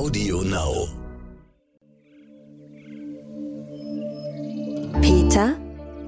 Audio 0.00 0.40
Now. 0.40 0.88
Peter 5.02 5.58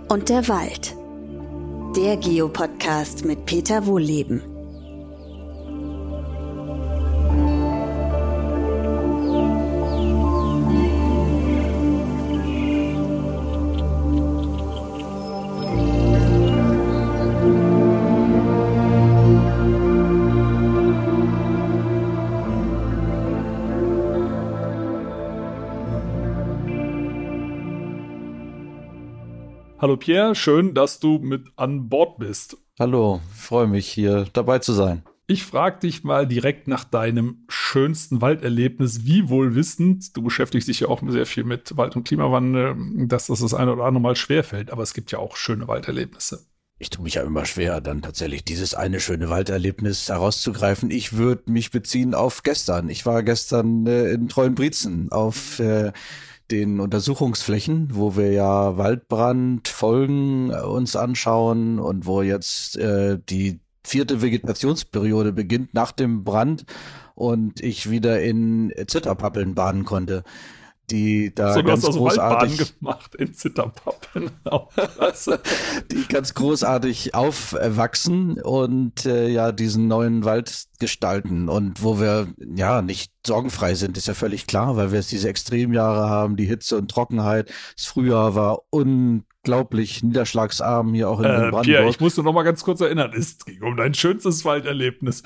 und 0.09 0.31
der 0.31 0.49
Wald. 0.49 0.97
Der 1.95 2.17
Geopodcast 2.17 3.27
mit 3.27 3.45
Peter 3.45 3.85
Wohlleben. 3.85 4.52
Hallo 29.83 29.97
Pierre, 29.97 30.37
schön, 30.37 30.75
dass 30.75 31.01
du 31.01 31.19
mit 31.19 31.49
an 31.57 31.89
Bord 31.89 32.21
bist. 32.21 32.57
Hallo, 32.79 33.21
freue 33.35 33.67
mich 33.67 33.89
hier 33.89 34.29
dabei 34.33 34.61
zu 34.61 34.75
sein. 34.75 35.03
Ich 35.27 35.43
frage 35.43 35.81
dich 35.81 36.05
mal 36.05 36.25
direkt 36.25 36.69
nach 36.69 36.85
deinem 36.85 37.45
schönsten 37.49 38.21
Walderlebnis, 38.21 39.07
wie 39.07 39.29
wohl 39.29 39.57
wissend, 39.57 40.17
du 40.17 40.23
beschäftigst 40.23 40.69
dich 40.69 40.79
ja 40.79 40.87
auch 40.87 41.03
sehr 41.09 41.27
viel 41.27 41.43
mit 41.43 41.77
Wald- 41.77 41.97
und 41.97 42.05
Klimawandel, 42.05 42.77
dass 43.09 43.27
das 43.27 43.41
das 43.41 43.55
eine 43.55 43.73
oder 43.73 43.83
andere 43.83 44.03
Mal 44.03 44.15
schwerfällt, 44.15 44.71
aber 44.71 44.85
es 44.85 44.95
gibt 44.95 45.11
ja 45.11 45.19
auch 45.19 45.35
schöne 45.35 45.67
Walderlebnisse. 45.67 46.47
Ich 46.79 46.91
tue 46.91 47.03
mich 47.03 47.15
ja 47.15 47.23
immer 47.23 47.45
schwer, 47.45 47.81
dann 47.81 48.03
tatsächlich 48.03 48.45
dieses 48.45 48.75
eine 48.75 49.01
schöne 49.01 49.31
Walderlebnis 49.31 50.09
herauszugreifen. 50.09 50.93
Ich 50.93 51.17
würde 51.17 51.51
mich 51.51 51.73
beziehen 51.73 52.15
auf 52.15 52.45
gestern. 52.45 52.89
Ich 52.89 53.05
war 53.05 53.25
gestern 53.25 53.87
äh, 53.89 54.13
in 54.13 54.29
Treuenbrietzen 54.29 55.11
auf 55.11 55.59
äh, 55.59 55.93
den 56.53 56.79
Untersuchungsflächen, 56.81 57.89
wo 57.93 58.17
wir 58.17 58.31
ja 58.31 58.77
Waldbrandfolgen 58.77 60.51
äh, 60.51 60.61
uns 60.61 60.95
anschauen 60.95 61.79
und 61.79 62.07
wo 62.07 62.23
jetzt 62.23 62.77
äh, 62.77 63.19
die 63.29 63.61
vierte 63.83 64.23
Vegetationsperiode 64.23 65.33
beginnt 65.33 65.75
nach 65.75 65.91
dem 65.91 66.23
Brand 66.23 66.67
und 67.15 67.61
ich 67.61 67.91
wieder 67.91 68.23
in 68.23 68.73
Zitterpappeln 68.87 69.55
baden 69.55 69.85
konnte 69.85 70.23
die 70.93 71.35
da 71.35 71.55
so, 71.55 71.63
ganz 71.63 71.85
großartig 71.85 72.79
gemacht 72.79 73.15
in 73.15 73.33
Zitterpappeln. 73.33 74.31
die 75.91 76.07
ganz 76.09 76.35
großartig 76.35 77.15
aufwachsen 77.15 78.41
und 78.41 79.07
äh, 79.07 79.29
ja 79.29 79.53
diesen 79.53 79.89
neuen 79.89 80.25
Wald 80.25 80.67
gestalten 80.79 81.49
und 81.49 81.83
wo 81.83 81.99
wir 81.99 82.29
ja 82.55 82.83
nicht 82.83 83.13
sorgenfrei 83.27 83.75
sind, 83.75 83.97
ist 83.97 84.09
ja 84.09 84.15
völlig 84.15 84.47
klar, 84.47 84.77
weil 84.77 84.91
wir 84.91 84.99
jetzt 84.99 85.13
diese 85.13 85.29
Extremjahre 85.29 86.11
haben, 86.11 86.37
die 86.37 86.47
Hitze 86.47 86.77
und 86.77 86.91
Trockenheit. 86.91 87.51
Das 87.77 87.87
Frühjahr 87.87 88.35
war 88.35 88.63
unglaublich 88.71 90.03
niederschlagsarm 90.03 90.93
hier 90.93 91.09
auch 91.09 91.21
in, 91.21 91.25
äh, 91.25 91.29
Brandenburg. 91.29 91.63
Pierre, 91.65 91.89
ich 91.89 92.01
muss 92.01 92.17
nur 92.17 92.25
noch 92.25 92.35
mal 92.35 92.43
ganz 92.43 92.63
kurz 92.65 92.81
erinnern, 92.81 93.13
es 93.17 93.45
ging 93.45 93.63
um 93.63 93.77
dein 93.77 93.95
schönstes 93.95 94.45
Walderlebnis. 94.45 95.23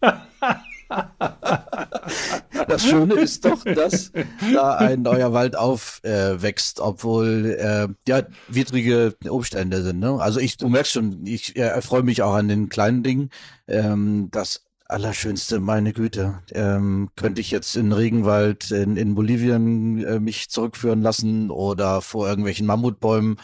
das 2.68 2.84
Schöne 2.84 3.14
ist 3.14 3.44
doch, 3.44 3.62
dass 3.64 4.12
da 4.52 4.76
ein 4.76 5.02
neuer 5.02 5.32
Wald 5.32 5.56
aufwächst, 5.56 6.78
äh, 6.78 6.82
obwohl 6.82 7.56
äh, 7.58 7.88
ja 8.08 8.22
widrige 8.48 9.14
Umstände 9.28 9.82
sind. 9.82 9.98
Ne? 10.00 10.20
Also 10.20 10.40
ich, 10.40 10.56
du 10.56 10.68
merkst 10.68 10.92
schon, 10.92 11.26
ich 11.26 11.56
äh, 11.56 11.60
erfreue 11.60 12.02
mich 12.02 12.22
auch 12.22 12.34
an 12.34 12.48
den 12.48 12.68
kleinen 12.68 13.02
Dingen. 13.02 13.30
Ähm, 13.66 14.28
das 14.30 14.64
Allerschönste, 14.86 15.60
meine 15.60 15.92
Güte, 15.92 16.40
ähm, 16.52 17.10
könnte 17.14 17.42
ich 17.42 17.50
jetzt 17.50 17.76
in 17.76 17.92
Regenwald 17.92 18.70
in, 18.70 18.96
in 18.96 19.14
Bolivien 19.14 20.02
äh, 20.02 20.18
mich 20.18 20.48
zurückführen 20.48 21.02
lassen 21.02 21.50
oder 21.50 22.00
vor 22.00 22.26
irgendwelchen 22.26 22.66
Mammutbäumen 22.66 23.36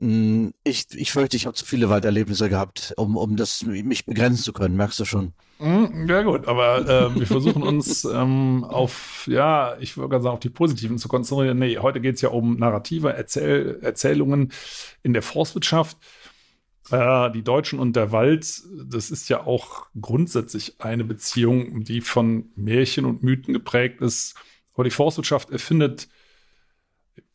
ich, 0.00 0.86
ich 0.92 1.12
fürchte, 1.12 1.36
ich 1.36 1.46
habe 1.46 1.54
zu 1.54 1.64
viele 1.64 1.88
Walderlebnisse 1.88 2.48
gehabt, 2.48 2.94
um, 2.96 3.16
um 3.16 3.36
das 3.36 3.64
mich 3.64 4.04
begrenzen 4.04 4.42
zu 4.42 4.52
können, 4.52 4.76
merkst 4.76 4.98
du 4.98 5.04
schon. 5.04 5.32
Hm, 5.58 6.08
ja 6.08 6.22
gut, 6.22 6.48
aber 6.48 6.80
äh, 6.80 7.14
wir 7.14 7.26
versuchen 7.28 7.62
uns 7.62 8.04
ähm, 8.04 8.64
auf, 8.64 9.26
ja, 9.30 9.76
ich 9.78 9.96
würde 9.96 10.20
sagen, 10.20 10.34
auf 10.34 10.40
die 10.40 10.50
positiven 10.50 10.98
zu 10.98 11.06
konzentrieren. 11.08 11.58
Nee, 11.58 11.78
heute 11.78 12.00
geht 12.00 12.16
es 12.16 12.22
ja 12.22 12.30
um 12.30 12.58
narrative 12.58 13.12
Erzähl 13.12 13.78
Erzählungen 13.82 14.52
in 15.04 15.12
der 15.12 15.22
Forstwirtschaft. 15.22 15.96
Äh, 16.90 17.30
die 17.30 17.42
Deutschen 17.42 17.78
und 17.78 17.94
der 17.94 18.10
Wald, 18.10 18.62
das 18.84 19.12
ist 19.12 19.28
ja 19.28 19.46
auch 19.46 19.86
grundsätzlich 20.00 20.80
eine 20.80 21.04
Beziehung, 21.04 21.84
die 21.84 22.00
von 22.00 22.50
Märchen 22.56 23.04
und 23.04 23.22
Mythen 23.22 23.54
geprägt 23.54 24.00
ist. 24.00 24.34
Aber 24.74 24.82
die 24.82 24.90
Forstwirtschaft 24.90 25.50
erfindet 25.50 26.08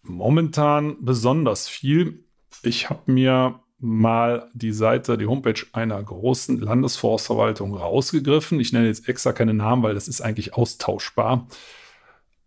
momentan 0.04 0.98
besonders 1.00 1.70
viel 1.70 2.26
ich 2.64 2.90
habe 2.90 3.12
mir 3.12 3.60
mal 3.80 4.50
die 4.54 4.74
Seite, 4.74 5.18
die 5.18 5.26
Homepage 5.26 5.66
einer 5.72 6.02
großen 6.02 6.60
Landesforstverwaltung 6.60 7.76
rausgegriffen. 7.76 8.60
Ich 8.60 8.74
nenne 8.74 8.88
jetzt 8.88 9.08
extra 9.08 9.32
keine 9.32 9.54
Namen, 9.54 9.84
weil 9.84 9.94
das 9.94 10.08
ist 10.08 10.22
eigentlich 10.22 10.54
austauschbar. 10.54 11.48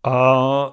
Äh, 0.03 0.71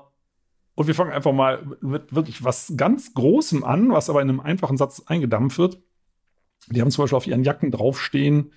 und 0.75 0.87
wir 0.87 0.95
fangen 0.95 1.13
einfach 1.13 1.33
mal 1.33 1.77
mit 1.81 2.15
wirklich 2.15 2.45
was 2.45 2.73
ganz 2.77 3.15
Großem 3.15 3.65
an, 3.65 3.91
was 3.91 4.11
aber 4.11 4.23
in 4.23 4.29
einem 4.29 4.41
einfachen 4.41 4.77
Satz 4.77 5.03
eingedampft 5.07 5.59
wird. 5.59 5.83
Die 6.69 6.81
haben 6.81 6.91
zum 6.91 7.05
Beispiel 7.05 7.17
auf 7.17 7.27
ihren 7.27 7.45
Jacken 7.45 7.71
draufstehen, 7.71 8.53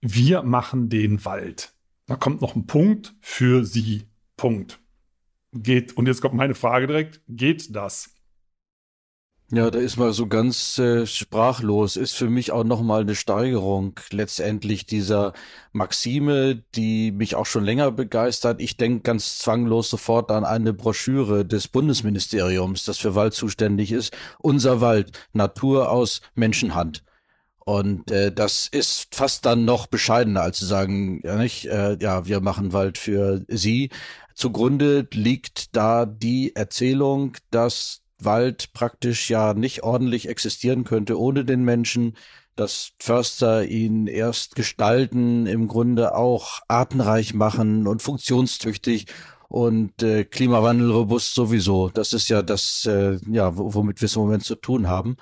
wir 0.00 0.42
machen 0.42 0.88
den 0.88 1.24
Wald. 1.24 1.74
Da 2.06 2.16
kommt 2.16 2.40
noch 2.40 2.56
ein 2.56 2.66
Punkt 2.66 3.14
für 3.20 3.64
sie. 3.64 4.08
Punkt. 4.36 4.80
Geht, 5.52 5.96
und 5.96 6.06
jetzt 6.06 6.20
kommt 6.20 6.34
meine 6.34 6.54
Frage 6.54 6.86
direkt, 6.86 7.20
geht 7.28 7.76
das? 7.76 8.11
Ja, 9.54 9.70
da 9.70 9.78
ist 9.80 9.98
man 9.98 10.14
so 10.14 10.28
ganz 10.28 10.78
äh, 10.78 11.06
sprachlos. 11.06 11.96
Ist 11.98 12.14
für 12.14 12.30
mich 12.30 12.52
auch 12.52 12.64
nochmal 12.64 13.02
eine 13.02 13.14
Steigerung 13.14 14.00
letztendlich 14.10 14.86
dieser 14.86 15.34
Maxime, 15.72 16.62
die 16.74 17.12
mich 17.12 17.34
auch 17.34 17.44
schon 17.44 17.62
länger 17.62 17.90
begeistert. 17.90 18.62
Ich 18.62 18.78
denke 18.78 19.02
ganz 19.02 19.36
zwanglos 19.36 19.90
sofort 19.90 20.30
an 20.30 20.46
eine 20.46 20.72
Broschüre 20.72 21.44
des 21.44 21.68
Bundesministeriums, 21.68 22.86
das 22.86 22.96
für 22.96 23.14
Wald 23.14 23.34
zuständig 23.34 23.92
ist. 23.92 24.16
Unser 24.38 24.80
Wald, 24.80 25.12
Natur 25.34 25.90
aus 25.90 26.22
Menschenhand. 26.34 27.04
Und 27.58 28.10
äh, 28.10 28.32
das 28.32 28.68
ist 28.68 29.14
fast 29.14 29.44
dann 29.44 29.66
noch 29.66 29.86
bescheidener, 29.86 30.42
als 30.42 30.58
zu 30.60 30.64
sagen, 30.66 31.20
ja 31.24 31.36
nicht, 31.36 31.66
äh, 31.66 31.98
ja, 32.00 32.26
wir 32.26 32.40
machen 32.40 32.72
Wald 32.72 32.96
für 32.96 33.44
Sie. 33.48 33.90
Zugrunde 34.34 35.06
liegt 35.12 35.76
da 35.76 36.06
die 36.06 36.56
Erzählung, 36.56 37.36
dass 37.50 38.01
Wald 38.24 38.72
praktisch 38.72 39.30
ja 39.30 39.54
nicht 39.54 39.82
ordentlich 39.82 40.28
existieren 40.28 40.84
könnte 40.84 41.18
ohne 41.18 41.44
den 41.44 41.64
Menschen, 41.64 42.16
dass 42.56 42.92
Förster 42.98 43.64
ihn 43.64 44.06
erst 44.06 44.54
gestalten, 44.54 45.46
im 45.46 45.68
Grunde 45.68 46.14
auch 46.14 46.60
artenreich 46.68 47.34
machen 47.34 47.86
und 47.86 48.02
funktionstüchtig 48.02 49.06
und 49.48 50.02
äh, 50.02 50.24
klimawandelrobust 50.24 51.34
sowieso. 51.34 51.88
Das 51.88 52.12
ist 52.12 52.28
ja 52.28 52.42
das, 52.42 52.86
äh, 52.86 53.18
ja, 53.30 53.52
womit 53.54 54.00
wir 54.00 54.06
es 54.06 54.16
im 54.16 54.22
Moment 54.22 54.44
zu 54.44 54.54
tun 54.54 54.88
haben. 54.88 55.16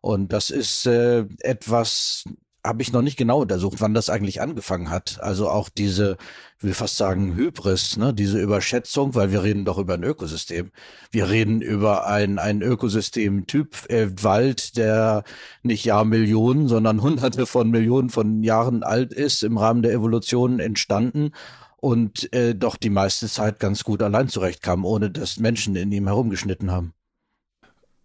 Und 0.00 0.32
das 0.32 0.50
ist 0.50 0.86
äh, 0.86 1.26
etwas, 1.40 2.24
habe 2.66 2.82
ich 2.82 2.92
noch 2.92 3.02
nicht 3.02 3.16
genau 3.16 3.42
untersucht, 3.42 3.80
wann 3.80 3.94
das 3.94 4.10
eigentlich 4.10 4.40
angefangen 4.40 4.90
hat. 4.90 5.18
Also 5.20 5.48
auch 5.48 5.68
diese, 5.68 6.16
ich 6.58 6.64
will 6.64 6.74
fast 6.74 6.96
sagen, 6.96 7.34
Hybris, 7.34 7.96
ne, 7.96 8.12
diese 8.12 8.40
Überschätzung, 8.40 9.14
weil 9.14 9.30
wir 9.32 9.42
reden 9.42 9.64
doch 9.64 9.78
über 9.78 9.94
ein 9.94 10.04
Ökosystem. 10.04 10.70
Wir 11.10 11.30
reden 11.30 11.60
über 11.60 12.06
ein, 12.06 12.38
ein 12.38 12.62
Ökosystemtyp 12.62 13.88
äh, 13.88 14.08
Wald, 14.22 14.76
der 14.76 15.24
nicht 15.62 15.84
Jahrmillionen, 15.84 16.68
sondern 16.68 17.02
hunderte 17.02 17.46
von 17.46 17.70
Millionen 17.70 18.10
von 18.10 18.42
Jahren 18.42 18.82
alt 18.82 19.12
ist, 19.12 19.42
im 19.42 19.58
Rahmen 19.58 19.82
der 19.82 19.92
Evolution 19.92 20.60
entstanden 20.60 21.32
und 21.76 22.32
äh, 22.32 22.54
doch 22.54 22.76
die 22.76 22.90
meiste 22.90 23.28
Zeit 23.28 23.60
ganz 23.60 23.84
gut 23.84 24.02
allein 24.02 24.28
zurechtkam, 24.28 24.84
ohne 24.84 25.10
dass 25.10 25.38
Menschen 25.38 25.76
in 25.76 25.92
ihm 25.92 26.06
herumgeschnitten 26.06 26.70
haben. 26.70 26.95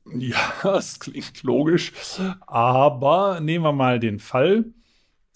Ja, 0.06 0.38
das 0.64 1.00
klingt 1.00 1.44
logisch. 1.44 1.94
Aber 2.48 3.40
nehmen 3.40 3.64
wir 3.66 3.74
mal 3.74 4.00
den 4.00 4.20
Fall. 4.20 4.66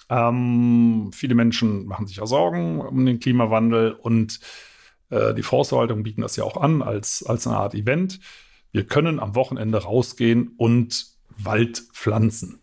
Ähm, 0.09 1.11
viele 1.13 1.35
Menschen 1.35 1.85
machen 1.85 2.07
sich 2.07 2.17
ja 2.17 2.25
Sorgen 2.25 2.81
um 2.81 3.05
den 3.05 3.19
Klimawandel 3.19 3.93
und 3.93 4.39
äh, 5.09 5.33
die 5.33 5.43
Forstverwaltung 5.43 6.03
bieten 6.03 6.21
das 6.21 6.35
ja 6.35 6.43
auch 6.43 6.57
an 6.57 6.81
als, 6.81 7.23
als 7.23 7.47
eine 7.47 7.57
Art 7.57 7.73
Event. 7.73 8.19
Wir 8.71 8.85
können 8.85 9.19
am 9.19 9.35
Wochenende 9.35 9.83
rausgehen 9.83 10.53
und 10.57 11.07
Wald 11.37 11.83
pflanzen. 11.93 12.59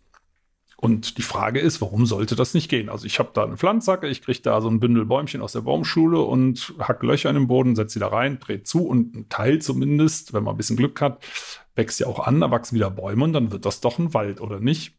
Und 0.77 1.17
die 1.17 1.23
Frage 1.23 1.61
ist, 1.61 1.81
warum 1.81 2.07
sollte 2.07 2.35
das 2.35 2.55
nicht 2.55 2.69
gehen? 2.69 2.89
Also 2.89 3.07
ich 3.07 3.21
habe 3.21 3.31
da 3.35 3.45
eine 3.45 3.57
Pflanzacke, 3.57 4.09
ich 4.09 4.21
kriege 4.21 4.41
da 4.43 4.61
so 4.61 4.69
ein 4.69 4.81
Bündel 4.81 5.07
Bäumchen 5.07 5.41
aus 5.41 5.53
der 5.53 5.61
Baumschule 5.61 6.21
und 6.21 6.75
hack 6.81 7.05
Löcher 7.05 7.31
in 7.31 7.37
den 7.37 7.47
Boden, 7.47 7.77
setze 7.77 7.95
sie 7.95 8.01
da 8.01 8.09
rein, 8.09 8.41
dreht 8.41 8.67
zu 8.67 8.85
und 8.87 9.15
ein 9.15 9.29
Teil 9.29 9.61
zumindest, 9.61 10.33
wenn 10.33 10.43
man 10.43 10.55
ein 10.55 10.57
bisschen 10.57 10.77
Glück 10.77 11.01
hat, 11.01 11.25
wächst 11.75 12.01
ja 12.01 12.07
auch 12.07 12.21
an, 12.21 12.41
da 12.41 12.51
wachsen 12.51 12.75
wieder 12.75 12.91
Bäume 12.91 13.25
und 13.25 13.33
dann 13.33 13.53
wird 13.53 13.65
das 13.65 13.81
doch 13.81 13.99
ein 13.99 14.15
Wald, 14.15 14.41
oder 14.41 14.61
nicht? 14.61 14.95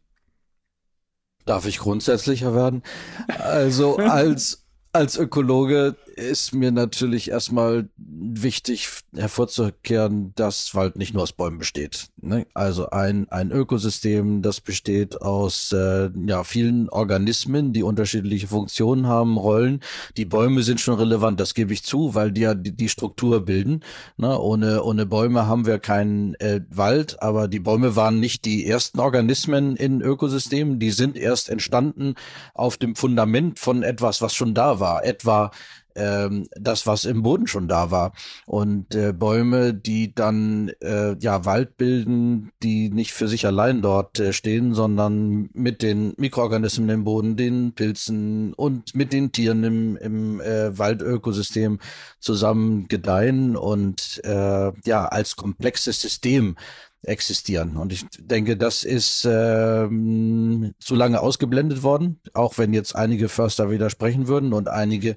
Darf 1.45 1.65
ich 1.65 1.79
grundsätzlicher 1.79 2.55
werden? 2.55 2.83
Also 3.27 3.97
als, 3.97 4.65
als 4.93 5.17
Ökologe 5.17 5.95
ist 6.13 6.53
mir 6.53 6.71
natürlich 6.71 7.31
erstmal 7.31 7.89
wichtig 7.97 8.89
hervorzukehren, 9.15 10.33
dass 10.35 10.75
Wald 10.75 10.95
nicht 10.95 11.13
nur 11.13 11.23
aus 11.23 11.33
Bäumen 11.33 11.57
besteht. 11.57 12.07
Ne? 12.21 12.45
Also 12.53 12.89
ein, 12.89 13.27
ein 13.29 13.51
Ökosystem, 13.51 14.41
das 14.41 14.61
besteht 14.61 15.21
aus 15.21 15.71
äh, 15.71 16.09
ja, 16.25 16.43
vielen 16.43 16.89
Organismen, 16.89 17.73
die 17.73 17.83
unterschiedliche 17.83 18.47
Funktionen 18.47 19.07
haben, 19.07 19.37
Rollen. 19.37 19.81
Die 20.17 20.25
Bäume 20.25 20.63
sind 20.63 20.79
schon 20.79 20.95
relevant, 20.95 21.39
das 21.39 21.53
gebe 21.53 21.73
ich 21.73 21.83
zu, 21.83 22.15
weil 22.15 22.31
die 22.31 22.41
ja 22.41 22.53
die, 22.53 22.75
die 22.75 22.89
Struktur 22.89 23.43
bilden. 23.43 23.81
Ne? 24.17 24.39
Ohne, 24.39 24.83
ohne 24.83 25.05
Bäume 25.05 25.47
haben 25.47 25.65
wir 25.65 25.79
keinen 25.79 26.35
äh, 26.35 26.61
Wald, 26.69 27.21
aber 27.21 27.47
die 27.47 27.59
Bäume 27.59 27.95
waren 27.95 28.19
nicht 28.19 28.45
die 28.45 28.65
ersten 28.65 28.99
Organismen 28.99 29.75
in 29.75 30.01
Ökosystemen, 30.01 30.79
die 30.79 30.91
sind 30.91 31.17
erst 31.17 31.49
entstanden 31.49 32.15
auf 32.53 32.77
dem 32.77 32.95
Fundament 32.95 33.59
von 33.59 33.83
etwas, 33.83 34.21
was 34.21 34.35
schon 34.35 34.53
da 34.53 34.79
war, 34.79 35.03
etwa 35.03 35.51
ähm, 35.95 36.47
das, 36.51 36.87
was 36.87 37.05
im 37.05 37.23
Boden 37.23 37.47
schon 37.47 37.67
da 37.67 37.91
war. 37.91 38.13
Und 38.45 38.95
äh, 38.95 39.13
Bäume, 39.13 39.73
die 39.73 40.13
dann 40.13 40.69
äh, 40.81 41.15
ja 41.19 41.45
Wald 41.45 41.77
bilden, 41.77 42.51
die 42.61 42.89
nicht 42.89 43.13
für 43.13 43.27
sich 43.27 43.45
allein 43.45 43.81
dort 43.81 44.19
äh, 44.19 44.33
stehen, 44.33 44.73
sondern 44.73 45.49
mit 45.53 45.81
den 45.81 46.13
Mikroorganismen 46.17 46.89
im 46.89 47.03
Boden, 47.03 47.35
den 47.35 47.73
Pilzen 47.73 48.53
und 48.53 48.95
mit 48.95 49.13
den 49.13 49.31
Tieren 49.31 49.63
im, 49.63 49.97
im 49.97 50.41
äh, 50.41 50.77
Waldökosystem 50.77 51.79
zusammen 52.19 52.87
gedeihen 52.87 53.55
und 53.55 54.21
äh, 54.23 54.71
ja 54.85 55.05
als 55.05 55.35
komplexes 55.35 56.01
System 56.01 56.55
existieren. 57.03 57.77
Und 57.77 57.91
ich 57.91 58.05
denke, 58.17 58.57
das 58.57 58.83
ist 58.83 59.27
ähm, 59.29 60.73
zu 60.79 60.95
lange 60.95 61.19
ausgeblendet 61.19 61.83
worden, 61.83 62.19
auch 62.33 62.57
wenn 62.57 62.73
jetzt 62.73 62.95
einige 62.95 63.29
Förster 63.29 63.69
widersprechen 63.69 64.27
würden 64.27 64.53
und 64.53 64.69
einige 64.69 65.15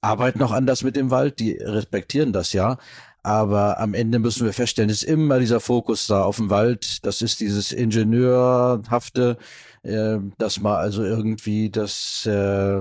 arbeiten 0.00 0.38
noch 0.38 0.52
anders 0.52 0.82
mit 0.82 0.96
dem 0.96 1.10
Wald, 1.10 1.40
die 1.40 1.52
respektieren 1.52 2.32
das 2.32 2.52
ja. 2.52 2.78
Aber 3.22 3.78
am 3.78 3.92
Ende 3.92 4.18
müssen 4.18 4.46
wir 4.46 4.54
feststellen, 4.54 4.88
ist 4.88 5.02
immer 5.02 5.38
dieser 5.38 5.60
Fokus 5.60 6.06
da 6.06 6.22
auf 6.22 6.36
dem 6.36 6.48
Wald. 6.48 7.04
Das 7.04 7.20
ist 7.20 7.40
dieses 7.40 7.70
Ingenieurhafte, 7.70 9.36
äh, 9.82 10.18
dass 10.38 10.60
man 10.60 10.76
also 10.76 11.04
irgendwie 11.04 11.68
das 11.70 12.24
äh, 12.24 12.80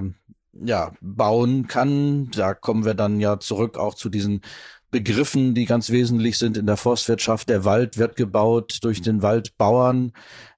ja 0.53 0.91
bauen 1.01 1.67
kann. 1.67 2.31
Da 2.31 2.53
kommen 2.53 2.85
wir 2.85 2.93
dann 2.93 3.19
ja 3.19 3.39
zurück 3.39 3.77
auch 3.77 3.95
zu 3.95 4.09
diesen 4.09 4.41
Begriffen, 4.91 5.53
die 5.53 5.65
ganz 5.65 5.91
wesentlich 5.91 6.37
sind 6.37 6.57
in 6.57 6.65
der 6.65 6.77
Forstwirtschaft. 6.77 7.47
Der 7.49 7.63
Wald 7.63 7.97
wird 7.97 8.15
gebaut 8.15 8.79
durch 8.81 9.01
den 9.01 9.21
Waldbauern, 9.21 10.13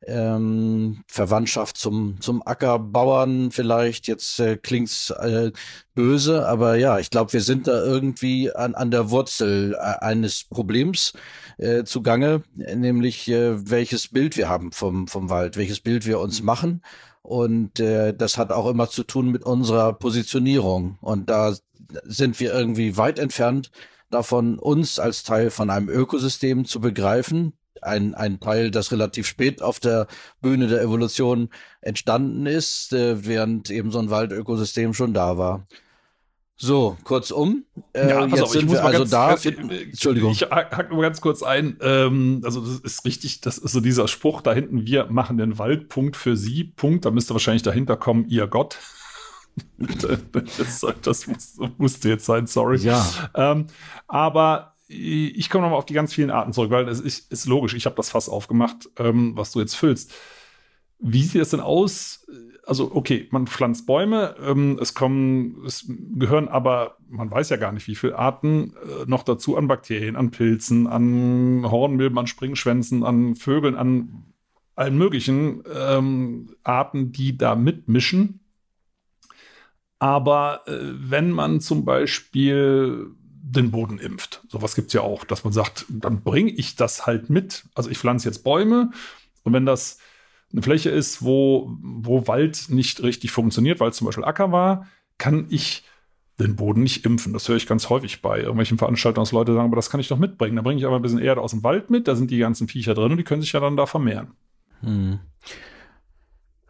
ähm, 0.07 1.03
Verwandtschaft 1.07 1.77
zum, 1.77 2.19
zum 2.21 2.45
Ackerbauern 2.45 3.51
vielleicht. 3.51 4.07
Jetzt 4.07 4.39
äh, 4.39 4.57
klingt's 4.57 5.09
äh, 5.09 5.51
böse, 5.95 6.47
aber 6.47 6.75
ja, 6.75 6.99
ich 6.99 7.09
glaube, 7.09 7.33
wir 7.33 7.41
sind 7.41 7.67
da 7.67 7.83
irgendwie 7.83 8.51
an, 8.53 8.73
an 8.73 8.89
der 8.89 9.09
Wurzel 9.09 9.73
äh, 9.73 9.77
eines 9.77 10.45
Problems 10.45 11.13
äh, 11.57 11.83
zugange, 11.83 12.43
nämlich 12.55 13.27
äh, 13.27 13.69
welches 13.69 14.07
Bild 14.07 14.37
wir 14.37 14.47
haben 14.47 14.71
vom, 14.71 15.07
vom 15.07 15.29
Wald, 15.29 15.57
welches 15.57 15.81
Bild 15.81 16.05
wir 16.05 16.19
uns 16.19 16.41
machen. 16.41 16.81
Und 17.21 17.79
äh, 17.79 18.13
das 18.13 18.37
hat 18.37 18.51
auch 18.51 18.67
immer 18.69 18.89
zu 18.89 19.03
tun 19.03 19.29
mit 19.31 19.43
unserer 19.43 19.93
Positionierung. 19.93 20.97
Und 21.01 21.29
da 21.29 21.53
sind 22.03 22.39
wir 22.39 22.53
irgendwie 22.53 22.97
weit 22.97 23.19
entfernt 23.19 23.71
davon, 24.11 24.59
uns 24.59 24.99
als 24.99 25.23
Teil 25.23 25.49
von 25.49 25.69
einem 25.69 25.89
Ökosystem 25.89 26.65
zu 26.65 26.79
begreifen. 26.79 27.53
Ein, 27.81 28.13
ein 28.13 28.39
Teil, 28.39 28.69
das 28.69 28.91
relativ 28.91 29.25
spät 29.25 29.61
auf 29.61 29.79
der 29.79 30.07
Bühne 30.39 30.67
der 30.67 30.81
Evolution 30.81 31.49
entstanden 31.81 32.45
ist, 32.45 32.93
äh, 32.93 33.25
während 33.25 33.71
eben 33.71 33.91
so 33.91 33.99
ein 33.99 34.11
Waldökosystem 34.11 34.93
schon 34.93 35.13
da 35.13 35.37
war. 35.37 35.65
So, 36.63 36.95
kurzum. 37.05 37.65
Äh, 37.93 38.09
ja, 38.09 38.19
pass 38.27 38.31
jetzt 38.33 38.41
auf, 38.43 38.49
sind 38.51 38.71
wir 38.71 38.85
also 38.85 38.99
ganz, 38.99 39.09
da. 39.09 39.29
Ganz, 39.29 39.45
Entschuldigung. 39.47 40.31
Ich 40.31 40.43
hack 40.43 40.91
nur 40.91 41.01
ganz 41.01 41.19
kurz 41.19 41.41
ein. 41.41 41.77
Ähm, 41.81 42.41
also 42.43 42.61
das 42.61 42.81
ist 42.81 43.03
richtig, 43.03 43.41
das 43.41 43.57
ist 43.57 43.71
so 43.71 43.79
dieser 43.79 44.07
Spruch 44.07 44.41
da 44.41 44.53
hinten, 44.53 44.85
wir 44.85 45.07
machen 45.07 45.37
den 45.39 45.57
Wald, 45.57 45.89
Punkt 45.89 46.15
für 46.15 46.37
Sie, 46.37 46.65
Punkt. 46.65 47.05
Da 47.05 47.09
müsste 47.09 47.33
wahrscheinlich 47.33 47.63
dahinter 47.63 47.97
kommen, 47.97 48.27
ihr 48.29 48.45
Gott. 48.45 48.77
Das, 49.77 50.85
das 51.01 51.27
muss, 51.27 51.59
musste 51.77 52.09
jetzt 52.09 52.25
sein, 52.25 52.47
sorry. 52.47 52.77
Ja. 52.77 53.05
Ähm, 53.35 53.67
aber 54.07 54.71
ich 54.87 55.49
komme 55.49 55.63
nochmal 55.63 55.79
auf 55.79 55.85
die 55.85 55.93
ganz 55.93 56.13
vielen 56.13 56.31
Arten 56.31 56.53
zurück, 56.53 56.71
weil 56.71 56.87
es 56.89 56.99
ist, 56.99 57.31
ist 57.31 57.45
logisch, 57.45 57.73
ich 57.73 57.85
habe 57.85 57.95
das 57.95 58.09
Fass 58.09 58.27
aufgemacht, 58.27 58.89
ähm, 58.97 59.33
was 59.35 59.51
du 59.51 59.59
jetzt 59.59 59.75
füllst. 59.75 60.13
Wie 60.99 61.23
sieht 61.23 61.41
es 61.41 61.49
denn 61.49 61.61
aus? 61.61 62.27
Also, 62.65 62.91
okay, 62.93 63.27
man 63.31 63.47
pflanzt 63.47 63.87
Bäume, 63.87 64.35
ähm, 64.43 64.77
es 64.79 64.93
kommen, 64.93 65.63
es 65.65 65.85
gehören 65.87 66.47
aber, 66.47 66.97
man 67.09 67.31
weiß 67.31 67.49
ja 67.49 67.57
gar 67.57 67.71
nicht, 67.71 67.87
wie 67.87 67.95
viele 67.95 68.19
Arten 68.19 68.73
äh, 68.75 69.05
noch 69.07 69.23
dazu 69.23 69.57
an 69.57 69.67
Bakterien, 69.67 70.15
an 70.15 70.31
Pilzen, 70.31 70.87
an 70.87 71.65
Hornmilben, 71.69 72.19
an 72.19 72.27
Springschwänzen, 72.27 73.03
an 73.03 73.35
Vögeln, 73.35 73.75
an 73.75 74.25
allen 74.75 74.97
möglichen 74.97 75.63
ähm, 75.73 76.55
Arten, 76.63 77.11
die 77.11 77.37
da 77.37 77.55
mitmischen 77.55 78.40
aber 80.01 80.63
äh, 80.65 80.79
wenn 80.81 81.29
man 81.29 81.61
zum 81.61 81.85
Beispiel 81.85 83.11
den 83.43 83.69
Boden 83.69 83.99
impft, 83.99 84.41
sowas 84.47 84.73
gibt 84.73 84.87
es 84.87 84.93
ja 84.93 85.01
auch, 85.01 85.23
dass 85.25 85.43
man 85.43 85.53
sagt, 85.53 85.85
dann 85.89 86.23
bringe 86.23 86.49
ich 86.49 86.75
das 86.75 87.05
halt 87.05 87.29
mit. 87.29 87.65
Also 87.75 87.91
ich 87.91 87.99
pflanze 87.99 88.27
jetzt 88.27 88.43
Bäume 88.43 88.89
und 89.43 89.53
wenn 89.53 89.67
das 89.67 89.99
eine 90.51 90.63
Fläche 90.63 90.89
ist, 90.89 91.23
wo, 91.23 91.77
wo 91.83 92.27
Wald 92.27 92.65
nicht 92.69 93.03
richtig 93.03 93.29
funktioniert, 93.29 93.79
weil 93.79 93.91
es 93.91 93.97
zum 93.97 94.05
Beispiel 94.05 94.23
Acker 94.23 94.51
war, 94.51 94.87
kann 95.19 95.45
ich 95.49 95.83
den 96.39 96.55
Boden 96.55 96.81
nicht 96.81 97.05
impfen. 97.05 97.31
Das 97.31 97.47
höre 97.47 97.57
ich 97.57 97.67
ganz 97.67 97.89
häufig 97.89 98.23
bei 98.23 98.39
irgendwelchen 98.39 98.79
Veranstaltungen, 98.79 99.25
dass 99.25 99.31
Leute 99.31 99.53
sagen, 99.53 99.67
aber 99.67 99.75
das 99.75 99.91
kann 99.91 99.99
ich 99.99 100.07
doch 100.07 100.17
mitbringen. 100.17 100.55
Da 100.55 100.63
bringe 100.63 100.79
ich 100.79 100.87
aber 100.87 100.95
ein 100.95 101.03
bisschen 101.03 101.19
Erde 101.19 101.41
aus 101.41 101.51
dem 101.51 101.61
Wald 101.61 101.91
mit, 101.91 102.07
da 102.07 102.15
sind 102.15 102.31
die 102.31 102.39
ganzen 102.39 102.67
Viecher 102.67 102.95
drin 102.95 103.11
und 103.11 103.17
die 103.17 103.23
können 103.23 103.43
sich 103.43 103.51
ja 103.51 103.59
dann 103.59 103.77
da 103.77 103.85
vermehren. 103.85 104.31
Hm. 104.79 105.19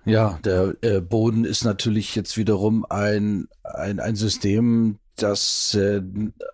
Ja, 0.05 0.39
der 0.43 0.75
äh, 0.81 0.99
Boden 0.99 1.45
ist 1.45 1.63
natürlich 1.63 2.15
jetzt 2.15 2.37
wiederum 2.37 2.85
ein, 2.89 3.47
ein, 3.63 3.99
ein 3.99 4.15
System, 4.15 4.97
das 5.21 5.73
äh, 5.75 6.01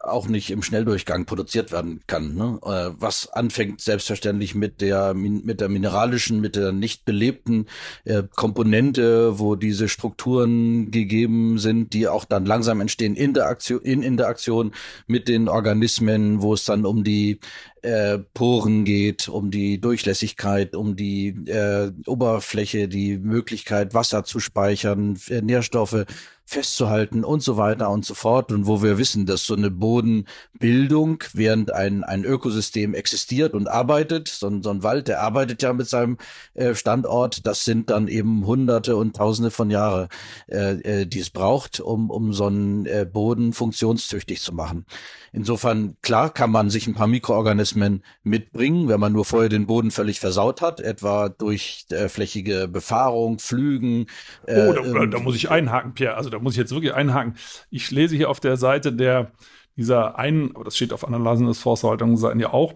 auch 0.02 0.28
nicht 0.28 0.52
im 0.52 0.62
Schnelldurchgang 0.62 1.26
produziert 1.26 1.72
werden 1.72 2.02
kann. 2.08 2.36
Ne? 2.36 2.60
Äh, 2.64 2.96
was 3.00 3.30
anfängt 3.30 3.82
selbstverständlich 3.82 4.56
mit 4.56 4.82
der 4.82 5.14
mit 5.14 5.62
der 5.62 5.70
mineralischen, 5.70 6.42
mit 6.42 6.56
der 6.56 6.72
nicht 6.72 7.06
belebten 7.06 7.68
äh, 8.06 8.24
Komponente, 8.36 9.40
wo 9.40 9.56
diese 9.56 9.90
Strukturen 9.90 10.92
gegeben 10.92 11.58
sind, 11.58 11.94
die 11.94 12.08
auch 12.08 12.26
dann 12.26 12.46
langsam 12.46 12.82
entstehen 12.82 13.16
in 13.16 13.34
der 13.34 13.48
Aktion, 13.48 13.82
in 13.82 14.02
Interaktion 14.02 14.72
mit 15.08 15.28
den 15.28 15.50
Organismen, 15.50 16.42
wo 16.42 16.54
es 16.54 16.66
dann 16.66 16.86
um 16.86 17.04
die 17.04 17.40
äh, 17.82 18.20
Poren 18.34 18.84
geht, 18.84 19.30
um 19.30 19.52
die 19.52 19.80
Durchlässigkeit, 19.80 20.76
um 20.76 20.96
die 20.96 21.30
äh, 21.48 21.92
Oberfläche, 22.06 22.88
die 22.88 23.18
Möglichkeit, 23.18 23.94
Wasser 23.94 24.24
zu 24.24 24.40
speichern, 24.40 25.18
äh, 25.30 25.42
Nährstoffe 25.42 26.06
festzuhalten 26.48 27.26
und 27.26 27.44
so 27.44 27.58
weiter 27.58 27.90
und 27.90 28.06
so 28.06 28.14
fort. 28.14 28.54
Und 28.54 28.68
wo 28.68 28.82
wir 28.82 28.98
wissen, 28.98 29.26
dass 29.26 29.46
so 29.46 29.54
eine 29.54 29.70
Bodenbildung, 29.70 31.22
während 31.34 31.74
ein, 31.74 32.06
ein 32.06 32.24
Ökosystem 32.24 32.94
existiert 32.94 33.54
und 33.54 33.68
arbeitet, 33.68 34.30
so 34.30 34.48
ein, 34.48 34.64
so 34.64 34.70
ein 34.70 34.82
Wald, 34.82 35.10
der 35.10 35.22
arbeitet 35.22 35.62
ja 35.62 35.74
mit 35.74 35.90
seinem 35.90 36.18
äh, 36.54 36.74
Standort, 36.74 37.46
das 37.46 37.66
sind 37.66 37.90
dann 37.90 38.08
eben 38.08 38.46
Hunderte 38.46 38.96
und 38.96 39.18
Tausende 39.18 39.52
von 39.52 39.70
Jahre, 39.70 40.08
äh, 40.48 41.02
äh, 41.02 41.06
die 41.06 41.20
es 41.20 41.32
braucht, 41.32 41.82
um, 41.82 42.10
um 42.10 42.32
so 42.32 42.46
einen 42.46 42.86
äh, 42.86 43.06
Boden 43.12 43.52
funktionstüchtig 43.52 44.42
zu 44.42 44.54
machen. 44.54 44.86
Insofern, 45.34 45.98
klar, 46.02 46.34
kann 46.34 46.50
man 46.50 46.70
sich 46.70 46.88
ein 46.88 46.94
paar 46.94 47.08
Mikroorganismen 47.08 48.04
mitbringen, 48.24 48.88
wenn 48.88 49.00
man 49.00 49.12
nur 49.12 49.26
vorher 49.26 49.50
den 49.50 49.68
Boden 49.68 49.92
völlig 49.92 50.20
versaut 50.20 50.62
hat, 50.62 50.80
etwa 50.80 51.30
durch 51.30 51.86
äh, 51.90 52.08
flächige 52.08 52.68
Befahrung, 52.68 53.38
Flügen. 53.40 54.08
Äh, 54.46 54.70
oh, 54.70 54.74
da, 54.74 55.04
ähm, 55.04 55.12
da 55.12 55.20
muss 55.20 55.36
ich 55.36 55.52
einhaken, 55.52 55.94
Pierre. 55.94 56.16
Also 56.16 56.30
da 56.30 56.37
muss 56.40 56.54
ich 56.54 56.60
jetzt 56.60 56.72
wirklich 56.72 56.94
einhaken. 56.94 57.36
Ich 57.70 57.92
lese 57.92 58.16
hier 58.16 58.30
auf 58.30 58.40
der 58.40 58.58
Seite 58.58 58.94
der 58.94 59.32
dieser 59.76 60.18
einen, 60.18 60.56
aber 60.56 60.64
das 60.64 60.76
steht 60.76 60.92
auf 60.92 61.06
anderen 61.06 61.24
Landesforstverwaltungsseiten 61.24 62.40
ja 62.40 62.52
auch, 62.52 62.74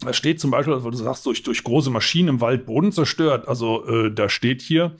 da 0.00 0.12
steht 0.12 0.40
zum 0.40 0.50
Beispiel, 0.50 0.82
weil 0.82 0.90
du 0.90 0.96
sagst, 0.96 1.26
durch, 1.26 1.42
durch 1.42 1.62
große 1.62 1.90
Maschinen 1.90 2.28
im 2.28 2.40
Wald 2.40 2.64
Boden 2.66 2.90
zerstört. 2.90 3.46
Also 3.48 3.86
äh, 3.86 4.12
da 4.12 4.28
steht 4.28 4.62
hier, 4.62 4.96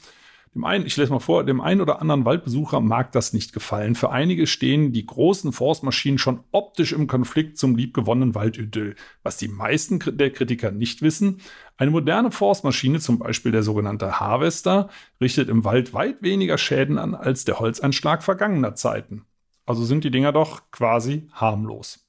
dem 0.54 0.64
einen, 0.64 0.84
ich 0.84 0.96
lese 0.96 1.12
mal 1.12 1.20
vor, 1.20 1.44
dem 1.44 1.60
einen 1.60 1.80
oder 1.80 2.00
anderen 2.00 2.24
Waldbesucher 2.24 2.80
mag 2.80 3.12
das 3.12 3.32
nicht 3.32 3.52
gefallen. 3.52 3.94
Für 3.94 4.10
einige 4.10 4.48
stehen 4.48 4.92
die 4.92 5.06
großen 5.06 5.52
Forstmaschinen 5.52 6.18
schon 6.18 6.40
optisch 6.50 6.92
im 6.92 7.06
Konflikt 7.06 7.56
zum 7.56 7.76
liebgewonnenen 7.76 8.34
Waldidyll. 8.34 8.96
Was 9.22 9.36
die 9.36 9.46
meisten 9.46 10.00
der 10.18 10.30
Kritiker 10.32 10.72
nicht 10.72 11.02
wissen, 11.02 11.40
eine 11.76 11.92
moderne 11.92 12.32
Forstmaschine, 12.32 12.98
zum 12.98 13.20
Beispiel 13.20 13.52
der 13.52 13.62
sogenannte 13.62 14.18
Harvester, 14.18 14.88
richtet 15.20 15.48
im 15.48 15.64
Wald 15.64 15.94
weit 15.94 16.20
weniger 16.20 16.58
Schäden 16.58 16.98
an 16.98 17.14
als 17.14 17.44
der 17.44 17.60
Holzeinschlag 17.60 18.24
vergangener 18.24 18.74
Zeiten. 18.74 19.26
Also 19.66 19.84
sind 19.84 20.02
die 20.02 20.10
Dinger 20.10 20.32
doch 20.32 20.70
quasi 20.72 21.28
harmlos. 21.32 22.04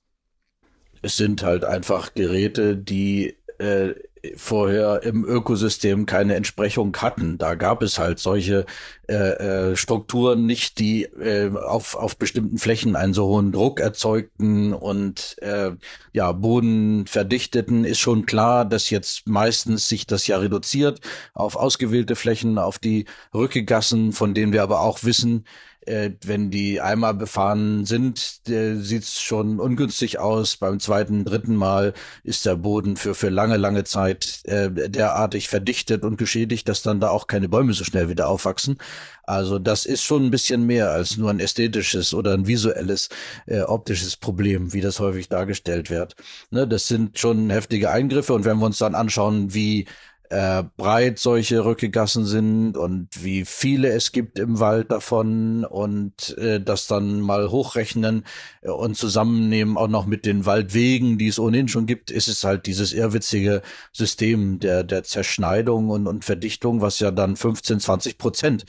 Es 1.04 1.16
sind 1.16 1.44
halt 1.44 1.64
einfach 1.64 2.16
Geräte, 2.16 2.76
die 2.76 3.36
äh, 3.60 3.94
vorher 4.36 5.04
im 5.04 5.26
Ökosystem 5.26 6.06
keine 6.06 6.36
Entsprechung 6.36 6.96
hatten. 6.98 7.38
Da 7.38 7.56
gab 7.56 7.82
es 7.82 7.98
halt 7.98 8.20
solche 8.20 8.66
äh, 9.08 9.72
äh, 9.72 9.76
Strukturen 9.76 10.46
nicht, 10.46 10.80
die 10.80 11.04
äh, 11.04 11.52
auf, 11.56 11.96
auf 11.96 12.18
bestimmten 12.18 12.58
Flächen 12.58 12.96
einen 12.96 13.14
so 13.14 13.28
hohen 13.28 13.52
Druck 13.52 13.80
erzeugten 13.80 14.74
und 14.74 15.38
äh, 15.42 15.72
ja, 16.14 16.32
Boden 16.32 17.08
verdichteten. 17.08 17.84
Ist 17.84 18.00
schon 18.00 18.26
klar, 18.26 18.66
dass 18.66 18.90
jetzt 18.90 19.28
meistens 19.28 19.90
sich 19.90 20.06
das 20.06 20.28
ja 20.28 20.38
reduziert 20.38 21.02
auf 21.34 21.56
ausgewählte 21.56 22.16
Flächen, 22.16 22.58
auf 22.58 22.80
die 22.80 23.06
Rückegassen, 23.34 24.14
von 24.14 24.34
denen 24.34 24.54
wir 24.54 24.64
aber 24.64 24.82
auch 24.82 25.04
wissen, 25.04 25.46
äh, 25.86 26.12
wenn 26.24 26.52
die 26.52 26.80
einmal 26.80 27.14
befahren 27.14 27.86
sind, 27.86 28.42
äh, 28.48 28.76
sieht 28.76 29.04
es 29.04 29.22
schon 29.22 29.60
ungünstig 29.60 30.20
aus. 30.20 30.58
Beim 30.58 30.80
zweiten, 30.80 31.26
dritten 31.26 31.56
Mal 31.56 31.94
ist 32.24 32.46
der 32.46 32.56
Boden 32.56 32.98
für, 32.98 33.16
für 33.16 33.30
lange, 33.30 33.58
lange 33.58 33.84
Zeit 33.84 34.42
äh, 34.46 34.70
derartig 34.72 35.50
verdichtet 35.50 36.04
und 36.04 36.18
geschädigt, 36.18 36.70
dass 36.70 36.84
dann 36.84 37.00
da 37.00 37.10
auch 37.10 37.28
keine 37.28 37.50
Bäume 37.50 37.74
so 37.74 37.84
schnell 37.84 38.10
wieder 38.10 38.28
aufwachsen. 38.30 38.78
Also 39.24 39.60
das 39.60 39.86
ist 39.86 40.04
schon 40.04 40.26
ein 40.26 40.32
bisschen 40.32 40.66
mehr 40.66 40.92
als 40.92 41.18
nur 41.18 41.30
ein 41.30 41.40
ästhetisches 41.40 42.14
oder 42.14 42.34
ein 42.34 42.48
visuelles, 42.48 43.10
äh, 43.48 43.62
optisches 43.62 44.18
Problem, 44.18 44.74
wie 44.74 44.82
das 44.82 45.00
häufig 45.00 45.30
dargestellt 45.30 45.90
wird. 45.90 46.16
Ne, 46.50 46.68
das 46.68 46.88
sind 46.88 47.18
schon 47.18 47.50
heftige 47.50 47.92
Eingriffe 47.92 48.34
und 48.34 48.46
wenn 48.46 48.58
wir 48.58 48.66
uns 48.66 48.80
dann 48.80 48.96
anschauen, 48.96 49.54
wie 49.54 49.88
äh, 50.32 50.64
breit 50.78 51.20
solche 51.20 51.66
Rückegassen 51.66 52.26
sind 52.26 52.78
und 52.78 53.10
wie 53.22 53.44
viele 53.44 53.90
es 53.90 54.14
gibt 54.14 54.40
im 54.40 54.62
Wald 54.62 54.90
davon 54.90 55.66
und 55.66 56.38
äh, 56.38 56.62
das 56.62 56.88
dann 56.88 57.20
mal 57.20 57.52
hochrechnen 57.52 58.24
äh, 58.62 58.70
und 58.70 58.96
zusammennehmen 58.96 59.76
auch 59.76 59.90
noch 59.90 60.06
mit 60.06 60.26
den 60.26 60.46
Waldwegen, 60.46 61.18
die 61.18 61.28
es 61.28 61.38
ohnehin 61.38 61.68
schon 61.68 61.86
gibt, 61.86 62.12
ist 62.12 62.30
es 62.30 62.46
halt 62.46 62.66
dieses 62.66 62.94
irrwitzige 62.94 63.62
System 63.92 64.60
der, 64.60 64.86
der 64.86 65.04
Zerschneidung 65.04 65.90
und, 65.90 66.08
und 66.08 66.24
Verdichtung, 66.24 66.80
was 66.80 67.00
ja 67.00 67.12
dann 67.12 67.36
15, 67.36 67.82
20 67.82 68.18
Prozent 68.18 68.64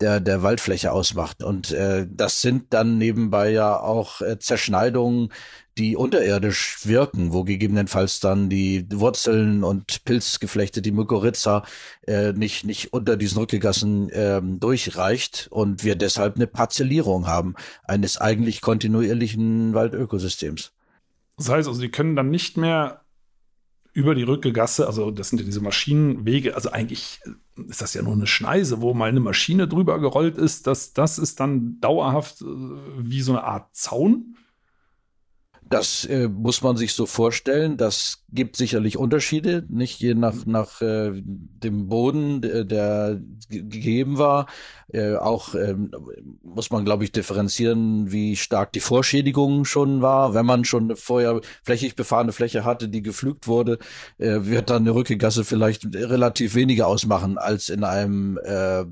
der, 0.00 0.20
der 0.20 0.42
Waldfläche 0.42 0.92
ausmacht. 0.92 1.42
Und 1.42 1.70
äh, 1.70 2.06
das 2.10 2.40
sind 2.40 2.72
dann 2.72 2.98
nebenbei 2.98 3.50
ja 3.50 3.78
auch 3.78 4.20
äh, 4.20 4.38
Zerschneidungen, 4.38 5.30
die 5.78 5.96
unterirdisch 5.96 6.78
wirken, 6.84 7.32
wo 7.32 7.44
gegebenenfalls 7.44 8.20
dann 8.20 8.48
die 8.48 8.86
Wurzeln 8.92 9.64
und 9.64 10.04
Pilzgeflechte, 10.04 10.82
die 10.82 10.92
Mykorrhiza, 10.92 11.64
äh, 12.06 12.32
nicht, 12.32 12.64
nicht 12.64 12.92
unter 12.92 13.16
diesen 13.16 13.38
Rückegassen 13.38 14.08
äh, 14.10 14.40
durchreicht 14.42 15.48
und 15.50 15.82
wir 15.82 15.96
deshalb 15.96 16.36
eine 16.36 16.46
Parzellierung 16.46 17.26
haben 17.26 17.54
eines 17.84 18.18
eigentlich 18.18 18.60
kontinuierlichen 18.60 19.74
Waldökosystems. 19.74 20.72
Das 21.36 21.48
heißt 21.48 21.68
also, 21.68 21.80
die 21.80 21.90
können 21.90 22.14
dann 22.14 22.30
nicht 22.30 22.56
mehr 22.56 23.00
über 23.92 24.14
die 24.14 24.22
Rückegasse, 24.24 24.86
also 24.86 25.10
das 25.10 25.30
sind 25.30 25.40
ja 25.40 25.44
diese 25.44 25.60
Maschinenwege, 25.60 26.54
also 26.54 26.70
eigentlich 26.70 27.20
ist 27.68 27.82
das 27.82 27.94
ja 27.94 28.02
nur 28.02 28.12
eine 28.12 28.26
Schneise, 28.26 28.80
wo 28.80 28.94
mal 28.94 29.08
eine 29.08 29.20
Maschine 29.20 29.68
drüber 29.68 29.98
gerollt 29.98 30.36
ist, 30.36 30.66
das, 30.66 30.92
das 30.92 31.18
ist 31.18 31.40
dann 31.40 31.80
dauerhaft 31.80 32.42
äh, 32.42 32.44
wie 32.98 33.20
so 33.20 33.32
eine 33.32 33.44
Art 33.44 33.74
Zaun 33.74 34.36
das 35.70 36.04
äh, 36.04 36.28
muss 36.28 36.62
man 36.62 36.76
sich 36.76 36.92
so 36.92 37.06
vorstellen. 37.06 37.76
Das 37.76 38.24
gibt 38.30 38.56
sicherlich 38.56 38.98
Unterschiede, 38.98 39.64
nicht 39.68 40.00
je 40.00 40.14
nach, 40.14 40.46
nach 40.46 40.80
äh, 40.82 41.12
dem 41.14 41.88
Boden, 41.88 42.42
der, 42.42 42.64
der 42.64 43.20
gegeben 43.48 44.18
war. 44.18 44.46
Äh, 44.92 45.16
auch 45.16 45.54
ähm, 45.54 45.90
muss 46.42 46.70
man, 46.70 46.84
glaube 46.84 47.04
ich, 47.04 47.12
differenzieren, 47.12 48.12
wie 48.12 48.36
stark 48.36 48.72
die 48.72 48.80
Vorschädigung 48.80 49.64
schon 49.64 50.02
war. 50.02 50.34
Wenn 50.34 50.46
man 50.46 50.64
schon 50.64 50.84
eine 50.84 50.96
vorher 50.96 51.40
flächig 51.62 51.96
befahrene 51.96 52.32
Fläche 52.32 52.64
hatte, 52.64 52.88
die 52.88 53.02
gepflügt 53.02 53.46
wurde, 53.46 53.78
äh, 54.18 54.40
wird 54.42 54.70
dann 54.70 54.82
eine 54.82 54.94
Rückegasse 54.94 55.44
vielleicht 55.44 55.86
relativ 55.94 56.54
weniger 56.54 56.86
ausmachen 56.86 57.38
als 57.38 57.70
in 57.70 57.84
einem 57.84 58.38
äh, 58.38 58.84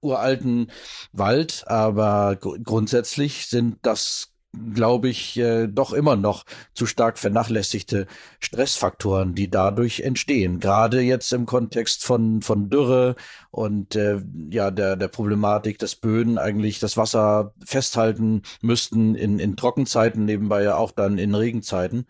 uralten 0.00 0.70
Wald. 1.12 1.64
Aber 1.66 2.36
grundsätzlich 2.36 3.46
sind 3.46 3.78
das 3.82 4.32
glaube 4.52 5.08
ich, 5.08 5.38
äh, 5.38 5.66
doch 5.66 5.92
immer 5.92 6.16
noch 6.16 6.44
zu 6.72 6.86
stark 6.86 7.18
vernachlässigte 7.18 8.06
Stressfaktoren, 8.40 9.34
die 9.34 9.50
dadurch 9.50 10.00
entstehen. 10.00 10.58
Gerade 10.58 11.00
jetzt 11.00 11.32
im 11.32 11.44
Kontext 11.44 12.04
von, 12.04 12.40
von 12.40 12.70
Dürre 12.70 13.14
und 13.50 13.94
äh, 13.94 14.22
ja, 14.50 14.70
der, 14.70 14.96
der 14.96 15.08
Problematik, 15.08 15.78
dass 15.78 15.96
Böden 15.96 16.38
eigentlich 16.38 16.78
das 16.78 16.96
Wasser 16.96 17.52
festhalten 17.64 18.42
müssten 18.62 19.14
in, 19.14 19.38
in 19.38 19.56
Trockenzeiten, 19.56 20.24
nebenbei 20.24 20.62
ja 20.62 20.76
auch 20.76 20.92
dann 20.92 21.18
in 21.18 21.34
Regenzeiten. 21.34 22.06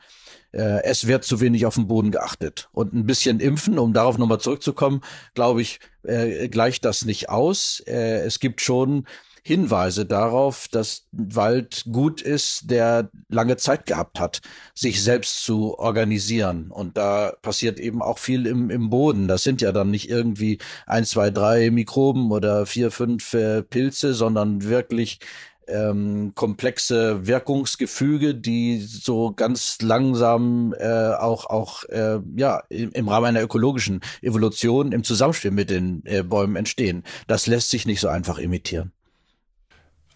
Äh, 0.52 0.82
es 0.84 1.06
wird 1.06 1.24
zu 1.24 1.40
wenig 1.40 1.66
auf 1.66 1.74
den 1.74 1.88
Boden 1.88 2.10
geachtet. 2.10 2.68
Und 2.72 2.94
ein 2.94 3.06
bisschen 3.06 3.40
impfen, 3.40 3.78
um 3.78 3.92
darauf 3.92 4.16
nochmal 4.16 4.40
zurückzukommen, 4.40 5.02
glaube 5.34 5.60
ich, 5.60 5.80
äh, 6.04 6.48
gleicht 6.48 6.84
das 6.84 7.04
nicht 7.04 7.28
aus. 7.28 7.80
Äh, 7.86 8.20
es 8.20 8.40
gibt 8.40 8.60
schon 8.60 9.06
Hinweise 9.42 10.06
darauf, 10.06 10.68
dass 10.68 11.06
Wald 11.12 11.84
gut 11.90 12.20
ist, 12.22 12.70
der 12.70 13.10
lange 13.28 13.56
Zeit 13.56 13.86
gehabt 13.86 14.20
hat, 14.20 14.40
sich 14.74 15.02
selbst 15.02 15.44
zu 15.44 15.78
organisieren. 15.78 16.70
Und 16.70 16.96
da 16.96 17.32
passiert 17.42 17.80
eben 17.80 18.02
auch 18.02 18.18
viel 18.18 18.46
im, 18.46 18.70
im 18.70 18.90
Boden. 18.90 19.28
Das 19.28 19.42
sind 19.42 19.60
ja 19.60 19.72
dann 19.72 19.90
nicht 19.90 20.08
irgendwie 20.08 20.58
ein, 20.86 21.04
zwei, 21.04 21.30
drei 21.30 21.70
Mikroben 21.70 22.30
oder 22.30 22.66
vier, 22.66 22.90
fünf 22.90 23.34
äh, 23.34 23.62
Pilze, 23.62 24.14
sondern 24.14 24.64
wirklich 24.64 25.20
ähm, 25.68 26.32
komplexe 26.34 27.26
Wirkungsgefüge, 27.26 28.34
die 28.34 28.80
so 28.80 29.32
ganz 29.32 29.80
langsam 29.82 30.74
äh, 30.78 31.12
auch 31.14 31.46
auch 31.46 31.84
äh, 31.84 32.20
ja 32.36 32.62
im, 32.68 33.08
Rahmen 33.08 33.26
einer 33.26 33.42
ökologischen 33.42 34.00
Evolution 34.22 34.92
im 34.92 35.04
Zusammenspiel 35.04 35.50
mit 35.50 35.70
den 35.70 36.02
äh, 36.06 36.22
Bäumen 36.22 36.56
entstehen. 36.56 37.04
Das 37.26 37.46
lässt 37.46 37.70
sich 37.70 37.86
nicht 37.86 38.00
so 38.00 38.08
einfach 38.08 38.38
imitieren. 38.38 38.92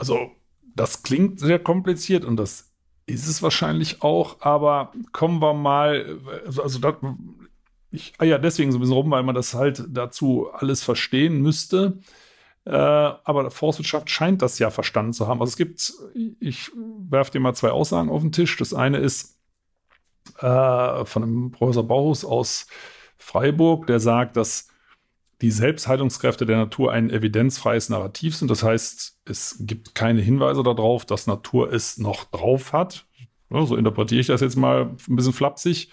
Also, 0.02 0.32
das 0.74 1.04
klingt 1.04 1.38
sehr 1.38 1.60
kompliziert 1.60 2.24
und 2.24 2.36
das 2.36 2.72
ist 3.06 3.28
es 3.28 3.40
wahrscheinlich 3.40 4.02
auch, 4.02 4.40
aber 4.40 4.90
kommen 5.12 5.40
wir 5.40 5.54
mal, 5.54 6.18
also 6.44 6.80
das, 6.80 6.96
ich 7.92 8.12
ah 8.18 8.24
ja 8.24 8.38
deswegen 8.38 8.72
so 8.72 8.78
ein 8.78 8.80
bisschen 8.80 8.96
rum, 8.96 9.12
weil 9.12 9.22
man 9.22 9.36
das 9.36 9.54
halt 9.54 9.84
dazu 9.88 10.48
alles 10.52 10.82
verstehen 10.82 11.40
müsste. 11.40 12.00
Äh, 12.64 12.72
aber 12.72 13.48
Forstwirtschaft 13.52 14.10
scheint 14.10 14.42
das 14.42 14.58
ja 14.58 14.70
verstanden 14.70 15.12
zu 15.12 15.28
haben. 15.28 15.40
Also 15.40 15.50
es 15.50 15.56
gibt, 15.56 15.92
ich 16.40 16.72
werfe 17.08 17.30
dir 17.30 17.38
mal 17.38 17.54
zwei 17.54 17.70
Aussagen 17.70 18.10
auf 18.10 18.22
den 18.22 18.32
Tisch. 18.32 18.56
Das 18.56 18.74
eine 18.74 18.98
ist 18.98 19.38
äh, 20.38 21.04
von 21.04 21.22
einem 21.22 21.52
Professor 21.52 21.86
Bauhaus 21.86 22.24
aus 22.24 22.66
Freiburg, 23.18 23.86
der 23.86 24.00
sagt, 24.00 24.36
dass 24.36 24.66
die 25.42 25.50
Selbstheilungskräfte 25.50 26.46
der 26.46 26.56
Natur 26.56 26.92
ein 26.92 27.10
evidenzfreies 27.10 27.88
Narrativ 27.88 28.36
sind. 28.36 28.48
Das 28.48 28.62
heißt, 28.62 29.18
es 29.24 29.56
gibt 29.60 29.94
keine 29.94 30.22
Hinweise 30.22 30.62
darauf, 30.62 31.04
dass 31.04 31.26
Natur 31.26 31.72
es 31.72 31.98
noch 31.98 32.24
drauf 32.24 32.72
hat. 32.72 33.06
so 33.50 33.76
interpretiere 33.76 34.20
ich 34.20 34.28
das 34.28 34.40
jetzt 34.40 34.56
mal 34.56 34.96
ein 35.08 35.16
bisschen 35.16 35.32
flapsig. 35.32 35.90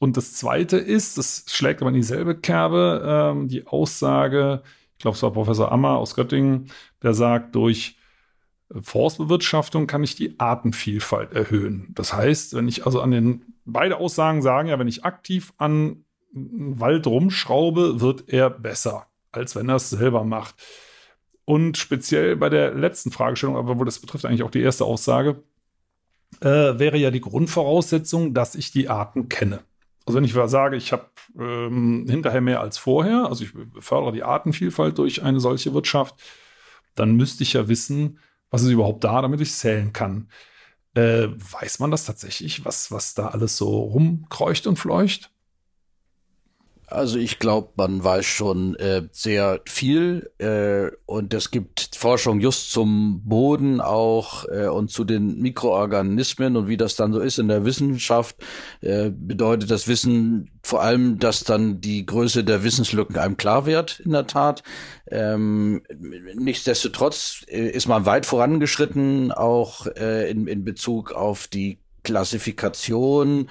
Und 0.00 0.16
das 0.16 0.34
Zweite 0.34 0.76
ist, 0.76 1.16
das 1.16 1.46
schlägt 1.48 1.80
aber 1.80 1.90
in 1.90 1.94
dieselbe 1.94 2.36
Kerbe, 2.36 3.02
ähm, 3.06 3.48
die 3.48 3.66
Aussage, 3.66 4.62
ich 4.92 4.98
glaube, 4.98 5.16
es 5.16 5.22
war 5.22 5.32
Professor 5.32 5.70
Ammer 5.70 5.96
aus 5.96 6.16
Göttingen, 6.16 6.70
der 7.00 7.14
sagt, 7.14 7.54
durch 7.54 7.96
Forstbewirtschaftung 8.80 9.86
kann 9.86 10.02
ich 10.02 10.16
die 10.16 10.38
Artenvielfalt 10.40 11.32
erhöhen. 11.32 11.92
Das 11.94 12.12
heißt, 12.12 12.54
wenn 12.54 12.66
ich 12.66 12.86
also 12.86 13.00
an 13.00 13.12
den, 13.12 13.54
beide 13.64 13.98
Aussagen 13.98 14.42
sagen 14.42 14.68
ja, 14.68 14.78
wenn 14.80 14.88
ich 14.88 15.04
aktiv 15.04 15.52
an 15.58 16.04
Wald 16.34 17.06
rumschraube, 17.06 18.00
wird 18.00 18.28
er 18.28 18.50
besser, 18.50 19.06
als 19.32 19.54
wenn 19.54 19.68
er 19.68 19.76
es 19.76 19.90
selber 19.90 20.24
macht. 20.24 20.56
Und 21.44 21.76
speziell 21.76 22.36
bei 22.36 22.48
der 22.48 22.74
letzten 22.74 23.10
Fragestellung, 23.10 23.56
aber 23.56 23.78
wo 23.78 23.84
das 23.84 23.98
betrifft 23.98 24.24
eigentlich 24.24 24.42
auch 24.42 24.50
die 24.50 24.62
erste 24.62 24.84
Aussage, 24.84 25.42
äh, 26.40 26.78
wäre 26.78 26.96
ja 26.96 27.10
die 27.10 27.20
Grundvoraussetzung, 27.20 28.34
dass 28.34 28.54
ich 28.54 28.72
die 28.72 28.88
Arten 28.88 29.28
kenne. 29.28 29.60
Also 30.06 30.16
wenn 30.16 30.24
ich 30.24 30.34
sage, 30.50 30.76
ich 30.76 30.92
habe 30.92 31.06
ähm, 31.38 32.06
hinterher 32.08 32.40
mehr 32.40 32.60
als 32.60 32.76
vorher, 32.76 33.26
also 33.28 33.44
ich 33.44 33.52
fördere 33.78 34.12
die 34.12 34.22
Artenvielfalt 34.22 34.98
durch 34.98 35.22
eine 35.22 35.40
solche 35.40 35.72
Wirtschaft, 35.72 36.16
dann 36.94 37.16
müsste 37.16 37.42
ich 37.42 37.54
ja 37.54 37.68
wissen, 37.68 38.18
was 38.50 38.62
ist 38.62 38.70
überhaupt 38.70 39.04
da, 39.04 39.22
damit 39.22 39.40
ich 39.40 39.52
zählen 39.52 39.92
kann. 39.92 40.28
Äh, 40.94 41.28
weiß 41.28 41.80
man 41.80 41.90
das 41.90 42.04
tatsächlich, 42.04 42.64
was, 42.64 42.92
was 42.92 43.14
da 43.14 43.28
alles 43.28 43.56
so 43.56 43.80
rumkreucht 43.80 44.66
und 44.66 44.78
fleucht? 44.78 45.33
Also 46.86 47.18
ich 47.18 47.38
glaube, 47.38 47.70
man 47.76 48.04
weiß 48.04 48.26
schon 48.26 48.76
äh, 48.76 49.02
sehr 49.10 49.60
viel 49.66 50.30
äh, 50.38 50.94
und 51.06 51.32
es 51.32 51.50
gibt 51.50 51.96
Forschung 51.96 52.40
just 52.40 52.70
zum 52.70 53.22
Boden 53.24 53.80
auch 53.80 54.44
äh, 54.48 54.66
und 54.66 54.90
zu 54.90 55.04
den 55.04 55.40
Mikroorganismen 55.40 56.56
und 56.56 56.68
wie 56.68 56.76
das 56.76 56.96
dann 56.96 57.12
so 57.12 57.20
ist 57.20 57.38
in 57.38 57.48
der 57.48 57.64
Wissenschaft, 57.64 58.36
äh, 58.82 59.10
bedeutet 59.10 59.70
das 59.70 59.88
Wissen 59.88 60.50
vor 60.62 60.82
allem, 60.82 61.18
dass 61.18 61.44
dann 61.44 61.80
die 61.80 62.04
Größe 62.04 62.44
der 62.44 62.64
Wissenslücken 62.64 63.16
einem 63.16 63.36
klar 63.36 63.66
wird, 63.66 64.00
in 64.00 64.12
der 64.12 64.26
Tat. 64.26 64.62
Ähm, 65.10 65.82
nichtsdestotrotz 66.34 67.44
äh, 67.48 67.68
ist 67.68 67.88
man 67.88 68.06
weit 68.06 68.26
vorangeschritten, 68.26 69.32
auch 69.32 69.86
äh, 69.86 70.30
in, 70.30 70.46
in 70.46 70.64
Bezug 70.64 71.12
auf 71.12 71.46
die 71.46 71.78
Klassifikation 72.02 73.48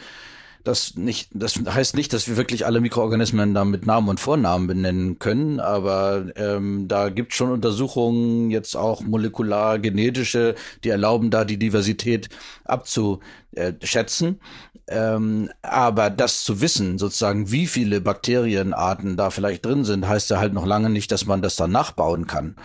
Das 0.64 0.96
nicht, 0.96 1.30
das 1.34 1.56
heißt 1.56 1.96
nicht, 1.96 2.14
dass 2.14 2.30
wir 2.30 2.38
wirklich 2.38 2.66
alle 2.66 2.80
Mikroorganismen 2.80 3.54
da 3.54 3.66
mit 3.66 3.86
Namen 3.86 4.08
und 4.08 4.22
Vornamen 4.22 4.66
benennen 4.66 5.20
können, 5.20 5.60
aber 5.60 6.28
ähm, 6.38 6.88
da 6.88 7.10
gibt 7.10 7.34
schon 7.34 7.52
Untersuchungen, 7.52 8.50
jetzt 8.50 8.78
auch 8.78 9.02
molekular 9.02 9.78
genetische, 9.78 10.56
die 10.86 10.90
erlauben 10.90 11.32
da 11.32 11.44
die 11.44 11.60
Diversität 11.60 12.30
abzuschätzen. 12.64 14.40
Ähm, 14.88 15.50
aber 15.62 16.10
das 16.10 16.46
zu 16.46 16.62
wissen, 16.62 16.98
sozusagen, 16.98 17.52
wie 17.52 17.68
viele 17.68 18.00
Bakterienarten 18.00 19.18
da 19.18 19.32
vielleicht 19.32 19.66
drin 19.66 19.84
sind, 19.84 20.08
heißt 20.08 20.30
ja 20.30 20.40
halt 20.40 20.54
noch 20.54 20.66
lange 20.66 20.90
nicht, 20.90 21.12
dass 21.12 21.26
man 21.26 21.42
das 21.42 21.58
dann 21.58 21.72
nachbauen 21.72 22.26
kann. 22.26 22.56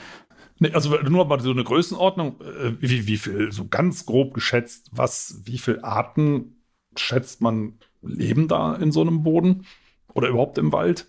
Nee, 0.60 0.72
also 0.72 0.96
nur 1.02 1.24
mal 1.26 1.40
so 1.40 1.50
eine 1.50 1.64
Größenordnung, 1.64 2.40
äh, 2.40 2.72
wie, 2.80 3.06
wie 3.06 3.16
viel, 3.16 3.50
so 3.50 3.66
ganz 3.68 4.06
grob 4.06 4.34
geschätzt, 4.34 4.88
was, 4.92 5.40
wie 5.44 5.58
viele 5.58 5.84
Arten 5.84 6.62
schätzt 6.96 7.40
man 7.40 7.78
leben 8.02 8.48
da 8.48 8.74
in 8.74 8.92
so 8.92 9.00
einem 9.00 9.22
Boden 9.22 9.66
oder 10.14 10.28
überhaupt 10.28 10.58
im 10.58 10.72
Wald? 10.72 11.08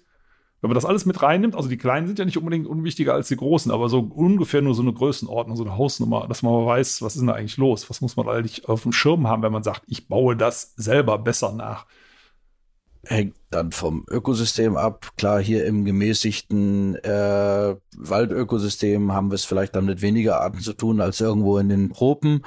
Wenn 0.62 0.70
man 0.70 0.76
das 0.76 0.86
alles 0.86 1.06
mit 1.06 1.22
reinnimmt, 1.22 1.56
also 1.56 1.70
die 1.70 1.78
Kleinen 1.78 2.08
sind 2.08 2.20
ja 2.20 2.26
nicht 2.26 2.38
unbedingt 2.38 2.68
unwichtiger 2.68 3.14
als 3.14 3.30
die 3.30 3.38
Großen, 3.38 3.72
aber 3.72 3.88
so 3.88 4.00
ungefähr 4.00 4.62
nur 4.62 4.76
so 4.76 4.82
eine 4.82 4.92
Größenordnung, 4.92 5.56
so 5.56 5.64
eine 5.64 5.78
Hausnummer, 5.78 6.28
dass 6.28 6.44
man 6.44 6.52
mal 6.52 6.66
weiß, 6.66 7.02
was 7.02 7.16
ist 7.16 7.22
denn 7.22 7.28
da 7.28 7.34
eigentlich 7.34 7.56
los? 7.56 7.90
Was 7.90 8.02
muss 8.02 8.18
man 8.18 8.28
eigentlich 8.28 8.68
auf 8.68 8.84
dem 8.84 8.92
Schirm 8.92 9.28
haben, 9.28 9.42
wenn 9.42 9.54
man 9.54 9.64
sagt, 9.64 9.84
ich 9.88 10.10
baue 10.10 10.36
das 10.36 10.74
selber 10.76 11.18
besser 11.18 11.54
nach? 11.54 11.86
hängt 13.06 13.36
dann 13.50 13.72
vom 13.72 14.06
Ökosystem 14.10 14.78
ab. 14.78 15.12
Klar, 15.18 15.42
hier 15.42 15.66
im 15.66 15.86
gemäßigten 15.86 16.96
äh, 16.96 17.76
Waldökosystem 17.98 19.14
haben 19.14 19.32
wir 19.32 19.36
es 19.36 19.46
vielleicht 19.46 19.76
dann 19.76 19.86
mit 19.86 20.02
weniger 20.02 20.42
Arten 20.42 20.60
zu 20.60 20.74
tun 20.74 21.02
als 21.02 21.22
irgendwo 21.22 21.58
in 21.58 21.70
den 21.70 21.92
Tropen. 21.92 22.44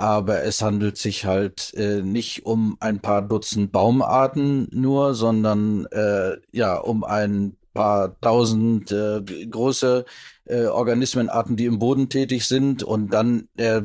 Aber 0.00 0.44
es 0.44 0.62
handelt 0.62 0.96
sich 0.96 1.26
halt 1.26 1.74
äh, 1.74 2.00
nicht 2.00 2.46
um 2.46 2.78
ein 2.80 3.00
paar 3.00 3.20
Dutzend 3.20 3.70
Baumarten 3.70 4.66
nur, 4.72 5.12
sondern 5.12 5.84
äh, 5.92 6.38
ja 6.52 6.78
um 6.78 7.04
ein 7.04 7.58
paar 7.74 8.18
tausend 8.22 8.90
äh, 8.92 9.20
große 9.20 10.06
äh, 10.46 10.64
Organismenarten, 10.64 11.54
die 11.54 11.66
im 11.66 11.78
Boden 11.78 12.08
tätig 12.08 12.46
sind 12.46 12.82
und 12.82 13.12
dann 13.12 13.48
äh, 13.58 13.82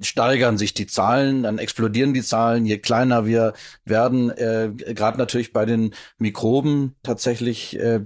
steigern 0.00 0.58
sich 0.58 0.74
die 0.74 0.86
Zahlen, 0.86 1.44
dann 1.44 1.56
explodieren 1.56 2.12
die 2.12 2.22
Zahlen, 2.22 2.66
je 2.66 2.76
kleiner 2.76 3.24
wir 3.24 3.54
werden. 3.86 4.28
Äh, 4.32 4.70
Gerade 4.76 5.16
natürlich 5.16 5.54
bei 5.54 5.64
den 5.64 5.94
Mikroben 6.18 6.94
tatsächlich 7.02 7.80
äh, 7.80 8.04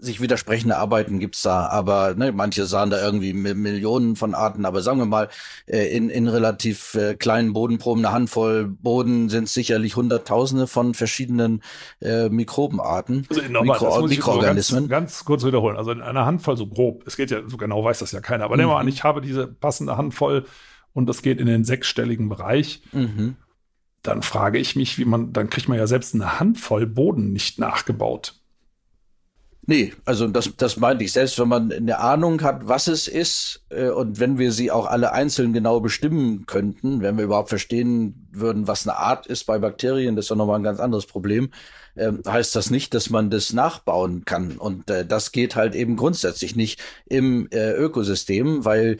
sich 0.00 0.20
widersprechende 0.20 0.76
Arbeiten 0.76 1.18
gibt's 1.18 1.42
da, 1.42 1.66
aber 1.66 2.14
ne, 2.14 2.30
manche 2.30 2.66
sahen 2.66 2.90
da 2.90 3.02
irgendwie 3.02 3.32
Millionen 3.32 4.14
von 4.14 4.34
Arten, 4.34 4.64
aber 4.64 4.80
sagen 4.80 4.98
wir 4.98 5.06
mal, 5.06 5.28
äh, 5.66 5.94
in, 5.94 6.08
in 6.08 6.28
relativ 6.28 6.94
äh, 6.94 7.14
kleinen 7.14 7.52
Bodenproben, 7.52 8.04
eine 8.04 8.14
Handvoll 8.14 8.66
Boden 8.68 9.28
sind 9.28 9.48
sicherlich 9.48 9.96
Hunderttausende 9.96 10.68
von 10.68 10.94
verschiedenen 10.94 11.62
äh, 12.00 12.28
Mikrobenarten, 12.28 13.26
also 13.28 13.42
nochmal, 13.42 13.80
Mikro 13.80 14.06
Mikroorganismen. 14.06 14.88
Ganz, 14.88 15.14
ganz, 15.14 15.24
kurz 15.24 15.44
wiederholen, 15.44 15.76
also 15.76 15.90
in 15.90 16.00
einer 16.00 16.26
Handvoll 16.26 16.56
so 16.56 16.68
grob, 16.68 17.02
es 17.06 17.16
geht 17.16 17.32
ja, 17.32 17.40
so 17.48 17.56
genau 17.56 17.82
weiß 17.82 17.98
das 17.98 18.12
ja 18.12 18.20
keiner, 18.20 18.44
aber 18.44 18.54
mhm. 18.54 18.60
nehmen 18.60 18.72
wir 18.72 18.78
an, 18.78 18.86
ich 18.86 19.02
habe 19.02 19.20
diese 19.20 19.48
passende 19.48 19.96
Handvoll 19.96 20.46
und 20.92 21.08
das 21.08 21.22
geht 21.22 21.40
in 21.40 21.46
den 21.46 21.64
sechsstelligen 21.64 22.28
Bereich, 22.28 22.82
mhm. 22.92 23.34
dann 24.04 24.22
frage 24.22 24.60
ich 24.60 24.76
mich, 24.76 24.96
wie 24.96 25.04
man, 25.04 25.32
dann 25.32 25.50
kriegt 25.50 25.68
man 25.68 25.76
ja 25.76 25.88
selbst 25.88 26.14
eine 26.14 26.38
Handvoll 26.38 26.86
Boden 26.86 27.32
nicht 27.32 27.58
nachgebaut. 27.58 28.37
Nee, 29.70 29.92
also 30.06 30.26
das, 30.28 30.50
das 30.56 30.78
meinte 30.78 31.04
ich. 31.04 31.12
Selbst 31.12 31.38
wenn 31.38 31.48
man 31.48 31.70
eine 31.70 31.98
Ahnung 31.98 32.40
hat, 32.40 32.66
was 32.68 32.88
es 32.88 33.06
ist, 33.06 33.66
äh, 33.68 33.90
und 33.90 34.18
wenn 34.18 34.38
wir 34.38 34.50
sie 34.50 34.70
auch 34.70 34.86
alle 34.86 35.12
einzeln 35.12 35.52
genau 35.52 35.80
bestimmen 35.80 36.46
könnten, 36.46 37.02
wenn 37.02 37.18
wir 37.18 37.24
überhaupt 37.24 37.50
verstehen 37.50 38.26
würden, 38.32 38.66
was 38.66 38.88
eine 38.88 38.96
Art 38.96 39.26
ist 39.26 39.44
bei 39.44 39.58
Bakterien, 39.58 40.16
das 40.16 40.24
ist 40.24 40.30
doch 40.30 40.36
nochmal 40.36 40.58
ein 40.58 40.62
ganz 40.62 40.80
anderes 40.80 41.04
Problem, 41.04 41.50
äh, 41.96 42.12
heißt 42.26 42.56
das 42.56 42.70
nicht, 42.70 42.94
dass 42.94 43.10
man 43.10 43.28
das 43.28 43.52
nachbauen 43.52 44.24
kann. 44.24 44.56
Und 44.56 44.88
äh, 44.88 45.04
das 45.04 45.32
geht 45.32 45.54
halt 45.54 45.74
eben 45.74 45.96
grundsätzlich 45.96 46.56
nicht 46.56 46.80
im 47.04 47.48
äh, 47.50 47.72
Ökosystem, 47.72 48.64
weil 48.64 48.96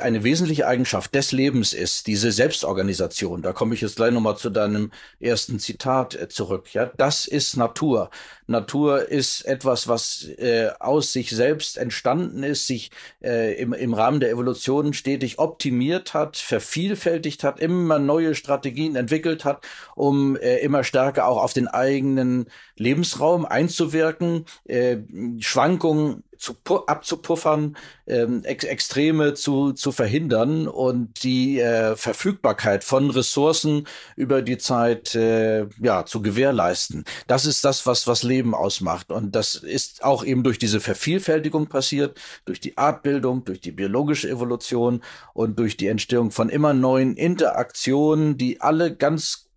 eine 0.00 0.24
wesentliche 0.24 0.66
Eigenschaft 0.66 1.14
des 1.14 1.32
Lebens 1.32 1.72
ist, 1.72 2.06
diese 2.06 2.32
Selbstorganisation. 2.32 3.42
Da 3.42 3.52
komme 3.52 3.74
ich 3.74 3.80
jetzt 3.80 3.96
gleich 3.96 4.12
nochmal 4.12 4.36
zu 4.36 4.50
deinem 4.50 4.90
ersten 5.20 5.58
Zitat 5.58 6.14
äh, 6.14 6.28
zurück. 6.28 6.72
Ja, 6.72 6.86
das 6.96 7.26
ist 7.26 7.56
Natur. 7.56 8.10
Natur 8.46 9.08
ist 9.08 9.42
etwas, 9.42 9.88
was 9.88 10.28
äh, 10.38 10.70
aus 10.78 11.12
sich 11.12 11.30
selbst 11.30 11.78
entstanden 11.78 12.42
ist, 12.42 12.66
sich 12.66 12.90
äh, 13.22 13.54
im, 13.54 13.72
im 13.72 13.94
Rahmen 13.94 14.20
der 14.20 14.30
Evolution 14.30 14.92
stetig 14.92 15.38
optimiert 15.38 16.14
hat, 16.14 16.36
vervielfältigt 16.36 17.44
hat, 17.44 17.60
immer 17.60 17.98
neue 17.98 18.34
Strategien 18.34 18.96
entwickelt 18.96 19.44
hat, 19.44 19.64
um 19.96 20.36
äh, 20.36 20.58
immer 20.58 20.84
stärker 20.84 21.26
auch 21.26 21.42
auf 21.42 21.52
den 21.52 21.68
eigenen 21.68 22.46
Lebensraum 22.76 23.44
einzuwirken, 23.46 24.44
äh, 24.66 24.98
Schwankungen 25.38 26.22
zu 26.42 26.56
abzupuffern, 26.86 27.76
ähm, 28.08 28.42
Ex 28.44 28.64
Extreme 28.64 29.34
zu, 29.34 29.72
zu 29.72 29.92
verhindern 29.92 30.66
und 30.66 31.22
die 31.22 31.60
äh, 31.60 31.94
Verfügbarkeit 31.94 32.82
von 32.82 33.10
Ressourcen 33.10 33.86
über 34.16 34.42
die 34.42 34.58
Zeit 34.58 35.14
äh, 35.14 35.66
ja 35.80 36.04
zu 36.04 36.20
gewährleisten. 36.20 37.04
Das 37.28 37.46
ist 37.46 37.64
das, 37.64 37.86
was 37.86 38.08
was 38.08 38.24
Leben 38.24 38.56
ausmacht 38.56 39.12
und 39.12 39.36
das 39.36 39.54
ist 39.54 40.02
auch 40.02 40.24
eben 40.24 40.42
durch 40.42 40.58
diese 40.58 40.80
Vervielfältigung 40.80 41.68
passiert, 41.68 42.20
durch 42.44 42.58
die 42.58 42.76
Artbildung, 42.76 43.44
durch 43.44 43.60
die 43.60 43.72
biologische 43.72 44.28
Evolution 44.28 45.02
und 45.34 45.60
durch 45.60 45.76
die 45.76 45.86
Entstehung 45.86 46.32
von 46.32 46.48
immer 46.48 46.74
neuen 46.74 47.16
Interaktionen, 47.16 48.36
die 48.36 48.60
alle 48.60 48.96
ganz 48.96 49.51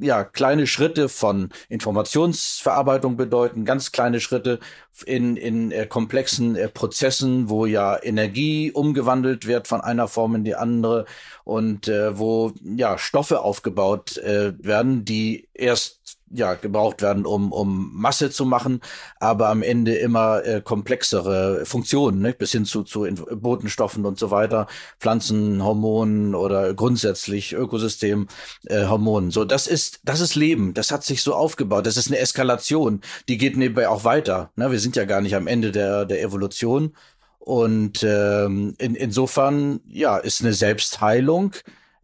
ja, 0.00 0.24
kleine 0.24 0.66
Schritte 0.66 1.08
von 1.08 1.50
Informationsverarbeitung 1.68 3.16
bedeuten, 3.16 3.64
ganz 3.64 3.92
kleine 3.92 4.20
Schritte 4.20 4.58
in, 5.06 5.36
in 5.36 5.70
äh, 5.70 5.86
komplexen 5.86 6.56
äh, 6.56 6.68
Prozessen, 6.68 7.48
wo 7.48 7.66
ja 7.66 8.02
Energie 8.02 8.72
umgewandelt 8.72 9.46
wird 9.46 9.68
von 9.68 9.80
einer 9.80 10.08
Form 10.08 10.34
in 10.34 10.44
die 10.44 10.56
andere 10.56 11.06
und 11.44 11.88
äh, 11.88 12.18
wo 12.18 12.52
ja 12.62 12.98
Stoffe 12.98 13.42
aufgebaut 13.42 14.16
äh, 14.18 14.52
werden, 14.58 15.04
die 15.04 15.48
erst 15.54 16.19
ja 16.30 16.54
gebraucht 16.54 17.02
werden, 17.02 17.26
um 17.26 17.52
um 17.52 17.90
Masse 17.92 18.30
zu 18.30 18.44
machen, 18.44 18.80
aber 19.18 19.48
am 19.48 19.62
Ende 19.62 19.94
immer 19.96 20.44
äh, 20.44 20.60
komplexere 20.62 21.66
Funktionen, 21.66 22.20
ne? 22.20 22.32
bis 22.32 22.52
hin 22.52 22.64
zu 22.64 22.82
zu 22.84 23.06
Botenstoffen 23.32 24.06
und 24.06 24.18
so 24.18 24.30
weiter, 24.30 24.66
Pflanzenhormonen 25.00 26.34
oder 26.34 26.72
grundsätzlich 26.74 27.52
Ökosystemhormonen. 27.52 29.30
Äh, 29.30 29.32
so, 29.32 29.44
das 29.44 29.66
ist 29.66 30.00
das 30.04 30.20
ist 30.20 30.34
Leben. 30.34 30.74
Das 30.74 30.90
hat 30.90 31.04
sich 31.04 31.22
so 31.22 31.34
aufgebaut. 31.34 31.86
Das 31.86 31.96
ist 31.96 32.08
eine 32.08 32.18
Eskalation. 32.18 33.00
Die 33.28 33.38
geht 33.38 33.56
nebenbei 33.56 33.88
auch 33.88 34.04
weiter. 34.04 34.50
Ne? 34.56 34.70
Wir 34.70 34.80
sind 34.80 34.96
ja 34.96 35.04
gar 35.04 35.20
nicht 35.20 35.34
am 35.34 35.46
Ende 35.46 35.72
der 35.72 36.04
der 36.04 36.22
Evolution. 36.22 36.94
Und 37.40 38.04
ähm, 38.04 38.74
in, 38.78 38.94
insofern, 38.94 39.80
ja, 39.88 40.18
ist 40.18 40.42
eine 40.42 40.52
Selbstheilung 40.52 41.54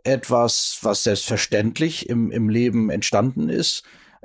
etwas, 0.03 0.79
was 0.83 1.05
selbstverständlich 1.05 2.09
im, 2.09 2.31
im 2.31 2.49
Leben 2.49 2.91
entstanden 2.91 3.49
ist. 3.49 3.83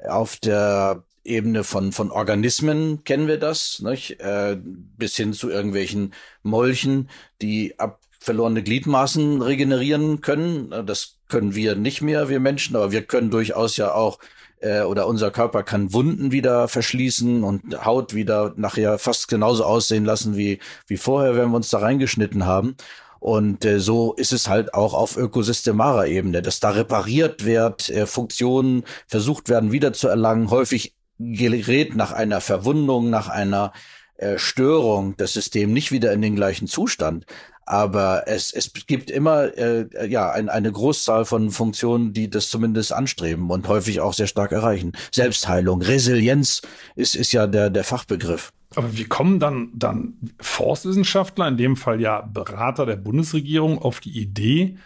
Auf 0.07 0.37
der 0.37 1.03
Ebene 1.23 1.63
von, 1.63 1.91
von 1.91 2.11
Organismen 2.11 3.03
kennen 3.03 3.27
wir 3.27 3.37
das, 3.37 3.79
nicht? 3.81 4.19
Äh, 4.19 4.57
bis 4.61 5.15
hin 5.15 5.33
zu 5.33 5.49
irgendwelchen 5.49 6.13
Molchen, 6.43 7.09
die 7.41 7.79
ab 7.79 7.99
verlorene 8.19 8.61
Gliedmaßen 8.63 9.41
regenerieren 9.41 10.21
können. 10.21 10.69
Das 10.85 11.17
können 11.27 11.55
wir 11.55 11.75
nicht 11.75 12.01
mehr, 12.01 12.29
wir 12.29 12.39
Menschen, 12.39 12.75
aber 12.75 12.91
wir 12.91 13.03
können 13.03 13.31
durchaus 13.31 13.77
ja 13.77 13.93
auch 13.93 14.19
äh, 14.61 14.81
oder 14.81 15.07
unser 15.07 15.31
Körper 15.31 15.63
kann 15.63 15.91
Wunden 15.91 16.31
wieder 16.31 16.67
verschließen 16.67 17.43
und 17.43 17.83
Haut 17.83 18.13
wieder 18.13 18.53
nachher 18.57 18.99
fast 18.99 19.27
genauso 19.27 19.65
aussehen 19.65 20.05
lassen 20.05 20.37
wie, 20.37 20.59
wie 20.87 20.97
vorher, 20.97 21.35
wenn 21.35 21.49
wir 21.49 21.55
uns 21.55 21.69
da 21.69 21.79
reingeschnitten 21.79 22.45
haben. 22.45 22.75
Und 23.21 23.65
äh, 23.65 23.79
so 23.79 24.13
ist 24.13 24.33
es 24.33 24.49
halt 24.49 24.73
auch 24.73 24.95
auf 24.95 25.15
ökosystemarer 25.15 26.07
Ebene, 26.07 26.41
dass 26.41 26.59
da 26.59 26.71
repariert 26.71 27.45
wird, 27.45 27.87
äh, 27.89 28.07
Funktionen 28.07 28.83
versucht 29.05 29.47
werden 29.47 29.71
wiederzuerlangen. 29.71 30.49
Häufig 30.49 30.95
gerät 31.19 31.95
nach 31.95 32.13
einer 32.13 32.41
Verwundung, 32.41 33.11
nach 33.11 33.29
einer 33.29 33.73
äh, 34.15 34.39
Störung 34.39 35.15
das 35.17 35.33
System 35.33 35.71
nicht 35.71 35.91
wieder 35.91 36.11
in 36.13 36.23
den 36.23 36.35
gleichen 36.35 36.67
Zustand. 36.67 37.27
Aber 37.67 38.23
es, 38.25 38.51
es 38.51 38.71
gibt 38.87 39.11
immer 39.11 39.55
äh, 39.55 39.85
ja 40.07 40.31
ein, 40.31 40.49
eine 40.49 40.71
Großzahl 40.71 41.25
von 41.25 41.51
Funktionen, 41.51 42.13
die 42.13 42.27
das 42.27 42.49
zumindest 42.49 42.91
anstreben 42.91 43.51
und 43.51 43.67
häufig 43.67 44.01
auch 44.01 44.15
sehr 44.15 44.25
stark 44.25 44.51
erreichen. 44.51 44.93
Selbstheilung, 45.11 45.83
Resilienz 45.83 46.63
ist, 46.95 47.15
ist 47.15 47.33
ja 47.33 47.45
der, 47.45 47.69
der 47.69 47.83
Fachbegriff. 47.83 48.51
Aber 48.75 48.97
wie 48.97 49.03
kommen 49.03 49.39
dann, 49.39 49.71
dann 49.73 50.13
Forstwissenschaftler, 50.39 51.47
in 51.47 51.57
dem 51.57 51.75
Fall 51.75 51.99
ja 51.99 52.21
Berater 52.21 52.85
der 52.85 52.95
Bundesregierung, 52.95 53.79
auf 53.79 53.99
die 53.99 54.17
Idee, 54.17 54.77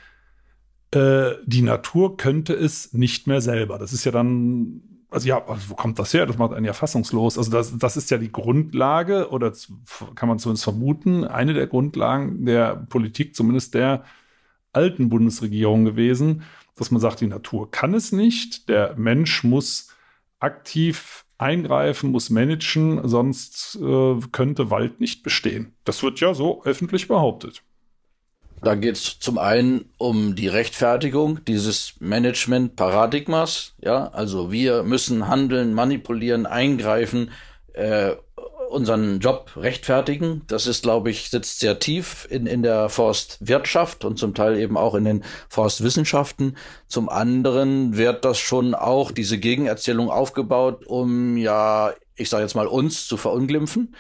äh, 0.91 1.31
die 1.45 1.61
Natur 1.61 2.17
könnte 2.17 2.53
es 2.53 2.93
nicht 2.93 3.27
mehr 3.27 3.41
selber? 3.41 3.77
Das 3.77 3.93
ist 3.93 4.03
ja 4.03 4.11
dann, 4.11 4.81
also 5.11 5.27
ja, 5.27 5.43
wo 5.67 5.75
kommt 5.75 5.99
das 5.99 6.13
her? 6.13 6.25
Das 6.25 6.37
macht 6.37 6.53
einen 6.53 6.65
ja 6.65 6.73
fassungslos. 6.73 7.37
Also 7.37 7.51
das, 7.51 7.77
das 7.77 7.95
ist 7.95 8.09
ja 8.09 8.17
die 8.17 8.31
Grundlage, 8.31 9.29
oder 9.29 9.53
kann 10.15 10.29
man 10.29 10.39
zumindest 10.39 10.63
vermuten, 10.63 11.23
eine 11.23 11.53
der 11.53 11.67
Grundlagen 11.67 12.45
der 12.45 12.75
Politik, 12.75 13.35
zumindest 13.35 13.75
der 13.75 14.03
alten 14.73 15.09
Bundesregierung 15.09 15.85
gewesen, 15.85 16.41
dass 16.75 16.91
man 16.91 16.99
sagt, 16.99 17.21
die 17.21 17.27
Natur 17.27 17.69
kann 17.69 17.93
es 17.93 18.11
nicht, 18.11 18.67
der 18.67 18.95
Mensch 18.97 19.43
muss 19.43 19.89
aktiv 20.39 21.24
eingreifen, 21.37 22.11
muss 22.11 22.29
managen, 22.29 23.07
sonst 23.07 23.77
äh, 23.81 24.15
könnte 24.31 24.69
Wald 24.71 24.99
nicht 24.99 25.23
bestehen. 25.23 25.73
Das 25.83 26.03
wird 26.03 26.19
ja 26.19 26.33
so 26.33 26.63
öffentlich 26.63 27.07
behauptet. 27.07 27.61
Da 28.61 28.75
geht 28.75 28.95
es 28.95 29.19
zum 29.19 29.37
einen 29.37 29.85
um 29.97 30.35
die 30.35 30.47
Rechtfertigung 30.47 31.43
dieses 31.45 31.95
Management-Paradigmas. 31.99 33.75
Ja, 33.79 34.07
also 34.07 34.51
wir 34.51 34.83
müssen 34.83 35.27
handeln, 35.27 35.73
manipulieren, 35.73 36.45
eingreifen, 36.45 37.31
äh, 37.73 38.15
unseren 38.75 39.19
Job 39.19 39.51
rechtfertigen. 39.55 40.41
Das 40.47 40.67
ist, 40.67 40.83
glaube 40.83 41.09
ich, 41.09 41.29
sitzt 41.29 41.59
sehr 41.59 41.79
tief 41.79 42.27
in, 42.29 42.45
in 42.45 42.61
der 42.61 42.89
Forstwirtschaft 42.89 44.05
und 44.05 44.19
zum 44.19 44.33
Teil 44.33 44.59
eben 44.59 44.77
auch 44.77 44.93
in 44.93 45.05
den 45.05 45.23
Forstwissenschaften. 45.49 46.57
Zum 46.87 47.09
anderen 47.09 47.97
wird 47.97 48.25
das 48.25 48.37
schon 48.37 48.75
auch 48.75 49.11
diese 49.11 49.39
Gegenerzählung 49.39 50.11
aufgebaut, 50.11 50.85
um 50.85 51.37
ja, 51.37 51.93
ich 52.15 52.29
sage 52.29 52.43
jetzt 52.43 52.55
mal, 52.55 52.67
uns 52.67 53.07
zu 53.07 53.17
verunglimpfen 53.17 53.95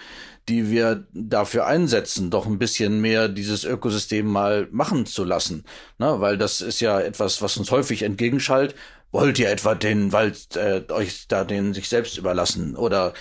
die 0.47 0.69
wir 0.69 1.05
dafür 1.13 1.65
einsetzen, 1.65 2.29
doch 2.29 2.45
ein 2.45 2.59
bisschen 2.59 3.01
mehr 3.01 3.27
dieses 3.29 3.63
Ökosystem 3.63 4.27
mal 4.27 4.67
machen 4.71 5.05
zu 5.05 5.23
lassen. 5.23 5.63
Na, 5.97 6.21
weil 6.21 6.37
das 6.37 6.61
ist 6.61 6.81
ja 6.81 6.99
etwas, 6.99 7.41
was 7.41 7.57
uns 7.57 7.71
häufig 7.71 8.03
entgegenschallt. 8.03 8.75
Wollt 9.11 9.39
ihr 9.39 9.49
etwa 9.49 9.75
den 9.75 10.11
Wald 10.11 10.55
äh, 10.55 10.83
euch 10.91 11.27
da 11.27 11.45
den 11.45 11.73
sich 11.73 11.89
selbst 11.89 12.17
überlassen 12.17 12.75
oder 12.75 13.13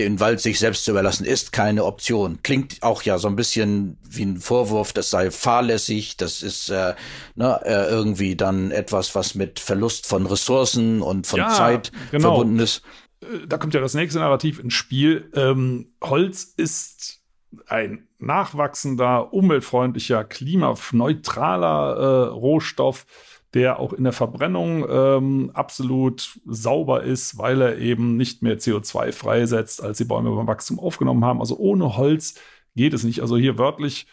den 0.00 0.20
Wald 0.20 0.40
sich 0.40 0.58
selbst 0.58 0.84
zu 0.84 0.92
überlassen, 0.92 1.24
ist 1.24 1.52
keine 1.52 1.84
Option. 1.84 2.40
Klingt 2.42 2.82
auch 2.82 3.02
ja 3.02 3.18
so 3.18 3.28
ein 3.28 3.36
bisschen 3.36 3.98
wie 4.08 4.24
ein 4.24 4.38
Vorwurf, 4.38 4.92
das 4.92 5.10
sei 5.10 5.30
fahrlässig, 5.30 6.16
das 6.16 6.42
ist 6.42 6.70
äh, 6.70 6.94
ne, 7.34 7.60
äh, 7.64 7.88
irgendwie 7.88 8.36
dann 8.36 8.70
etwas, 8.70 9.14
was 9.14 9.34
mit 9.34 9.60
Verlust 9.60 10.06
von 10.06 10.26
Ressourcen 10.26 11.02
und 11.02 11.26
von 11.26 11.38
ja, 11.40 11.50
Zeit 11.50 11.92
genau. 12.10 12.34
verbunden 12.34 12.58
ist. 12.58 12.82
Äh, 13.20 13.46
da 13.46 13.58
kommt 13.58 13.74
ja 13.74 13.80
das 13.80 13.94
nächste 13.94 14.20
Narrativ 14.20 14.58
ins 14.58 14.74
Spiel. 14.74 15.30
Ähm, 15.34 15.92
Holz 16.02 16.44
ist 16.56 17.20
ein 17.66 18.08
nachwachsender, 18.18 19.32
umweltfreundlicher, 19.32 20.24
klimaneutraler 20.24 21.96
äh, 21.96 22.28
Rohstoff, 22.28 23.06
der 23.54 23.80
auch 23.80 23.92
in 23.92 24.04
der 24.04 24.12
Verbrennung 24.12 24.86
ähm, 24.88 25.50
absolut 25.54 26.38
sauber 26.46 27.02
ist, 27.02 27.36
weil 27.36 27.60
er 27.60 27.78
eben 27.78 28.16
nicht 28.16 28.42
mehr 28.42 28.58
CO2 28.58 29.12
freisetzt, 29.12 29.82
als 29.82 29.98
die 29.98 30.04
Bäume 30.04 30.30
beim 30.34 30.46
Wachstum 30.46 30.78
aufgenommen 30.78 31.24
haben. 31.24 31.40
Also 31.40 31.56
ohne 31.56 31.96
Holz 31.96 32.34
geht 32.76 32.94
es 32.94 33.02
nicht. 33.02 33.20
Also 33.20 33.36
hier 33.36 33.58
wörtlich 33.58 34.06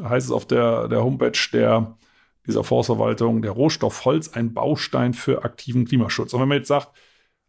heißt 0.00 0.26
es 0.26 0.32
auf 0.32 0.46
der, 0.46 0.88
der 0.88 1.02
Homepage 1.02 1.38
der, 1.52 1.98
dieser 2.46 2.62
Forstverwaltung, 2.62 3.42
der 3.42 3.50
Rohstoff 3.50 4.04
Holz 4.04 4.28
ein 4.28 4.54
Baustein 4.54 5.12
für 5.12 5.44
aktiven 5.44 5.84
Klimaschutz. 5.84 6.32
Und 6.32 6.40
wenn 6.40 6.48
man 6.48 6.58
jetzt 6.58 6.68
sagt, 6.68 6.96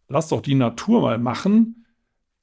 lass 0.08 0.30
doch 0.30 0.42
die 0.42 0.56
Natur 0.56 1.02
mal 1.02 1.20
machen, 1.20 1.86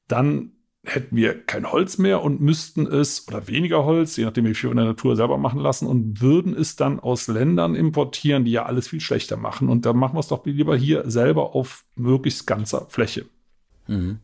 dann 0.09 0.53
hätten 0.87 1.17
wir 1.17 1.43
kein 1.43 1.71
Holz 1.71 1.99
mehr 1.99 2.23
und 2.23 2.41
müssten 2.41 2.87
es 2.87 3.27
oder 3.29 3.49
weniger 3.49 3.85
Holz, 3.85 4.17
je 4.17 4.25
nachdem 4.25 4.47
wie 4.47 4.55
viel 4.55 4.71
in 4.71 4.77
der 4.77 4.87
Natur 4.87 5.17
selber 5.17 5.37
machen 5.39 5.61
lassen 5.61 5.87
und 5.87 6.21
würden 6.21 6.55
es 6.55 6.77
dann 6.77 7.01
aus 7.01 7.27
Ländern 7.27 7.75
importieren, 7.75 8.45
die 8.45 8.53
ja 8.53 8.67
alles 8.67 8.89
viel 8.89 9.01
schlechter 9.01 9.37
machen. 9.37 9.69
Und 9.69 9.85
dann 9.85 9.97
machen 9.97 10.15
wir 10.15 10.21
es 10.21 10.29
doch 10.29 10.45
lieber 10.47 10.77
hier 10.77 11.11
selber 11.11 11.55
auf 11.55 11.85
möglichst 11.97 12.47
ganzer 12.47 12.87
Fläche. 12.89 13.27
Mhm. 13.87 14.21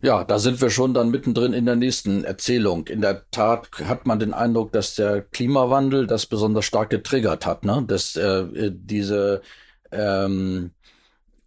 Ja, 0.00 0.24
da 0.24 0.38
sind 0.38 0.60
wir 0.60 0.70
schon 0.70 0.94
dann 0.94 1.10
mittendrin 1.10 1.52
in 1.52 1.66
der 1.66 1.76
nächsten 1.76 2.24
Erzählung. 2.24 2.86
In 2.86 3.00
der 3.00 3.28
Tat 3.30 3.68
hat 3.84 4.06
man 4.06 4.18
den 4.18 4.32
Eindruck, 4.32 4.72
dass 4.72 4.94
der 4.94 5.22
Klimawandel 5.22 6.06
das 6.06 6.26
besonders 6.26 6.64
stark 6.64 6.90
getriggert 6.90 7.46
hat, 7.46 7.64
ne? 7.64 7.84
dass 7.86 8.16
äh, 8.16 8.70
diese 8.72 9.42
ähm, 9.90 10.70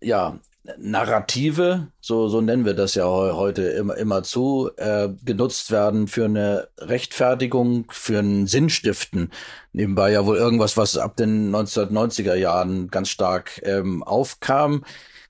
ja, 0.01 0.39
Narrative, 0.77 1.87
so, 2.01 2.27
so 2.27 2.41
nennen 2.41 2.65
wir 2.65 2.73
das 2.73 2.95
ja 2.95 3.05
heute 3.05 3.63
immer, 3.63 3.97
immer 3.97 4.23
zu, 4.23 4.69
äh, 4.77 5.09
genutzt 5.23 5.71
werden 5.71 6.07
für 6.07 6.25
eine 6.25 6.67
Rechtfertigung, 6.79 7.85
für 7.89 8.19
ein 8.19 8.47
Sinnstiften. 8.47 9.31
Nebenbei 9.73 10.11
ja 10.11 10.25
wohl 10.25 10.37
irgendwas, 10.37 10.77
was 10.77 10.97
ab 10.97 11.15
den 11.17 11.53
1990er 11.55 12.35
Jahren 12.35 12.89
ganz 12.89 13.09
stark 13.09 13.61
ähm, 13.63 14.03
aufkam. 14.03 14.83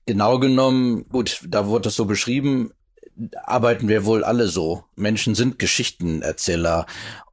Genau 0.06 0.38
genommen, 0.38 1.08
gut, 1.08 1.42
da 1.48 1.66
wurde 1.66 1.84
das 1.84 1.96
so 1.96 2.04
beschrieben, 2.04 2.72
arbeiten 3.44 3.88
wir 3.88 4.04
wohl 4.04 4.24
alle 4.24 4.48
so. 4.48 4.84
Menschen 4.96 5.34
sind 5.34 5.58
Geschichtenerzähler 5.58 6.86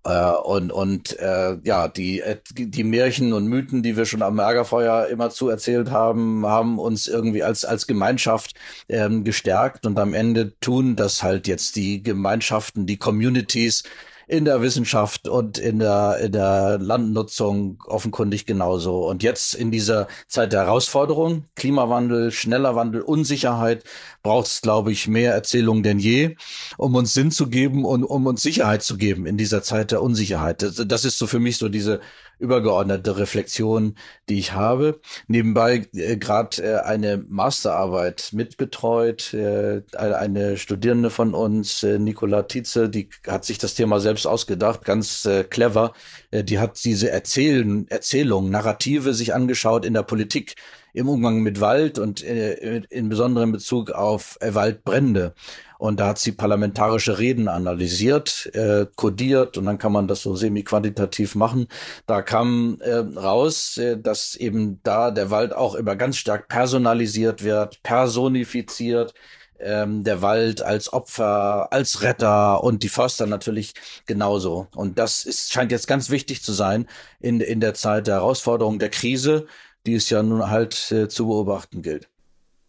äh, 0.04 0.32
und 0.32 0.72
und 0.72 1.20
äh, 1.20 1.58
ja 1.64 1.88
die 1.88 2.24
die 2.54 2.84
Märchen 2.84 3.34
und 3.34 3.48
Mythen, 3.48 3.84
die 3.84 3.98
wir 3.98 4.06
schon 4.06 4.22
am 4.22 4.36
Lagerfeuer 4.36 5.08
immer 5.08 5.30
zu 5.30 5.50
erzählt 5.50 5.92
haben, 5.92 6.46
haben 6.46 6.80
uns 6.80 7.08
irgendwie 7.08 7.44
als 7.44 7.66
als 7.66 7.88
Gemeinschaft 7.88 8.56
ähm, 8.90 9.24
gestärkt 9.24 9.86
und 9.86 10.00
am 10.00 10.14
Ende 10.14 10.58
tun 10.60 10.96
das 10.96 11.24
halt 11.24 11.48
jetzt 11.48 11.76
die 11.76 12.04
Gemeinschaften, 12.04 12.86
die 12.86 12.98
Communities 12.98 13.84
in 14.28 14.46
der 14.46 14.62
Wissenschaft 14.62 15.28
und 15.28 15.58
in 15.58 15.80
der, 15.80 16.20
in 16.24 16.32
der 16.32 16.78
Landnutzung 16.80 17.82
offenkundig 17.86 18.46
genauso. 18.46 19.08
Und 19.08 19.24
jetzt 19.24 19.54
in 19.54 19.72
dieser 19.72 20.08
Zeit 20.28 20.54
der 20.54 20.62
Herausforderung, 20.62 21.46
Klimawandel, 21.56 22.32
schneller 22.32 22.76
Wandel, 22.76 23.02
Unsicherheit, 23.02 23.84
braucht 24.22 24.48
es, 24.48 24.62
glaube 24.62 24.92
ich, 24.92 25.08
mehr 25.08 25.34
Erzählung 25.34 25.84
denn 25.84 26.00
je, 26.00 26.36
um 26.78 26.96
uns 26.96 27.14
Sinn 27.14 27.32
zu 27.32 27.48
geben 27.48 27.86
und 27.86 28.04
um 28.04 28.26
uns 28.26 28.42
Sicherheit 28.42 28.84
zu 28.84 28.98
geben 28.98 29.26
in 29.26 29.38
dieser 29.38 29.64
Zeit 29.64 29.92
der 29.92 30.02
Unsicherheit. 30.02 30.62
Das, 30.62 30.82
das 30.86 31.06
ist 31.06 31.18
so 31.18 31.28
für 31.28 31.40
mich 31.40 31.58
so 31.58 31.70
diese 31.70 32.00
übergeordnete 32.44 33.18
Reflexion, 33.18 33.96
die 34.30 34.38
ich 34.38 34.52
habe. 34.52 35.00
Nebenbei 35.28 35.88
äh, 35.94 36.18
gerade 36.18 36.62
äh, 36.62 36.80
eine 36.82 37.24
Masterarbeit 37.28 38.30
mitbetreut, 38.34 39.34
äh, 39.34 39.82
eine 39.96 40.58
Studierende 40.58 41.10
von 41.10 41.34
uns, 41.34 41.84
äh, 41.84 41.98
Nicola 41.98 42.44
Tietze, 42.44 42.90
die 42.90 43.10
hat 43.26 43.46
sich 43.46 43.58
das 43.58 43.74
Thema 43.76 44.00
selbst 44.02 44.28
ausgedacht, 44.28 44.84
ganz 44.84 45.26
äh, 45.26 45.46
clever. 45.46 45.94
Äh, 46.32 46.44
die 46.44 46.60
hat 46.60 46.84
diese 46.84 47.10
Erzählen, 47.10 47.88
Erzählungen, 47.88 48.52
Narrative 48.52 49.14
sich 49.14 49.34
angeschaut 49.34 49.86
in 49.86 49.94
der 49.94 50.04
Politik 50.04 50.56
im 50.94 51.10
Umgang 51.10 51.42
mit 51.42 51.60
Wald 51.60 52.00
und 52.00 52.24
äh, 52.24 52.82
in 52.90 53.10
besonderem 53.10 53.52
Bezug 53.52 53.92
auf 53.92 54.38
äh, 54.42 54.54
Waldbrände. 54.54 55.34
Und 55.80 56.00
da 56.00 56.10
hat 56.10 56.20
sie 56.20 56.32
parlamentarische 56.32 57.20
Reden 57.20 57.48
analysiert, 57.50 58.50
äh, 58.54 58.86
kodiert 58.96 59.58
und 59.58 59.66
dann 59.66 59.80
kann 59.80 59.92
man 59.92 60.08
das 60.08 60.22
so 60.22 60.36
semi-quantitativ 60.36 61.36
machen. 61.36 61.68
Da 62.06 62.22
kam 62.22 62.78
äh, 62.82 62.94
raus, 62.94 63.78
äh, 63.78 63.98
dass 63.98 64.36
eben 64.36 64.80
da 64.84 65.12
der 65.12 65.30
Wald 65.30 65.54
auch 65.54 65.76
immer 65.76 65.96
ganz 65.96 66.18
stark 66.18 66.48
personalisiert 66.48 67.44
wird, 67.44 67.84
personifiziert 67.84 69.14
ähm, 69.60 70.04
der 70.04 70.22
Wald 70.22 70.62
als 70.62 70.92
Opfer, 70.92 71.72
als 71.72 72.02
Retter 72.02 72.64
und 72.64 72.84
die 72.84 72.90
Förster 72.90 73.26
natürlich 73.26 73.74
genauso. 74.06 74.68
Und 74.76 75.00
das 75.00 75.26
ist, 75.26 75.52
scheint 75.52 75.72
jetzt 75.72 75.88
ganz 75.88 76.10
wichtig 76.10 76.44
zu 76.44 76.54
sein 76.54 76.88
in, 77.20 77.40
in 77.42 77.60
der 77.60 77.74
Zeit 77.74 78.08
der 78.08 78.16
Herausforderung, 78.16 78.80
der 78.80 78.90
Krise, 78.90 79.48
die 79.86 79.96
es 79.96 80.10
ja 80.10 80.24
nun 80.24 80.50
halt 80.50 80.92
äh, 80.92 81.08
zu 81.10 81.28
beobachten 81.28 81.82
gilt. 81.82 82.10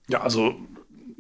Ja, 0.09 0.21
also 0.21 0.55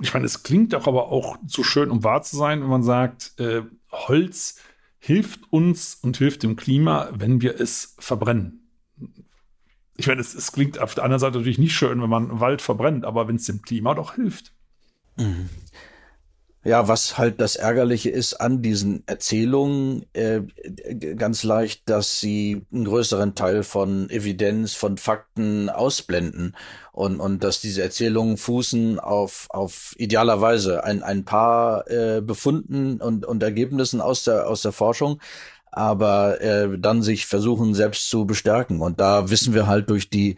ich 0.00 0.12
meine, 0.12 0.26
es 0.26 0.42
klingt 0.42 0.72
doch 0.72 0.86
aber 0.86 1.08
auch 1.08 1.36
zu 1.46 1.62
schön, 1.64 1.90
um 1.90 2.02
wahr 2.04 2.22
zu 2.22 2.36
sein, 2.36 2.60
wenn 2.60 2.68
man 2.68 2.82
sagt, 2.82 3.38
äh, 3.38 3.62
Holz 3.90 4.58
hilft 4.98 5.52
uns 5.52 5.94
und 5.94 6.16
hilft 6.16 6.42
dem 6.42 6.56
Klima, 6.56 7.10
wenn 7.14 7.40
wir 7.40 7.60
es 7.60 7.94
verbrennen. 7.98 8.68
Ich 9.96 10.08
meine, 10.08 10.20
es, 10.20 10.34
es 10.34 10.50
klingt 10.50 10.78
auf 10.80 10.94
der 10.94 11.04
anderen 11.04 11.20
Seite 11.20 11.38
natürlich 11.38 11.58
nicht 11.58 11.74
schön, 11.74 12.02
wenn 12.02 12.10
man 12.10 12.40
Wald 12.40 12.62
verbrennt, 12.62 13.04
aber 13.04 13.28
wenn 13.28 13.36
es 13.36 13.44
dem 13.44 13.62
Klima 13.62 13.94
doch 13.94 14.14
hilft. 14.14 14.52
Mhm. 15.16 15.48
Ja, 16.66 16.88
was 16.88 17.18
halt 17.18 17.42
das 17.42 17.56
Ärgerliche 17.56 18.08
ist 18.08 18.40
an 18.40 18.62
diesen 18.62 19.02
Erzählungen, 19.06 20.06
äh, 20.14 20.40
ganz 21.14 21.42
leicht, 21.42 21.82
dass 21.90 22.20
sie 22.20 22.64
einen 22.72 22.86
größeren 22.86 23.34
Teil 23.34 23.62
von 23.64 24.08
Evidenz, 24.08 24.72
von 24.72 24.96
Fakten 24.96 25.68
ausblenden 25.68 26.56
und, 26.92 27.20
und 27.20 27.44
dass 27.44 27.60
diese 27.60 27.82
Erzählungen 27.82 28.38
fußen 28.38 28.98
auf, 28.98 29.46
auf 29.50 29.94
idealerweise 29.98 30.84
ein, 30.84 31.02
ein 31.02 31.26
paar 31.26 31.86
äh, 31.90 32.22
Befunden 32.22 32.98
und, 32.98 33.26
und 33.26 33.42
Ergebnissen 33.42 34.00
aus 34.00 34.24
der, 34.24 34.48
aus 34.48 34.62
der 34.62 34.72
Forschung, 34.72 35.20
aber 35.70 36.40
äh, 36.40 36.78
dann 36.78 37.02
sich 37.02 37.26
versuchen 37.26 37.74
selbst 37.74 38.08
zu 38.08 38.24
bestärken. 38.24 38.80
Und 38.80 39.00
da 39.00 39.28
wissen 39.28 39.52
wir 39.52 39.66
halt 39.66 39.90
durch 39.90 40.08
die 40.08 40.36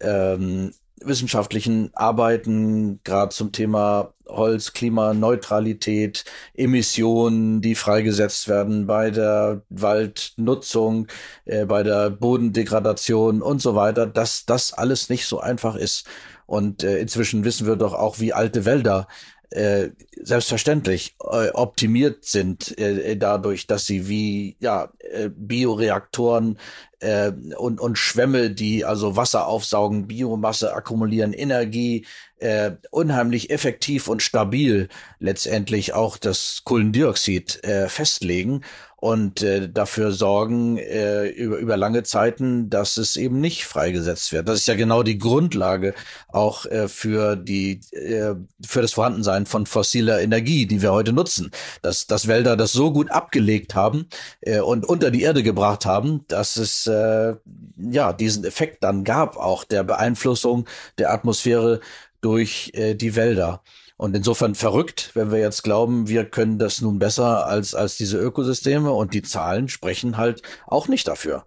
ähm, 0.00 0.72
wissenschaftlichen 1.04 1.90
Arbeiten, 1.94 3.00
gerade 3.04 3.30
zum 3.30 3.52
Thema 3.52 4.12
Holz, 4.28 4.72
Klimaneutralität, 4.72 6.24
Emissionen, 6.54 7.60
die 7.60 7.74
freigesetzt 7.74 8.48
werden 8.48 8.86
bei 8.86 9.10
der 9.10 9.62
Waldnutzung, 9.68 11.08
äh, 11.44 11.66
bei 11.66 11.82
der 11.82 12.10
Bodendegradation 12.10 13.42
und 13.42 13.60
so 13.60 13.74
weiter, 13.74 14.06
dass 14.06 14.46
das 14.46 14.72
alles 14.72 15.08
nicht 15.08 15.26
so 15.26 15.40
einfach 15.40 15.76
ist. 15.76 16.06
Und 16.46 16.82
äh, 16.82 16.98
inzwischen 16.98 17.44
wissen 17.44 17.66
wir 17.66 17.76
doch 17.76 17.94
auch, 17.94 18.20
wie 18.20 18.32
alte 18.32 18.64
Wälder 18.64 19.06
äh, 19.52 19.90
selbstverständlich 20.20 21.14
äh, 21.20 21.50
optimiert 21.50 22.24
sind 22.24 22.76
äh, 22.78 23.16
dadurch, 23.16 23.66
dass 23.66 23.86
sie 23.86 24.08
wie 24.08 24.56
ja 24.60 24.88
äh, 24.98 25.28
Bioreaktoren 25.28 26.58
äh, 27.00 27.32
und, 27.56 27.80
und 27.80 27.98
Schwämme, 27.98 28.50
die 28.50 28.84
also 28.84 29.16
Wasser 29.16 29.46
aufsaugen, 29.46 30.06
Biomasse 30.06 30.74
akkumulieren, 30.74 31.32
Energie, 31.32 32.06
äh, 32.38 32.72
unheimlich 32.90 33.50
effektiv 33.50 34.08
und 34.08 34.22
stabil 34.22 34.88
letztendlich 35.18 35.94
auch 35.94 36.16
das 36.16 36.62
Kohlendioxid 36.64 37.64
äh, 37.64 37.88
festlegen 37.88 38.62
und 39.02 39.42
äh, 39.42 39.68
dafür 39.68 40.12
sorgen 40.12 40.78
äh, 40.78 41.26
über, 41.26 41.56
über 41.56 41.76
lange 41.76 42.04
Zeiten, 42.04 42.70
dass 42.70 42.98
es 42.98 43.16
eben 43.16 43.40
nicht 43.40 43.64
freigesetzt 43.64 44.32
wird. 44.32 44.48
Das 44.48 44.60
ist 44.60 44.68
ja 44.68 44.76
genau 44.76 45.02
die 45.02 45.18
Grundlage 45.18 45.94
auch 46.28 46.66
äh, 46.66 46.86
für 46.86 47.34
die 47.34 47.80
äh, 47.90 48.36
für 48.64 48.80
das 48.80 48.92
Vorhandensein 48.92 49.46
von 49.46 49.66
fossiler 49.66 50.20
Energie, 50.20 50.66
die 50.66 50.82
wir 50.82 50.92
heute 50.92 51.12
nutzen. 51.12 51.50
Dass, 51.82 52.06
dass 52.06 52.28
Wälder 52.28 52.56
das 52.56 52.70
so 52.70 52.92
gut 52.92 53.10
abgelegt 53.10 53.74
haben 53.74 54.06
äh, 54.40 54.60
und 54.60 54.86
unter 54.86 55.10
die 55.10 55.22
Erde 55.22 55.42
gebracht 55.42 55.84
haben, 55.84 56.24
dass 56.28 56.56
es 56.56 56.86
äh, 56.86 57.34
ja 57.76 58.12
diesen 58.12 58.44
Effekt 58.44 58.84
dann 58.84 59.02
gab, 59.02 59.36
auch 59.36 59.64
der 59.64 59.82
Beeinflussung 59.82 60.68
der 60.98 61.12
Atmosphäre 61.12 61.80
durch 62.20 62.70
äh, 62.74 62.94
die 62.94 63.16
Wälder. 63.16 63.64
Und 64.02 64.16
insofern 64.16 64.56
verrückt, 64.56 65.12
wenn 65.14 65.30
wir 65.30 65.38
jetzt 65.38 65.62
glauben, 65.62 66.08
wir 66.08 66.24
können 66.24 66.58
das 66.58 66.80
nun 66.80 66.98
besser 66.98 67.46
als, 67.46 67.72
als 67.72 67.96
diese 67.96 68.18
Ökosysteme 68.18 68.90
und 68.90 69.14
die 69.14 69.22
Zahlen 69.22 69.68
sprechen 69.68 70.16
halt 70.16 70.42
auch 70.66 70.88
nicht 70.88 71.06
dafür. 71.06 71.44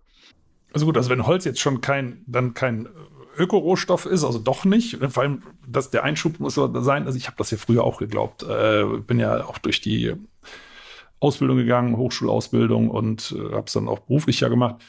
Also 0.71 0.85
gut, 0.85 0.95
also 0.95 1.09
wenn 1.09 1.27
Holz 1.27 1.43
jetzt 1.43 1.59
schon 1.59 1.81
kein, 1.81 2.23
dann 2.27 2.53
kein 2.53 2.87
Ökorohstoff 3.37 4.05
ist, 4.05 4.23
also 4.23 4.39
doch 4.39 4.63
nicht. 4.63 4.99
Vor 5.09 5.23
allem, 5.23 5.43
dass 5.67 5.89
der 5.89 6.05
Einschub 6.05 6.39
muss 6.39 6.55
sein. 6.55 7.05
Also 7.05 7.17
ich 7.17 7.27
habe 7.27 7.35
das 7.37 7.51
ja 7.51 7.57
früher 7.57 7.83
auch 7.83 7.97
geglaubt. 7.97 8.43
Äh, 8.43 8.85
bin 9.05 9.19
ja 9.19 9.43
auch 9.43 9.57
durch 9.57 9.81
die 9.81 10.13
Ausbildung 11.19 11.57
gegangen, 11.57 11.97
Hochschulausbildung 11.97 12.89
und 12.89 13.35
äh, 13.37 13.51
habe 13.53 13.65
es 13.67 13.73
dann 13.73 13.89
auch 13.89 13.99
beruflich 13.99 14.39
ja 14.39 14.47
gemacht, 14.47 14.81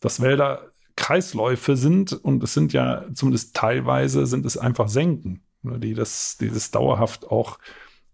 dass 0.00 0.22
Wälder 0.22 0.72
Kreisläufe 0.96 1.76
sind 1.76 2.14
und 2.14 2.42
es 2.42 2.52
sind 2.52 2.72
ja 2.72 3.04
zumindest 3.14 3.54
teilweise 3.54 4.26
sind 4.26 4.44
es 4.44 4.58
einfach 4.58 4.88
Senken. 4.88 5.44
Ne, 5.62 5.78
die 5.78 5.94
das, 5.94 6.38
die 6.38 6.50
dauerhaft 6.72 7.30
auch 7.30 7.58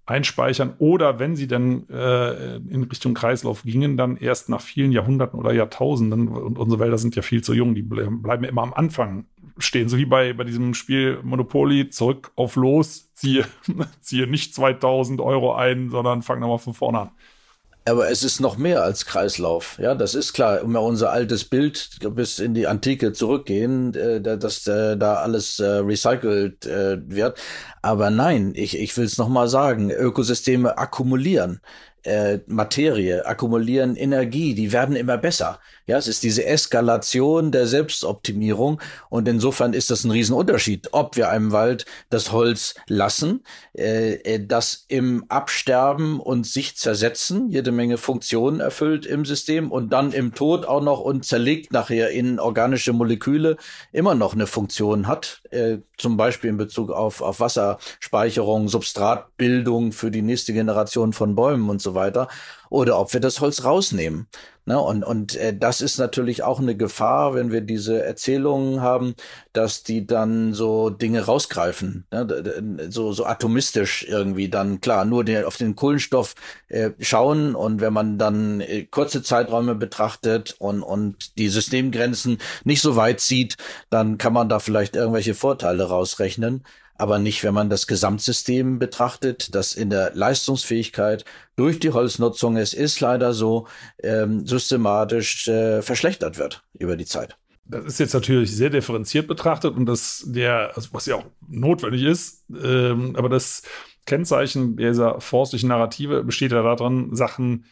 einspeichern 0.04 0.74
oder 0.78 1.18
wenn 1.18 1.36
sie 1.36 1.46
dann 1.46 1.88
äh, 1.88 2.56
in 2.56 2.84
Richtung 2.84 3.14
Kreislauf 3.14 3.62
gingen, 3.62 3.96
dann 3.96 4.16
erst 4.16 4.48
nach 4.48 4.60
vielen 4.60 4.90
Jahrhunderten 4.92 5.38
oder 5.38 5.52
Jahrtausenden 5.52 6.28
und 6.28 6.58
unsere 6.58 6.80
Wälder 6.80 6.98
sind 6.98 7.14
ja 7.14 7.22
viel 7.22 7.42
zu 7.42 7.52
jung, 7.52 7.74
die 7.74 7.82
bleiben 7.82 8.44
immer 8.44 8.62
am 8.62 8.72
Anfang 8.72 9.26
stehen, 9.58 9.88
so 9.88 9.98
wie 9.98 10.06
bei, 10.06 10.32
bei 10.32 10.44
diesem 10.44 10.74
Spiel 10.74 11.20
Monopoly, 11.22 11.90
zurück 11.90 12.32
auf 12.36 12.56
los, 12.56 13.12
ziehe, 13.14 13.46
ziehe 14.00 14.26
nicht 14.26 14.54
2000 14.54 15.20
Euro 15.20 15.54
ein, 15.54 15.90
sondern 15.90 16.22
fang 16.22 16.40
nochmal 16.40 16.58
von 16.58 16.74
vorne 16.74 17.00
an. 17.00 17.10
Aber 17.88 18.10
es 18.10 18.22
ist 18.22 18.40
noch 18.40 18.56
mehr 18.56 18.82
als 18.82 19.06
Kreislauf. 19.06 19.78
Ja, 19.78 19.94
das 19.94 20.14
ist 20.14 20.32
klar. 20.32 20.60
Wir 20.66 20.80
unser 20.80 21.10
altes 21.10 21.44
Bild 21.44 21.90
bis 22.14 22.38
in 22.38 22.54
die 22.54 22.66
Antike 22.66 23.12
zurückgehen, 23.12 23.94
äh, 23.94 24.20
dass 24.20 24.66
äh, 24.66 24.96
da 24.96 25.14
alles 25.14 25.58
äh, 25.58 25.66
recycelt 25.66 26.66
wird. 26.66 27.38
Aber 27.82 28.10
nein, 28.10 28.52
ich, 28.54 28.78
ich 28.78 28.96
will 28.96 29.04
es 29.04 29.18
nochmal 29.18 29.48
sagen, 29.48 29.90
Ökosysteme 29.90 30.76
akkumulieren 30.78 31.60
äh, 32.08 32.38
Materie, 32.46 33.26
akkumulieren 33.26 33.96
Energie, 33.96 34.54
die 34.54 34.72
werden 34.72 34.96
immer 34.96 35.18
besser. 35.18 35.60
Ja, 35.88 35.96
es 35.96 36.06
ist 36.06 36.22
diese 36.22 36.44
Eskalation 36.44 37.50
der 37.50 37.66
Selbstoptimierung 37.66 38.78
und 39.08 39.26
insofern 39.26 39.72
ist 39.72 39.90
das 39.90 40.04
ein 40.04 40.10
Riesenunterschied, 40.10 40.88
ob 40.92 41.16
wir 41.16 41.30
einem 41.30 41.50
Wald 41.50 41.86
das 42.10 42.30
Holz 42.30 42.74
lassen, 42.88 43.42
äh, 43.72 44.16
äh, 44.16 44.46
das 44.46 44.84
im 44.88 45.24
Absterben 45.30 46.20
und 46.20 46.46
sich 46.46 46.76
zersetzen, 46.76 47.48
jede 47.48 47.72
Menge 47.72 47.96
Funktionen 47.96 48.60
erfüllt 48.60 49.06
im 49.06 49.24
System 49.24 49.72
und 49.72 49.90
dann 49.90 50.12
im 50.12 50.34
Tod 50.34 50.66
auch 50.66 50.82
noch 50.82 51.00
und 51.00 51.24
zerlegt 51.24 51.72
nachher 51.72 52.10
in 52.10 52.38
organische 52.38 52.92
Moleküle 52.92 53.56
immer 53.90 54.14
noch 54.14 54.34
eine 54.34 54.46
Funktion 54.46 55.06
hat, 55.06 55.40
äh, 55.52 55.78
zum 55.96 56.18
Beispiel 56.18 56.50
in 56.50 56.58
Bezug 56.58 56.90
auf, 56.90 57.22
auf 57.22 57.40
Wasserspeicherung, 57.40 58.68
Substratbildung 58.68 59.92
für 59.92 60.10
die 60.10 60.20
nächste 60.20 60.52
Generation 60.52 61.14
von 61.14 61.34
Bäumen 61.34 61.70
und 61.70 61.80
so 61.80 61.94
weiter 61.94 62.28
oder 62.70 62.98
ob 62.98 63.12
wir 63.12 63.20
das 63.20 63.40
Holz 63.40 63.64
rausnehmen. 63.64 64.28
Ne? 64.68 64.78
Und, 64.78 65.02
und 65.02 65.34
äh, 65.36 65.56
das 65.56 65.80
ist 65.80 65.96
natürlich 65.96 66.42
auch 66.42 66.60
eine 66.60 66.76
Gefahr, 66.76 67.34
wenn 67.34 67.50
wir 67.50 67.62
diese 67.62 68.02
Erzählungen 68.02 68.82
haben, 68.82 69.14
dass 69.54 69.82
die 69.82 70.06
dann 70.06 70.52
so 70.52 70.90
Dinge 70.90 71.22
rausgreifen, 71.22 72.04
ne? 72.12 72.88
so, 72.90 73.12
so 73.12 73.24
atomistisch 73.24 74.04
irgendwie 74.06 74.50
dann 74.50 74.82
klar 74.82 75.06
nur 75.06 75.24
den, 75.24 75.46
auf 75.46 75.56
den 75.56 75.74
Kohlenstoff 75.74 76.34
äh, 76.68 76.90
schauen 77.00 77.54
und 77.54 77.80
wenn 77.80 77.94
man 77.94 78.18
dann 78.18 78.60
äh, 78.60 78.84
kurze 78.84 79.22
Zeiträume 79.22 79.74
betrachtet 79.74 80.56
und, 80.58 80.82
und 80.82 81.38
die 81.38 81.48
Systemgrenzen 81.48 82.36
nicht 82.64 82.82
so 82.82 82.94
weit 82.94 83.20
sieht, 83.20 83.56
dann 83.88 84.18
kann 84.18 84.34
man 84.34 84.50
da 84.50 84.58
vielleicht 84.58 84.96
irgendwelche 84.96 85.34
Vorteile 85.34 85.84
rausrechnen 85.84 86.62
aber 86.98 87.18
nicht, 87.20 87.44
wenn 87.44 87.54
man 87.54 87.70
das 87.70 87.86
Gesamtsystem 87.86 88.78
betrachtet, 88.78 89.54
das 89.54 89.74
in 89.74 89.88
der 89.88 90.12
Leistungsfähigkeit 90.14 91.24
durch 91.56 91.78
die 91.78 91.90
Holznutzung, 91.90 92.56
es 92.56 92.74
ist 92.74 93.00
leider 93.00 93.32
so, 93.32 93.68
ähm, 94.02 94.46
systematisch 94.46 95.46
äh, 95.48 95.80
verschlechtert 95.80 96.38
wird 96.38 96.64
über 96.78 96.96
die 96.96 97.06
Zeit. 97.06 97.36
Das 97.64 97.84
ist 97.84 98.00
jetzt 98.00 98.14
natürlich 98.14 98.54
sehr 98.54 98.70
differenziert 98.70 99.28
betrachtet 99.28 99.76
und 99.76 99.86
das 99.86 100.24
der, 100.26 100.72
also 100.74 100.88
was 100.92 101.06
ja 101.06 101.16
auch 101.16 101.26
notwendig 101.46 102.02
ist, 102.02 102.44
ähm, 102.50 103.14
aber 103.14 103.28
das 103.28 103.62
Kennzeichen 104.06 104.76
dieser 104.76 105.20
forstlichen 105.20 105.68
Narrative 105.68 106.24
besteht 106.24 106.50
ja 106.50 106.62
daran, 106.62 107.14
Sachen 107.14 107.66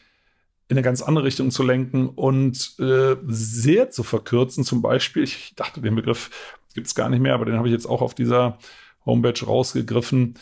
in 0.68 0.76
eine 0.76 0.82
ganz 0.82 1.00
andere 1.00 1.24
Richtung 1.24 1.50
zu 1.50 1.62
lenken 1.62 2.08
und 2.08 2.74
äh, 2.78 3.16
sehr 3.26 3.90
zu 3.90 4.02
verkürzen. 4.02 4.64
Zum 4.64 4.82
Beispiel, 4.82 5.22
ich 5.22 5.54
dachte, 5.56 5.80
den 5.80 5.94
Begriff 5.94 6.30
gibt 6.74 6.88
es 6.88 6.94
gar 6.94 7.08
nicht 7.08 7.20
mehr, 7.20 7.34
aber 7.34 7.44
den 7.46 7.56
habe 7.56 7.68
ich 7.68 7.72
jetzt 7.72 7.86
auch 7.86 8.02
auf 8.02 8.14
dieser 8.14 8.58
Homepage 9.07 9.47
rausgegriffen, 9.47 10.35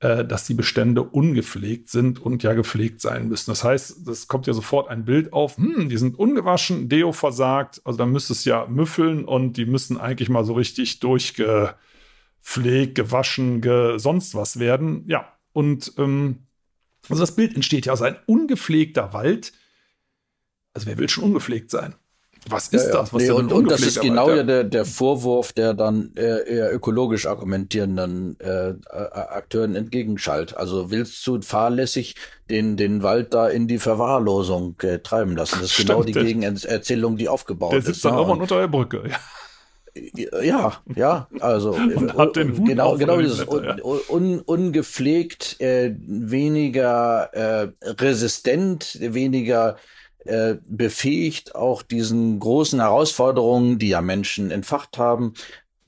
äh, 0.00 0.24
dass 0.24 0.46
die 0.46 0.54
Bestände 0.54 1.02
ungepflegt 1.02 1.90
sind 1.90 2.20
und 2.20 2.42
ja 2.42 2.54
gepflegt 2.54 3.00
sein 3.00 3.28
müssen. 3.28 3.50
Das 3.50 3.64
heißt, 3.64 4.06
es 4.08 4.28
kommt 4.28 4.46
ja 4.46 4.52
sofort 4.52 4.88
ein 4.88 5.04
Bild 5.04 5.32
auf, 5.32 5.56
hm, 5.56 5.88
die 5.88 5.98
sind 5.98 6.18
ungewaschen, 6.18 6.88
Deo 6.88 7.12
versagt, 7.12 7.82
also 7.84 7.98
da 7.98 8.06
müsste 8.06 8.32
es 8.32 8.44
ja 8.44 8.66
müffeln 8.66 9.24
und 9.24 9.58
die 9.58 9.66
müssen 9.66 9.98
eigentlich 9.98 10.28
mal 10.28 10.44
so 10.44 10.52
richtig 10.54 11.00
durchgepflegt, 11.00 11.74
gewaschen, 12.94 13.60
ge 13.60 13.98
sonst 13.98 14.34
was 14.34 14.58
werden. 14.58 15.04
Ja, 15.06 15.32
und 15.52 15.92
ähm, 15.98 16.46
also 17.08 17.22
das 17.22 17.34
Bild 17.34 17.54
entsteht 17.54 17.86
ja 17.86 17.92
aus 17.92 18.02
ein 18.02 18.16
ungepflegter 18.26 19.12
Wald. 19.12 19.52
Also 20.72 20.86
wer 20.86 20.98
will 20.98 21.08
schon 21.08 21.24
ungepflegt 21.24 21.70
sein? 21.70 21.94
Was 22.48 22.68
ist 22.68 22.86
ja, 22.86 22.92
das? 22.92 23.12
Was 23.12 23.22
nee, 23.22 23.30
und, 23.30 23.52
und 23.52 23.70
das 23.70 23.82
ist 23.82 24.00
genau 24.00 24.30
ja 24.30 24.42
der, 24.42 24.64
der 24.64 24.84
Vorwurf, 24.84 25.52
der 25.52 25.74
dann 25.74 26.12
äh, 26.16 26.48
eher 26.48 26.74
ökologisch 26.74 27.26
argumentierenden 27.26 28.38
äh, 28.40 28.74
Akteuren 28.90 29.74
entgegenschallt. 29.74 30.56
Also 30.56 30.90
willst 30.90 31.26
du 31.26 31.42
fahrlässig 31.42 32.16
den, 32.48 32.76
den 32.76 33.02
Wald 33.02 33.34
da 33.34 33.48
in 33.48 33.68
die 33.68 33.78
Verwahrlosung 33.78 34.76
äh, 34.82 35.00
treiben 35.00 35.36
lassen? 35.36 35.56
Das 35.56 35.64
ist 35.64 35.72
Stimmt, 35.72 35.88
genau 35.90 36.02
die 36.02 36.12
Gegenerzählung, 36.12 37.16
die 37.16 37.28
aufgebaut 37.28 37.74
ist. 37.74 37.86
Der 37.86 37.94
sitzt 37.94 38.04
dann 38.04 38.14
auch 38.14 38.26
mal 38.26 38.40
unter 38.40 38.58
der 38.58 38.68
Brücke. 38.68 39.02
Ja. 39.08 39.18
Ja, 40.40 40.80
ja, 40.94 41.28
also 41.40 41.72
und 41.96 42.16
hat 42.16 42.36
den 42.36 42.56
Hut 42.56 42.68
genau, 42.68 42.96
genau 42.96 43.18
dieses 43.18 43.46
un, 43.46 43.80
un, 44.08 44.40
ungepflegt, 44.40 45.60
äh, 45.60 45.94
weniger 45.98 47.28
äh, 47.32 47.68
resistent, 47.82 48.98
weniger 49.00 49.76
äh, 50.24 50.56
befähigt, 50.66 51.54
auch 51.54 51.82
diesen 51.82 52.38
großen 52.38 52.80
Herausforderungen, 52.80 53.78
die 53.78 53.88
ja 53.88 54.00
Menschen 54.00 54.50
entfacht 54.50 54.98
haben, 54.98 55.34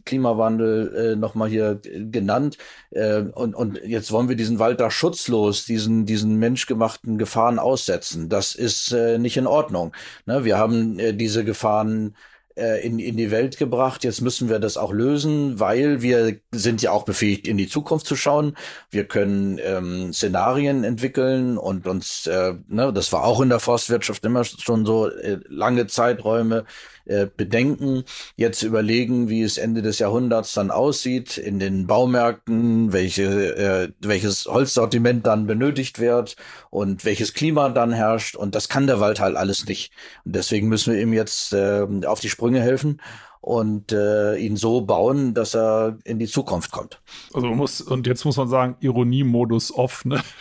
Klimawandel 0.04 1.12
äh, 1.12 1.16
nochmal 1.16 1.48
hier 1.48 1.80
genannt. 1.82 2.58
Äh, 2.90 3.20
und, 3.20 3.54
und 3.54 3.80
jetzt 3.84 4.10
wollen 4.10 4.28
wir 4.28 4.36
diesen 4.36 4.58
Wald 4.58 4.80
da 4.80 4.90
schutzlos, 4.90 5.64
diesen, 5.64 6.06
diesen 6.06 6.36
menschgemachten 6.38 7.18
Gefahren 7.18 7.58
aussetzen. 7.58 8.28
Das 8.28 8.54
ist 8.54 8.92
äh, 8.92 9.18
nicht 9.18 9.36
in 9.36 9.46
Ordnung. 9.46 9.92
Ne? 10.26 10.44
Wir 10.44 10.58
haben 10.58 10.98
äh, 10.98 11.14
diese 11.14 11.44
Gefahren 11.44 12.08
äh, 12.08 12.31
in, 12.56 12.98
in 12.98 13.16
die 13.16 13.30
Welt 13.30 13.58
gebracht. 13.58 14.04
Jetzt 14.04 14.20
müssen 14.20 14.48
wir 14.48 14.58
das 14.58 14.76
auch 14.76 14.92
lösen, 14.92 15.60
weil 15.60 16.02
wir 16.02 16.36
sind 16.52 16.82
ja 16.82 16.92
auch 16.92 17.04
befähigt, 17.04 17.48
in 17.48 17.56
die 17.56 17.68
Zukunft 17.68 18.06
zu 18.06 18.16
schauen. 18.16 18.56
Wir 18.90 19.04
können 19.04 19.58
ähm, 19.62 20.12
Szenarien 20.12 20.84
entwickeln 20.84 21.58
und 21.58 21.86
uns, 21.86 22.26
äh, 22.26 22.54
ne, 22.68 22.92
das 22.92 23.12
war 23.12 23.24
auch 23.24 23.40
in 23.40 23.48
der 23.48 23.60
Forstwirtschaft 23.60 24.24
immer 24.24 24.44
schon 24.44 24.84
so 24.86 25.08
äh, 25.08 25.38
lange 25.48 25.86
Zeiträume 25.86 26.64
äh, 27.04 27.26
bedenken, 27.36 28.04
jetzt 28.36 28.62
überlegen, 28.62 29.28
wie 29.28 29.42
es 29.42 29.58
Ende 29.58 29.82
des 29.82 29.98
Jahrhunderts 29.98 30.52
dann 30.52 30.70
aussieht 30.70 31.38
in 31.38 31.58
den 31.58 31.86
Baumärkten, 31.86 32.92
welche, 32.92 33.56
äh, 33.56 33.88
welches 34.00 34.46
Holzsortiment 34.46 35.26
dann 35.26 35.46
benötigt 35.46 35.98
wird 35.98 36.36
und 36.70 37.04
welches 37.04 37.34
Klima 37.34 37.68
dann 37.68 37.92
herrscht. 37.92 38.36
Und 38.36 38.54
das 38.54 38.68
kann 38.68 38.86
der 38.86 39.00
Wald 39.00 39.20
halt 39.20 39.36
alles 39.36 39.66
nicht. 39.66 39.92
Und 40.24 40.36
deswegen 40.36 40.68
müssen 40.68 40.94
wir 40.94 41.00
ihm 41.00 41.12
jetzt 41.12 41.52
äh, 41.52 41.86
auf 42.06 42.20
die 42.20 42.30
Sprünge 42.30 42.60
helfen 42.60 43.00
und 43.42 43.90
äh, 43.90 44.36
ihn 44.36 44.56
so 44.56 44.82
bauen, 44.82 45.34
dass 45.34 45.56
er 45.56 45.98
in 46.04 46.20
die 46.20 46.28
Zukunft 46.28 46.70
kommt. 46.70 47.00
Also 47.34 47.48
muss, 47.48 47.80
und 47.80 48.06
jetzt 48.06 48.24
muss 48.24 48.36
man 48.36 48.48
sagen, 48.48 48.76
Ironie-Modus 48.80 49.74
off, 49.74 50.04
ne? 50.04 50.22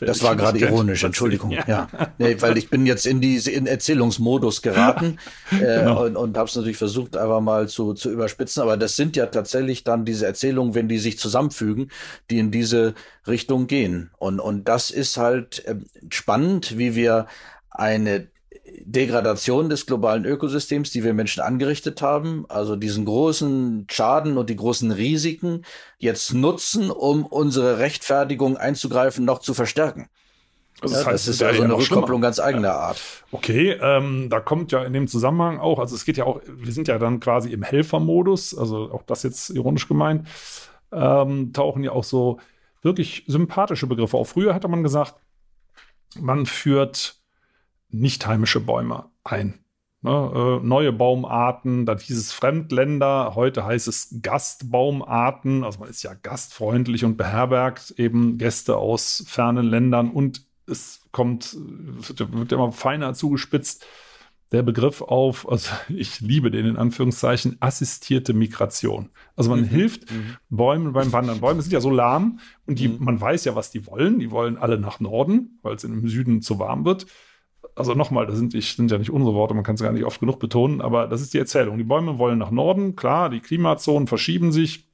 Das, 0.00 0.22
war 0.22 0.36
gerade 0.36 0.60
ironisch, 0.60 1.02
Entschuldigung. 1.02 1.50
Ja. 1.50 1.64
ja. 1.66 1.88
Nee, 2.18 2.40
weil 2.40 2.56
ich 2.56 2.70
bin 2.70 2.86
jetzt 2.86 3.04
in 3.04 3.20
diese 3.20 3.50
in 3.50 3.66
Erzählungsmodus 3.66 4.62
geraten 4.62 5.18
äh, 5.50 5.56
genau. 5.56 6.04
und, 6.04 6.16
und 6.16 6.38
habe 6.38 6.48
es 6.48 6.54
natürlich 6.54 6.76
versucht, 6.76 7.16
einfach 7.16 7.40
mal 7.40 7.66
zu, 7.66 7.94
zu 7.94 8.12
überspitzen. 8.12 8.62
Aber 8.62 8.76
das 8.76 8.94
sind 8.94 9.16
ja 9.16 9.26
tatsächlich 9.26 9.82
dann 9.82 10.04
diese 10.04 10.24
Erzählungen, 10.24 10.76
wenn 10.76 10.86
die 10.86 10.98
sich 10.98 11.18
zusammenfügen, 11.18 11.90
die 12.30 12.38
in 12.38 12.52
diese 12.52 12.94
Richtung 13.26 13.66
gehen. 13.66 14.12
Und, 14.18 14.38
und 14.38 14.68
das 14.68 14.92
ist 14.92 15.16
halt 15.16 15.64
äh, 15.64 15.74
spannend, 16.10 16.78
wie 16.78 16.94
wir 16.94 17.26
eine 17.68 18.28
Degradation 18.84 19.68
des 19.68 19.86
globalen 19.86 20.24
Ökosystems, 20.24 20.90
die 20.90 21.04
wir 21.04 21.14
Menschen 21.14 21.42
angerichtet 21.42 22.02
haben, 22.02 22.44
also 22.48 22.76
diesen 22.76 23.04
großen 23.04 23.86
Schaden 23.90 24.38
und 24.38 24.50
die 24.50 24.56
großen 24.56 24.90
Risiken 24.90 25.64
jetzt 25.98 26.34
nutzen, 26.34 26.90
um 26.90 27.26
unsere 27.26 27.78
Rechtfertigung 27.78 28.56
einzugreifen 28.56 29.24
noch 29.24 29.40
zu 29.40 29.54
verstärken. 29.54 30.08
Also 30.80 30.94
das, 30.94 31.04
ja, 31.04 31.10
heißt, 31.10 31.28
das 31.28 31.34
ist 31.34 31.42
also 31.42 31.62
eine 31.62 31.76
Rückkopplung 31.76 32.20
ganz 32.20 32.38
eigener 32.38 32.72
Art. 32.72 33.00
Okay, 33.32 33.72
ähm, 33.72 34.28
da 34.30 34.38
kommt 34.38 34.70
ja 34.70 34.84
in 34.84 34.92
dem 34.92 35.08
Zusammenhang 35.08 35.58
auch, 35.58 35.80
also 35.80 35.96
es 35.96 36.04
geht 36.04 36.16
ja 36.16 36.24
auch, 36.24 36.40
wir 36.46 36.72
sind 36.72 36.86
ja 36.86 36.98
dann 36.98 37.18
quasi 37.18 37.52
im 37.52 37.62
Helfermodus, 37.62 38.56
also 38.56 38.92
auch 38.92 39.02
das 39.02 39.24
jetzt 39.24 39.50
ironisch 39.50 39.88
gemeint, 39.88 40.28
ähm, 40.92 41.52
tauchen 41.52 41.82
ja 41.82 41.92
auch 41.92 42.04
so 42.04 42.38
wirklich 42.82 43.24
sympathische 43.26 43.88
Begriffe 43.88 44.16
auf. 44.16 44.30
Früher 44.30 44.54
hatte 44.54 44.68
man 44.68 44.84
gesagt, 44.84 45.16
man 46.16 46.46
führt 46.46 47.17
nicht 47.90 48.26
heimische 48.26 48.60
Bäume 48.60 49.06
ein. 49.24 49.60
Ne, 50.00 50.10
äh, 50.62 50.64
neue 50.64 50.92
Baumarten, 50.92 51.84
dann 51.84 51.98
hieß 51.98 52.16
es 52.16 52.32
Fremdländer, 52.32 53.32
heute 53.34 53.64
heißt 53.64 53.88
es 53.88 54.20
Gastbaumarten, 54.22 55.64
also 55.64 55.80
man 55.80 55.88
ist 55.88 56.04
ja 56.04 56.14
gastfreundlich 56.14 57.04
und 57.04 57.16
beherbergt 57.16 57.94
eben 57.96 58.38
Gäste 58.38 58.76
aus 58.76 59.24
fernen 59.26 59.66
Ländern 59.66 60.12
und 60.12 60.46
es 60.68 61.00
kommt, 61.10 61.56
wird, 61.58 62.32
wird 62.32 62.52
immer 62.52 62.70
feiner 62.70 63.12
zugespitzt, 63.14 63.84
der 64.52 64.62
Begriff 64.62 65.02
auf, 65.02 65.48
also 65.48 65.72
ich 65.88 66.20
liebe 66.20 66.52
den 66.52 66.64
in 66.64 66.76
Anführungszeichen, 66.76 67.56
assistierte 67.58 68.34
Migration. 68.34 69.10
Also 69.34 69.50
man 69.50 69.62
mhm. 69.62 69.68
hilft 69.68 70.12
mhm. 70.12 70.36
Bäumen 70.48 70.92
beim 70.92 71.12
Wandern. 71.12 71.40
Bäume 71.40 71.60
sind 71.60 71.72
ja 71.72 71.80
so 71.80 71.90
lahm 71.90 72.38
und 72.66 72.78
die, 72.78 72.86
mhm. 72.86 73.02
man 73.02 73.20
weiß 73.20 73.46
ja, 73.46 73.56
was 73.56 73.72
die 73.72 73.84
wollen. 73.88 74.20
Die 74.20 74.30
wollen 74.30 74.58
alle 74.58 74.78
nach 74.78 75.00
Norden, 75.00 75.58
weil 75.62 75.74
es 75.74 75.82
im 75.82 76.08
Süden 76.08 76.40
zu 76.40 76.60
warm 76.60 76.84
wird 76.84 77.06
also 77.74 77.94
nochmal, 77.94 78.26
das 78.26 78.36
sind, 78.36 78.54
ich, 78.54 78.74
sind 78.74 78.90
ja 78.90 78.98
nicht 78.98 79.10
unsere 79.10 79.34
Worte, 79.34 79.54
man 79.54 79.64
kann 79.64 79.76
es 79.76 79.82
gar 79.82 79.92
nicht 79.92 80.04
oft 80.04 80.20
genug 80.20 80.38
betonen, 80.38 80.80
aber 80.80 81.06
das 81.06 81.20
ist 81.20 81.34
die 81.34 81.38
Erzählung. 81.38 81.78
Die 81.78 81.84
Bäume 81.84 82.18
wollen 82.18 82.38
nach 82.38 82.50
Norden, 82.50 82.96
klar, 82.96 83.30
die 83.30 83.40
Klimazonen 83.40 84.08
verschieben 84.08 84.52
sich. 84.52 84.88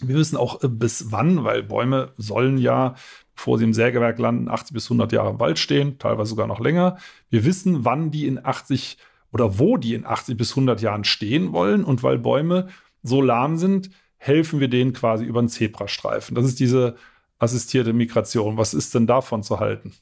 Wir 0.00 0.16
wissen 0.16 0.36
auch 0.36 0.62
äh, 0.62 0.68
bis 0.68 1.12
wann, 1.12 1.44
weil 1.44 1.62
Bäume 1.62 2.12
sollen 2.16 2.58
ja, 2.58 2.94
bevor 3.34 3.58
sie 3.58 3.64
im 3.64 3.74
Sägewerk 3.74 4.18
landen, 4.18 4.48
80 4.48 4.74
bis 4.74 4.86
100 4.86 5.12
Jahre 5.12 5.30
im 5.30 5.40
Wald 5.40 5.58
stehen, 5.58 5.98
teilweise 5.98 6.30
sogar 6.30 6.46
noch 6.46 6.60
länger. 6.60 6.96
Wir 7.28 7.44
wissen, 7.44 7.84
wann 7.84 8.10
die 8.10 8.26
in 8.26 8.44
80 8.44 8.98
oder 9.32 9.58
wo 9.58 9.76
die 9.76 9.94
in 9.94 10.06
80 10.06 10.36
bis 10.36 10.52
100 10.52 10.80
Jahren 10.80 11.04
stehen 11.04 11.52
wollen. 11.52 11.84
Und 11.84 12.02
weil 12.02 12.18
Bäume 12.18 12.68
so 13.02 13.22
lahm 13.22 13.56
sind, 13.56 13.90
helfen 14.16 14.60
wir 14.60 14.68
denen 14.68 14.92
quasi 14.92 15.24
über 15.24 15.40
den 15.40 15.48
Zebrastreifen. 15.48 16.34
Das 16.34 16.44
ist 16.44 16.60
diese 16.60 16.96
assistierte 17.38 17.92
Migration. 17.92 18.56
Was 18.56 18.74
ist 18.74 18.94
denn 18.94 19.06
davon 19.06 19.42
zu 19.42 19.60
halten? 19.60 19.94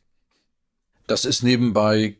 Das 1.08 1.24
ist 1.24 1.42
nebenbei 1.42 2.18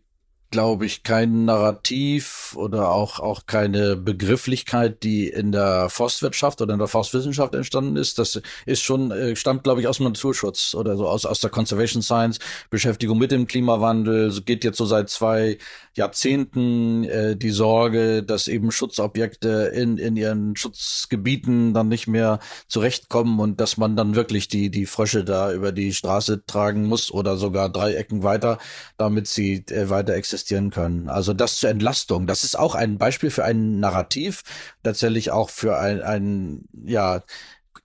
glaube 0.50 0.86
ich, 0.86 1.02
kein 1.02 1.44
Narrativ 1.44 2.54
oder 2.56 2.90
auch, 2.90 3.20
auch 3.20 3.44
keine 3.44 3.96
Begrifflichkeit, 3.96 5.02
die 5.02 5.28
in 5.28 5.52
der 5.52 5.90
Forstwirtschaft 5.90 6.62
oder 6.62 6.72
in 6.72 6.78
der 6.78 6.88
Forstwissenschaft 6.88 7.54
entstanden 7.54 7.96
ist. 7.96 8.18
Das 8.18 8.40
ist 8.64 8.82
schon, 8.82 9.10
äh, 9.10 9.36
stammt, 9.36 9.64
glaube 9.64 9.82
ich, 9.82 9.86
aus 9.86 9.98
dem 9.98 10.06
Naturschutz 10.06 10.74
oder 10.74 10.96
so 10.96 11.06
aus, 11.06 11.26
aus 11.26 11.40
der 11.40 11.50
Conservation 11.50 12.02
Science, 12.02 12.38
Beschäftigung 12.70 13.18
mit 13.18 13.30
dem 13.30 13.46
Klimawandel. 13.46 14.30
So 14.30 14.40
geht 14.40 14.64
jetzt 14.64 14.78
so 14.78 14.86
seit 14.86 15.10
zwei 15.10 15.58
Jahrzehnten 15.94 17.04
äh, 17.04 17.36
die 17.36 17.50
Sorge, 17.50 18.22
dass 18.22 18.48
eben 18.48 18.70
Schutzobjekte 18.70 19.72
in, 19.74 19.98
in 19.98 20.16
ihren 20.16 20.56
Schutzgebieten 20.56 21.74
dann 21.74 21.88
nicht 21.88 22.06
mehr 22.06 22.38
zurechtkommen 22.68 23.38
und 23.38 23.60
dass 23.60 23.76
man 23.76 23.96
dann 23.96 24.14
wirklich 24.14 24.48
die, 24.48 24.70
die 24.70 24.86
Frösche 24.86 25.24
da 25.24 25.52
über 25.52 25.72
die 25.72 25.92
Straße 25.92 26.46
tragen 26.46 26.84
muss 26.84 27.10
oder 27.10 27.36
sogar 27.36 27.68
drei 27.68 27.94
Ecken 27.94 28.22
weiter, 28.22 28.58
damit 28.96 29.28
sie 29.28 29.64
äh, 29.68 29.90
weiter 29.90 30.14
existieren 30.14 30.37
existieren 30.38 30.70
können. 30.70 31.08
Also 31.08 31.32
das 31.34 31.58
zur 31.58 31.70
Entlastung. 31.70 32.26
Das 32.26 32.44
ist 32.44 32.56
auch 32.58 32.74
ein 32.74 32.96
Beispiel 32.96 33.30
für 33.30 33.44
ein 33.44 33.80
Narrativ, 33.80 34.42
tatsächlich 34.84 35.30
auch 35.32 35.50
für 35.50 35.78
ein, 35.78 36.00
ein 36.00 36.64
ja, 36.84 37.22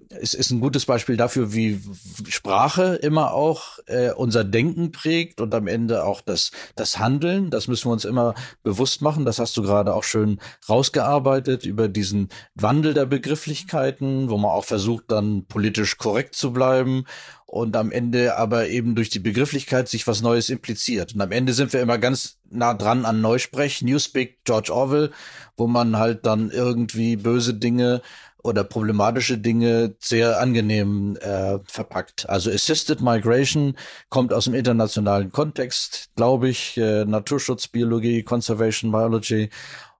es 0.09 0.35
ist 0.35 0.51
ein 0.51 0.59
gutes 0.59 0.85
Beispiel 0.85 1.17
dafür, 1.17 1.53
wie 1.53 1.81
Sprache 2.27 2.95
immer 2.95 3.33
auch 3.33 3.79
äh, 3.87 4.11
unser 4.11 4.43
Denken 4.43 4.91
prägt 4.91 5.41
und 5.41 5.55
am 5.55 5.65
Ende 5.65 6.05
auch 6.05 6.21
das, 6.21 6.51
das 6.75 6.99
Handeln. 6.99 7.49
Das 7.49 7.67
müssen 7.67 7.87
wir 7.87 7.93
uns 7.93 8.05
immer 8.05 8.35
bewusst 8.61 9.01
machen. 9.01 9.25
Das 9.25 9.39
hast 9.39 9.57
du 9.57 9.63
gerade 9.63 9.95
auch 9.95 10.03
schön 10.03 10.39
rausgearbeitet 10.69 11.65
über 11.65 11.87
diesen 11.87 12.29
Wandel 12.53 12.93
der 12.93 13.07
Begrifflichkeiten, 13.07 14.29
wo 14.29 14.37
man 14.37 14.51
auch 14.51 14.65
versucht, 14.65 15.05
dann 15.07 15.45
politisch 15.45 15.97
korrekt 15.97 16.35
zu 16.35 16.53
bleiben 16.53 17.05
und 17.53 17.75
am 17.75 17.91
Ende 17.91 18.35
aber 18.35 18.69
eben 18.69 18.95
durch 18.95 19.11
die 19.11 19.19
Begrifflichkeit 19.19 19.87
sich 19.87 20.07
was 20.07 20.23
Neues 20.23 20.49
impliziert. 20.49 21.13
Und 21.13 21.21
am 21.21 21.31
Ende 21.31 21.53
sind 21.53 21.71
wir 21.71 21.81
immer 21.81 21.99
ganz 21.99 22.39
nah 22.49 22.73
dran 22.73 23.05
an 23.05 23.21
Neusprech, 23.21 23.83
Newspeak, 23.83 24.39
George 24.43 24.73
Orwell, 24.73 25.11
wo 25.55 25.67
man 25.67 25.99
halt 25.99 26.25
dann 26.25 26.49
irgendwie 26.49 27.15
böse 27.15 27.53
Dinge 27.53 28.01
oder 28.41 28.63
problematische 28.63 29.37
Dinge 29.37 29.95
sehr 29.99 30.41
angenehm 30.41 31.15
äh, 31.21 31.59
verpackt. 31.65 32.27
Also 32.27 32.49
Assisted 32.49 33.01
Migration 33.01 33.77
kommt 34.09 34.33
aus 34.33 34.45
dem 34.45 34.55
internationalen 34.55 35.31
Kontext, 35.31 36.09
glaube 36.15 36.49
ich, 36.49 36.75
äh, 36.77 37.05
Naturschutz, 37.05 37.67
Biologie, 37.67 38.23
Conservation 38.23 38.91
Biology 38.91 39.51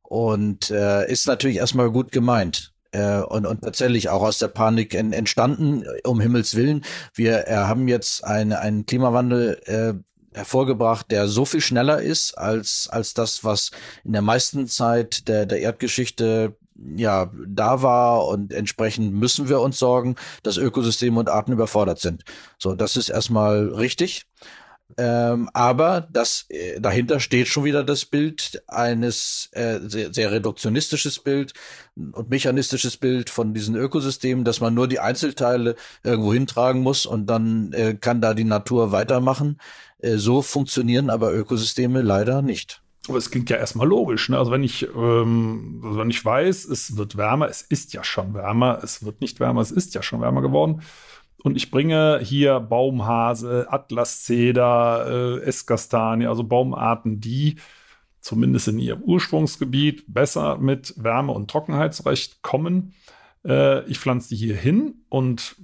und 0.02 0.72
äh, 0.72 1.08
ist 1.08 1.28
natürlich 1.28 1.58
erstmal 1.58 1.92
gut 1.92 2.12
gemeint 2.12 2.73
äh, 2.94 3.22
und, 3.22 3.46
und 3.46 3.62
tatsächlich 3.62 4.10
auch 4.10 4.22
aus 4.22 4.40
der 4.40 4.48
Panik 4.48 4.94
en, 4.94 5.14
entstanden, 5.14 5.84
um 6.06 6.20
Himmels 6.20 6.56
Willen. 6.56 6.84
Wir 7.14 7.48
äh, 7.48 7.56
haben 7.56 7.88
jetzt 7.88 8.24
eine, 8.24 8.60
einen 8.60 8.86
Klimawandel 8.86 9.60
äh, 9.66 9.94
hervorgebracht, 10.38 11.12
der 11.12 11.28
so 11.28 11.46
viel 11.46 11.62
schneller 11.62 12.02
ist 12.02 12.38
als, 12.38 12.88
als 12.90 13.14
das, 13.14 13.44
was 13.44 13.72
in 14.04 14.14
der 14.14 14.22
meisten 14.22 14.68
Zeit 14.68 15.28
der, 15.28 15.46
der 15.46 15.60
Erdgeschichte 15.60 16.56
ja 16.96 17.32
da 17.48 17.82
war 17.82 18.28
und 18.28 18.52
entsprechend 18.52 19.14
müssen 19.14 19.48
wir 19.48 19.62
uns 19.62 19.78
sorgen, 19.78 20.16
dass 20.42 20.58
Ökosysteme 20.58 21.20
und 21.20 21.30
Arten 21.30 21.52
überfordert 21.52 22.00
sind. 22.00 22.24
So, 22.58 22.74
das 22.74 22.98
ist 22.98 23.10
erstmal 23.10 23.70
richtig. 23.70 24.26
Ähm, 24.98 25.50
aber 25.54 26.08
das 26.12 26.46
äh, 26.50 26.80
dahinter 26.80 27.20
steht 27.20 27.48
schon 27.48 27.64
wieder 27.64 27.84
das 27.84 28.06
Bild 28.06 28.64
eines 28.68 29.50
äh, 29.54 29.80
sehr, 29.84 30.14
sehr 30.14 30.32
reduktionistisches 30.32 31.20
Bild 31.20 31.54
und 31.96 32.30
mechanistisches 32.30 32.98
Bild 32.98 33.30
von 33.30 33.54
diesen 33.54 33.76
Ökosystemen, 33.76 34.46
dass 34.46 34.62
man 34.62 34.74
nur 34.74 34.88
die 34.88 35.00
Einzelteile 35.00 35.76
irgendwo 36.04 36.34
hintragen 36.34 36.82
muss 36.82 37.06
und 37.06 37.26
dann 37.28 37.74
äh, 37.74 37.96
kann 38.00 38.22
da 38.22 38.34
die 38.34 38.44
Natur 38.44 38.92
weitermachen. 38.92 39.58
Äh, 40.00 40.18
so 40.18 40.42
funktionieren 40.42 41.10
aber 41.10 41.34
Ökosysteme 41.34 42.02
leider 42.02 42.42
nicht. 42.42 42.82
Aber 43.10 43.18
es 43.18 43.32
klingt 43.32 43.50
ja 43.50 43.58
erstmal 43.58 43.88
logisch. 43.88 44.30
Ne? 44.30 44.38
Also 44.38 44.52
wenn 44.52 44.64
ich, 44.64 44.88
ähm, 44.96 45.82
also 45.84 46.00
wenn 46.00 46.10
ich 46.10 46.24
weiß, 46.24 46.66
es 46.66 46.96
wird 46.96 47.18
wärmer, 47.18 47.50
es 47.50 47.62
ist 47.62 47.94
ja 47.94 48.04
schon 48.04 48.34
wärmer, 48.34 48.80
es 48.84 49.04
wird 49.04 49.22
nicht 49.22 49.40
wärmer, 49.40 49.62
es 49.62 49.72
ist 49.72 49.96
ja 49.96 50.04
schon 50.04 50.22
wärmer 50.22 50.42
geworden 50.42 50.82
und 51.44 51.58
ich 51.58 51.70
bringe 51.70 52.20
hier 52.24 52.62
Baumhase, 52.62 53.68
Atlaszeder, 53.70 55.40
äh, 55.42 55.44
Esskastanie, 55.44 56.26
also 56.26 56.44
Baumarten, 56.46 57.20
die 57.20 57.58
zumindest 58.22 58.70
in 58.70 58.80
ihrem 58.80 59.02
Ursprungsgebiet 59.02 60.06
besser 60.08 60.58
mit 60.58 60.94
Wärme 60.98 61.34
und 61.34 61.52
Trockenheit 61.52 61.94
zurechtkommen. 61.94 62.94
Äh, 63.46 63.86
ich 63.90 64.00
pflanze 64.00 64.30
die 64.30 64.38
hier 64.38 64.56
hin 64.56 65.04
und 65.10 65.58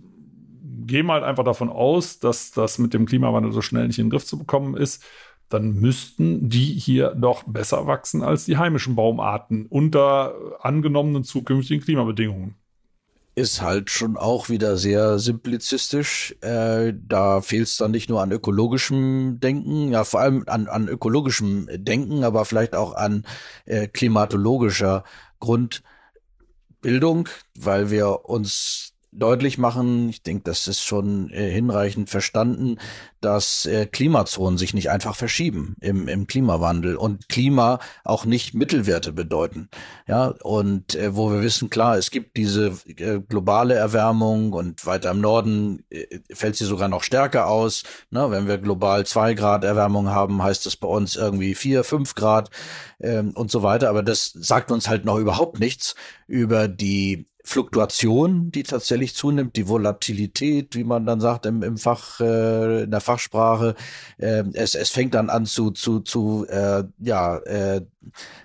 gehe 0.86 1.04
mal 1.04 1.24
einfach 1.24 1.46
davon 1.46 1.70
aus, 1.70 2.20
dass 2.20 2.52
das 2.52 2.78
mit 2.78 2.94
dem 2.94 3.06
Klimawandel 3.06 3.54
so 3.54 3.62
schnell 3.62 3.88
nicht 3.88 4.00
in 4.00 4.08
den 4.08 4.12
Griff 4.12 4.26
zu 4.26 4.38
bekommen 4.38 4.76
ist. 4.76 5.02
Dann 5.48 5.76
müssten 5.76 6.50
die 6.50 6.74
hier 6.74 7.16
doch 7.16 7.44
besser 7.44 7.88
wachsen 7.88 8.22
als 8.22 8.44
die 8.44 8.58
heimischen 8.58 8.96
Baumarten 8.96 9.66
unter 9.68 10.36
angenommenen 10.60 11.24
zukünftigen 11.24 11.84
Klimabedingungen 11.84 12.56
ist 13.40 13.62
halt 13.62 13.90
schon 13.90 14.18
auch 14.18 14.50
wieder 14.50 14.76
sehr 14.78 15.18
simplizistisch. 15.18 16.36
Äh, 16.42 16.94
da 17.08 17.42
fehlt 17.42 17.68
es 17.68 17.78
dann 17.78 17.92
nicht 17.92 18.10
nur 18.10 18.22
an 18.22 18.32
ökologischem 18.32 19.40
Denken, 19.40 19.92
ja 19.92 20.04
vor 20.04 20.20
allem 20.20 20.44
an, 20.48 20.68
an 20.68 20.90
ökologischem 20.90 21.68
Denken, 21.72 22.24
aber 22.26 22.44
vielleicht 22.44 22.76
auch 22.76 22.94
an 22.94 23.26
äh, 23.66 23.88
klimatologischer 23.88 25.06
Grundbildung, 25.40 27.30
weil 27.58 27.90
wir 27.90 28.26
uns 28.26 28.89
deutlich 29.12 29.58
machen, 29.58 30.10
ich 30.10 30.22
denke, 30.22 30.44
das 30.44 30.68
ist 30.68 30.82
schon 30.82 31.32
äh, 31.32 31.50
hinreichend 31.50 32.10
verstanden, 32.10 32.78
dass 33.22 33.66
äh, 33.66 33.86
Klimazonen 33.86 34.58
sich 34.58 34.74
nicht 34.74 34.90
einfach 34.92 35.16
verschieben 35.16 35.76
im, 35.82 36.08
im 36.08 36.28
Klimawandel 36.28 36.96
und 36.96 37.28
Klima 37.28 37.80
auch 38.04 38.26
nicht 38.26 38.54
Mittelwerte 38.54 39.12
bedeuten. 39.12 39.70
Ja, 40.08 40.34
und 40.44 40.96
äh, 40.96 41.16
wo 41.16 41.32
wir 41.32 41.42
wissen, 41.42 41.70
klar, 41.70 41.98
es 41.98 42.12
gibt 42.12 42.38
diese 42.38 42.78
äh, 42.86 43.20
globale 43.20 43.74
Erwärmung 43.74 44.54
und 44.54 44.86
weiter 44.86 45.12
im 45.12 45.22
Norden 45.22 45.84
äh, 45.90 46.20
fällt 46.32 46.56
sie 46.56 46.66
sogar 46.66 46.88
noch 46.88 47.04
stärker 47.04 47.48
aus. 47.48 47.84
Ne? 48.12 48.30
Wenn 48.30 48.48
wir 48.48 48.60
global 48.60 49.06
zwei 49.06 49.34
Grad 49.34 49.64
Erwärmung 49.64 50.10
haben, 50.10 50.44
heißt 50.44 50.66
das 50.66 50.76
bei 50.76 50.88
uns 50.88 51.16
irgendwie 51.16 51.56
vier, 51.56 51.84
fünf 51.84 52.14
Grad 52.14 52.52
ähm, 53.00 53.32
und 53.36 53.50
so 53.50 53.64
weiter. 53.64 53.90
Aber 53.90 54.04
das 54.04 54.32
sagt 54.34 54.72
uns 54.72 54.88
halt 54.88 55.04
noch 55.06 55.18
überhaupt 55.18 55.60
nichts 55.60 55.96
über 56.28 56.68
die 56.68 57.26
Fluktuation, 57.50 58.52
die 58.52 58.62
tatsächlich 58.62 59.16
zunimmt, 59.16 59.56
die 59.56 59.68
Volatilität, 59.68 60.76
wie 60.76 60.84
man 60.84 61.08
dann 61.08 61.20
sagt 61.20 61.48
im, 61.48 61.64
im 61.64 61.78
Fach, 61.78 62.20
äh, 62.20 62.84
in 62.84 62.92
der 62.92 63.02
Fachsprache. 63.02 63.74
Äh, 64.20 64.44
es, 64.54 64.76
es 64.76 64.92
fängt 64.92 65.16
dann 65.16 65.32
an 65.32 65.48
zu, 65.48 65.72
zu, 65.72 66.02
zu 66.02 66.46
äh, 66.48 66.84
ja, 67.00 67.38
äh, 67.38 67.82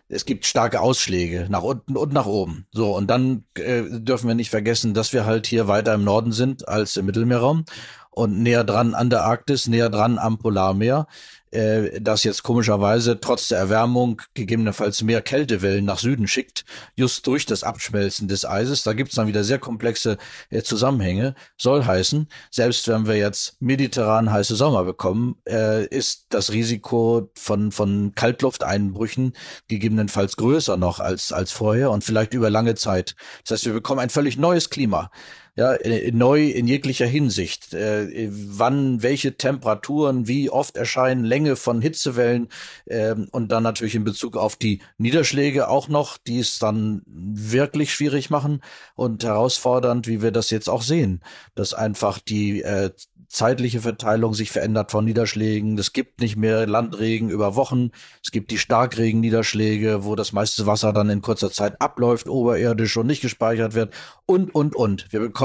es 0.09 0.25
gibt 0.25 0.47
starke 0.47 0.81
Ausschläge 0.81 1.49
nach 1.51 1.63
unten 1.63 1.99
und 1.99 2.15
nach 2.15 2.25
oben. 2.25 2.67
So, 2.73 2.97
und 2.97 3.09
dann 3.09 3.45
äh, 3.59 3.83
dürfen 3.91 4.27
wir 4.27 4.35
nicht 4.35 4.49
vergessen, 4.49 4.95
dass 4.95 5.13
wir 5.13 5.27
halt 5.27 5.47
hier 5.47 5.69
weiter 5.69 5.93
im 5.93 6.05
Norden 6.05 6.33
sind 6.33 6.67
als 6.67 6.97
im 6.97 7.05
Mittelmeerraum 7.05 7.67
und 8.11 8.43
näher 8.43 8.65
dran 8.65 8.95
an 8.95 9.11
der 9.11 9.25
Arktis, 9.25 9.69
näher 9.69 9.91
dran 9.91 10.19
am 10.19 10.39
Polarmeer 10.39 11.07
äh, 11.55 12.01
das 12.01 12.25
jetzt 12.25 12.43
komischerweise 12.43 13.21
trotz 13.21 13.49
der 13.49 13.59
Erwärmung 13.59 14.21
gegebenenfalls 14.35 15.03
mehr 15.03 15.23
Kältewellen 15.23 15.85
nach 15.85 15.99
Süden 15.99 16.27
schickt, 16.27 16.65
just 16.97 17.27
durch 17.27 17.47
das 17.47 17.63
Abschmelzen 17.63 18.29
des 18.29 18.45
Eises. 18.45 18.83
Da 18.83 18.93
gibt's 18.93 19.15
dann 19.15 19.27
wieder 19.27 19.45
sehr 19.45 19.59
komplexe 19.59 20.19
äh, 20.51 20.63
Zusammenhänge. 20.63 21.35
Soll 21.57 21.85
heißen, 21.85 22.29
selbst 22.51 22.89
wenn 22.89 23.07
wir 23.07 23.17
jetzt 23.17 23.61
mediterran 23.61 24.31
heiße 24.31 24.57
Sommer 24.57 24.85
bekommen, 24.85 25.37
äh, 25.49 25.87
ist 25.87 26.27
das 26.31 26.53
Risiko 26.53 27.31
von, 27.37 27.73
von 27.73 28.13
Kaltlufteinbrüchen 28.15 29.33
gegebenenfalls 29.69 30.37
größer 30.37 30.77
noch 30.77 31.01
als, 31.01 31.33
als 31.33 31.53
vorher 31.53 31.91
und 31.91 32.05
vielleicht 32.05 32.35
über 32.35 32.51
lange 32.51 32.75
Zeit. 32.75 33.15
Das 33.43 33.53
heißt, 33.53 33.67
wir 33.67 33.73
bekommen 33.73 34.01
ein 34.01 34.11
völlig 34.11 34.37
neues 34.37 34.71
Klima 34.71 35.11
ja, 35.57 35.75
äh, 35.75 36.11
neu 36.11 36.49
in 36.49 36.67
jeglicher 36.67 37.07
Hinsicht. 37.07 37.75
Äh, 37.75 38.29
wann 38.31 39.03
welche 39.03 39.37
Temperaturen, 39.37 40.27
wie 40.27 40.51
oft 40.51 40.77
erscheinen, 40.77 41.25
Länge 41.25 41.57
von 41.57 41.81
Hitzewellen 41.81 42.49
äh, 42.87 43.15
und 43.31 43.53
dann 43.53 43.63
natürlich 43.63 43.95
in 43.95 44.05
Bezug 44.05 44.37
auf 44.37 44.57
die 44.57 44.81
Niederschläge 44.99 45.69
auch 45.69 45.89
noch, 45.89 46.19
die 46.19 46.41
es 46.41 46.59
dann 46.59 47.03
wirklich 47.07 47.93
schwierig 47.93 48.31
machen 48.31 48.63
und 48.97 49.23
herausfordernd, 49.23 50.09
wie 50.09 50.23
wir 50.23 50.33
das 50.33 50.51
jetzt 50.51 50.69
auch 50.69 50.83
sehen, 50.83 51.21
dass 51.55 51.73
einfach 51.73 52.19
die 52.19 52.63
äh, 52.63 52.91
zeitliche 53.35 53.81
Verteilung 53.81 54.33
sich 54.33 54.51
verändert 54.51 54.91
von 54.91 55.05
Niederschlägen. 55.05 55.77
Es 55.77 55.93
gibt 55.93 56.21
nicht 56.21 56.37
mehr 56.37 56.67
Landregen 56.67 57.31
über 57.31 57.57
Wochen. 57.57 57.91
Es 58.23 58.31
gibt 58.31 58.51
die 58.51 58.59
Starkregenniederschläge, 58.59 60.05
wo 60.05 60.15
das 60.15 60.33
meiste 60.33 60.67
Wasser 60.67 60.93
dann 60.93 61.11
in 61.11 61.21
kurzer 61.21 61.51
Zeit 61.51 61.81
abläuft, 61.81 62.29
oberirdisch 62.29 62.97
und 62.97 63.07
nicht 63.07 63.23
gespeichert 63.23 63.75
wird. 63.75 63.93
Und, 64.27 64.55
und, 64.55 64.77
und. 64.77 65.13
Wir 65.13 65.21
bekommen 65.21 65.44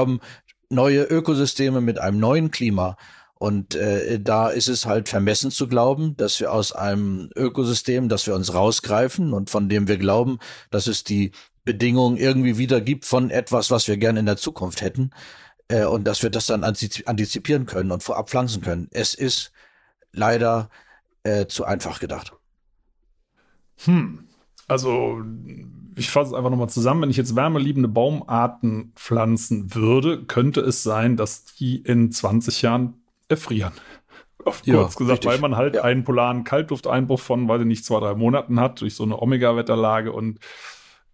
neue 0.68 1.02
Ökosysteme 1.02 1.80
mit 1.80 1.98
einem 1.98 2.18
neuen 2.18 2.50
Klima. 2.50 2.96
Und 3.34 3.74
äh, 3.74 4.20
da 4.20 4.48
ist 4.50 4.68
es 4.68 4.84
halt 4.84 5.08
vermessen 5.08 5.50
zu 5.50 5.66
glauben, 5.66 6.16
dass 6.16 6.40
wir 6.40 6.52
aus 6.52 6.72
einem 6.72 7.30
Ökosystem, 7.34 8.08
das 8.08 8.26
wir 8.26 8.34
uns 8.34 8.52
rausgreifen 8.52 9.32
und 9.32 9.48
von 9.48 9.68
dem 9.68 9.88
wir 9.88 9.96
glauben, 9.96 10.38
dass 10.70 10.86
es 10.86 11.04
die 11.04 11.32
Bedingungen 11.64 12.16
irgendwie 12.18 12.58
wieder 12.58 12.80
gibt 12.80 13.06
von 13.06 13.30
etwas, 13.30 13.70
was 13.70 13.88
wir 13.88 13.96
gerne 13.96 14.20
in 14.20 14.26
der 14.26 14.36
Zukunft 14.36 14.82
hätten, 14.82 15.10
äh, 15.68 15.84
und 15.84 16.04
dass 16.04 16.22
wir 16.22 16.30
das 16.30 16.46
dann 16.46 16.64
antizipieren 16.64 17.66
können 17.66 17.92
und 17.92 18.02
vorab 18.02 18.28
pflanzen 18.28 18.60
können. 18.60 18.88
Es 18.90 19.14
ist 19.14 19.52
leider 20.12 20.68
äh, 21.22 21.46
zu 21.46 21.64
einfach 21.64 22.00
gedacht. 22.00 22.32
Hm. 23.84 24.29
Also, 24.70 25.22
ich 25.96 26.10
fasse 26.10 26.30
es 26.30 26.34
einfach 26.34 26.50
nochmal 26.50 26.68
zusammen. 26.68 27.02
Wenn 27.02 27.10
ich 27.10 27.16
jetzt 27.16 27.34
wärmeliebende 27.34 27.88
Baumarten 27.88 28.92
pflanzen 28.94 29.74
würde, 29.74 30.24
könnte 30.24 30.60
es 30.60 30.82
sein, 30.82 31.16
dass 31.16 31.44
die 31.44 31.76
in 31.76 32.12
20 32.12 32.62
Jahren 32.62 32.94
erfrieren. 33.28 33.72
Auf 34.44 34.62
kurz 34.62 34.66
ja, 34.66 34.84
gesagt, 34.84 35.00
richtig. 35.10 35.30
weil 35.30 35.38
man 35.40 35.56
halt 35.56 35.74
ja. 35.74 35.82
einen 35.82 36.04
polaren 36.04 36.44
Kaltlufteinbruch 36.44 37.20
von, 37.20 37.48
weiß 37.48 37.60
ich 37.62 37.66
nicht, 37.66 37.84
zwei, 37.84 38.00
drei 38.00 38.14
Monaten 38.14 38.58
hat, 38.60 38.80
durch 38.80 38.94
so 38.94 39.02
eine 39.02 39.20
Omega-Wetterlage 39.20 40.12
und 40.12 40.38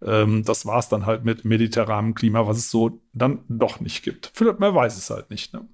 ähm, 0.01 0.43
das 0.43 0.65
war 0.65 0.79
es 0.79 0.89
dann 0.89 1.05
halt 1.05 1.25
mit 1.25 1.43
mediterranem 1.43 2.13
Klima, 2.13 2.47
was 2.47 2.57
es 2.57 2.69
so 2.69 3.01
dann 3.13 3.39
doch 3.49 3.79
nicht 3.79 4.03
gibt. 4.03 4.31
Vielleicht, 4.33 4.59
man 4.59 4.75
weiß 4.75 4.97
es 4.97 5.09
halt 5.09 5.29
nicht. 5.29 5.53
Ne? 5.53 5.67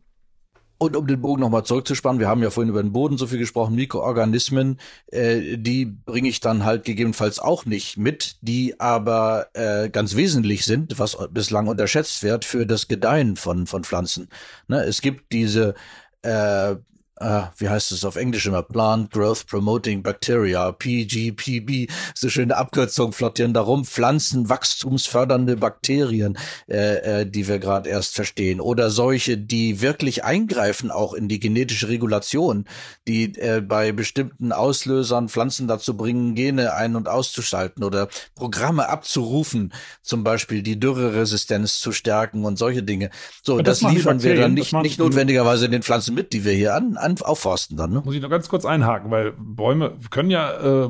Und 0.84 0.98
um 0.98 1.08
den 1.08 1.22
Bogen 1.22 1.40
nochmal 1.40 1.64
zurückzuspannen, 1.64 2.20
wir 2.20 2.28
haben 2.28 2.44
ja 2.44 2.50
vorhin 2.50 2.70
über 2.70 2.84
den 2.84 2.92
Boden 2.92 3.18
so 3.18 3.26
viel 3.26 3.38
gesprochen, 3.38 3.74
Mikroorganismen, 3.76 4.80
äh, 5.08 5.58
die 5.58 5.86
bringe 5.86 6.28
ich 6.28 6.42
dann 6.42 6.66
halt 6.66 6.84
gegebenenfalls 6.84 7.40
auch 7.40 7.66
nicht 7.66 7.96
mit, 7.96 8.36
die 8.42 8.82
aber 8.82 9.48
äh, 9.54 9.88
ganz 9.88 10.18
wesentlich 10.18 10.66
sind, 10.66 11.00
was 11.00 11.18
bislang 11.32 11.68
unterschätzt 11.68 12.22
wird 12.22 12.44
für 12.44 12.66
das 12.66 12.90
Gedeihen 12.90 13.38
von, 13.38 13.66
von 13.66 13.86
Pflanzen. 13.86 14.28
Ne, 14.68 14.84
es 14.84 15.00
gibt 15.00 15.32
diese 15.32 15.74
äh, 16.22 16.76
Uh, 17.24 17.44
wie 17.58 17.70
heißt 17.70 17.92
es 17.92 18.04
auf 18.06 18.16
Englisch 18.16 18.46
immer? 18.48 18.64
Plant 18.64 19.12
Growth 19.12 19.48
Promoting 19.48 20.04
Bacteria, 20.04 20.72
PGPB, 20.72 21.90
so 22.14 22.30
schöne 22.30 22.58
Abkürzung 22.58 23.14
flottieren 23.14 23.54
darum, 23.54 23.86
pflanzenwachstumsfördernde 23.86 25.56
Bakterien, 25.56 26.38
äh, 26.68 27.22
äh, 27.22 27.26
die 27.26 27.48
wir 27.48 27.60
gerade 27.60 27.90
erst 27.90 28.16
verstehen. 28.16 28.60
Oder 28.60 28.90
solche, 28.90 29.38
die 29.38 29.82
wirklich 29.82 30.26
eingreifen 30.26 30.92
auch 30.92 31.14
in 31.14 31.30
die 31.30 31.40
genetische 31.40 31.88
Regulation, 31.88 32.66
die 33.08 33.38
äh, 33.38 33.62
bei 33.62 33.92
bestimmten 33.94 34.52
Auslösern 34.52 35.30
Pflanzen 35.30 35.68
dazu 35.68 35.96
bringen, 35.96 36.36
Gene 36.36 36.74
ein- 36.74 36.96
und 36.96 37.08
auszuschalten 37.08 37.84
oder 37.84 38.10
Programme 38.36 38.90
abzurufen, 38.90 39.74
zum 40.02 40.24
Beispiel 40.26 40.62
die 40.62 40.80
Dürreresistenz 40.80 41.80
zu 41.80 41.94
stärken 41.94 42.44
und 42.44 42.58
solche 42.58 42.84
Dinge. 42.84 43.12
So, 43.44 43.62
das, 43.62 43.80
das 43.80 43.92
liefern 43.92 44.22
wir 44.24 44.36
dann 44.36 44.54
nicht, 44.54 44.74
nicht 44.74 45.00
notwendigerweise 45.00 45.70
den 45.70 45.84
Pflanzen 45.84 46.16
mit, 46.16 46.34
die 46.34 46.44
wir 46.44 46.54
hier 46.54 46.74
an 46.76 46.84
an, 46.84 46.98
aufforsten 47.22 47.78
dann. 47.78 47.92
Ne? 47.92 48.02
Muss 48.04 48.16
ich 48.16 48.22
noch 48.22 48.30
ganz 48.30 48.50
kurz 48.50 48.66
einhaken, 48.66 49.12
weil 49.12 49.34
Bäume 49.38 49.94
können 50.10 50.30
ja, 50.30 50.86
äh, 50.86 50.90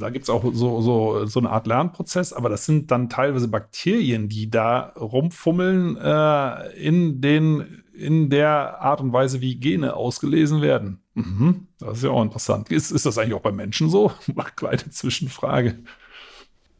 da 0.00 0.10
gibt 0.10 0.24
es 0.24 0.30
auch 0.30 0.44
so, 0.52 0.80
so, 0.80 1.26
so 1.26 1.40
eine 1.40 1.50
Art 1.50 1.66
Lernprozess, 1.66 2.32
aber 2.32 2.48
das 2.48 2.66
sind 2.66 2.90
dann 2.90 3.08
teilweise 3.08 3.48
Bakterien, 3.48 4.28
die 4.28 4.50
da 4.50 4.92
rumfummeln 4.96 5.96
äh, 5.96 6.70
in 6.76 7.20
den 7.20 7.82
in 7.94 8.28
der 8.28 8.80
Art 8.80 9.00
und 9.00 9.12
Weise, 9.12 9.40
wie 9.40 9.54
Gene 9.54 9.94
ausgelesen 9.94 10.62
werden. 10.62 11.00
Mhm, 11.14 11.68
das 11.78 11.98
ist 11.98 12.04
ja 12.04 12.10
auch 12.10 12.22
interessant. 12.22 12.70
Ist, 12.72 12.90
ist 12.90 13.06
das 13.06 13.18
eigentlich 13.18 13.34
auch 13.34 13.40
bei 13.40 13.52
Menschen 13.52 13.88
so? 13.88 14.10
Kleine 14.56 14.90
Zwischenfrage. 14.90 15.78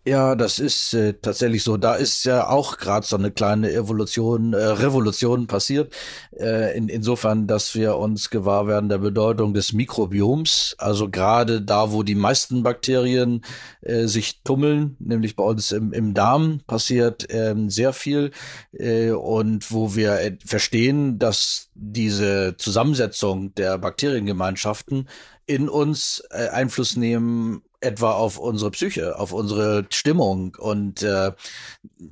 Ja, 0.07 0.35
das 0.35 0.59
ist 0.59 0.93
äh, 0.93 1.15
tatsächlich 1.15 1.63
so. 1.63 1.79
Da 1.79 1.95
ist 1.95 2.25
ja 2.25 2.49
auch 2.51 2.77
gerade 2.77 3.07
so 3.07 3.17
eine 3.17 3.31
kleine 3.31 3.73
Evolution, 3.73 4.53
äh, 4.53 4.59
Revolution 4.59 5.47
passiert. 5.47 5.95
Äh, 6.39 6.77
in, 6.77 6.91
insofern, 6.91 7.47
dass 7.47 7.75
wir 7.75 7.97
uns 7.97 8.29
gewahr 8.29 8.67
werden 8.67 8.91
der 8.91 8.99
Bedeutung 8.99 9.55
des 9.55 9.73
Mikrobioms. 9.73 10.75
Also 10.77 11.09
gerade 11.09 11.63
da, 11.63 11.91
wo 11.91 12.03
die 12.03 12.17
meisten 12.17 12.63
Bakterien 12.63 13.47
äh, 13.81 14.05
sich 14.07 14.43
tummeln, 14.43 14.97
nämlich 14.99 15.37
bei 15.37 15.45
uns 15.45 15.73
im, 15.73 15.95
im 15.95 16.13
Darm, 16.13 16.61
passiert 16.67 17.33
äh, 17.33 17.55
sehr 17.69 17.95
viel. 17.95 18.31
Äh, 18.73 19.13
und 19.13 19.73
wo 19.73 19.95
wir 19.97 20.21
äh, 20.21 20.37
verstehen, 20.45 21.19
dass 21.19 21.71
diese 21.75 22.57
Zusammensetzung 22.59 23.55
der 23.55 23.79
Bakteriengemeinschaften 23.79 25.09
in 25.47 25.71
uns 25.71 26.23
äh, 26.31 26.49
Einfluss 26.49 26.97
nehmen 26.97 27.63
etwa 27.85 28.13
auf 28.13 28.39
unsere 28.39 28.71
Psyche, 28.71 29.19
auf 29.19 29.33
unsere 29.33 29.87
Stimmung. 29.91 30.57
Und 30.59 31.03
äh, 31.03 31.33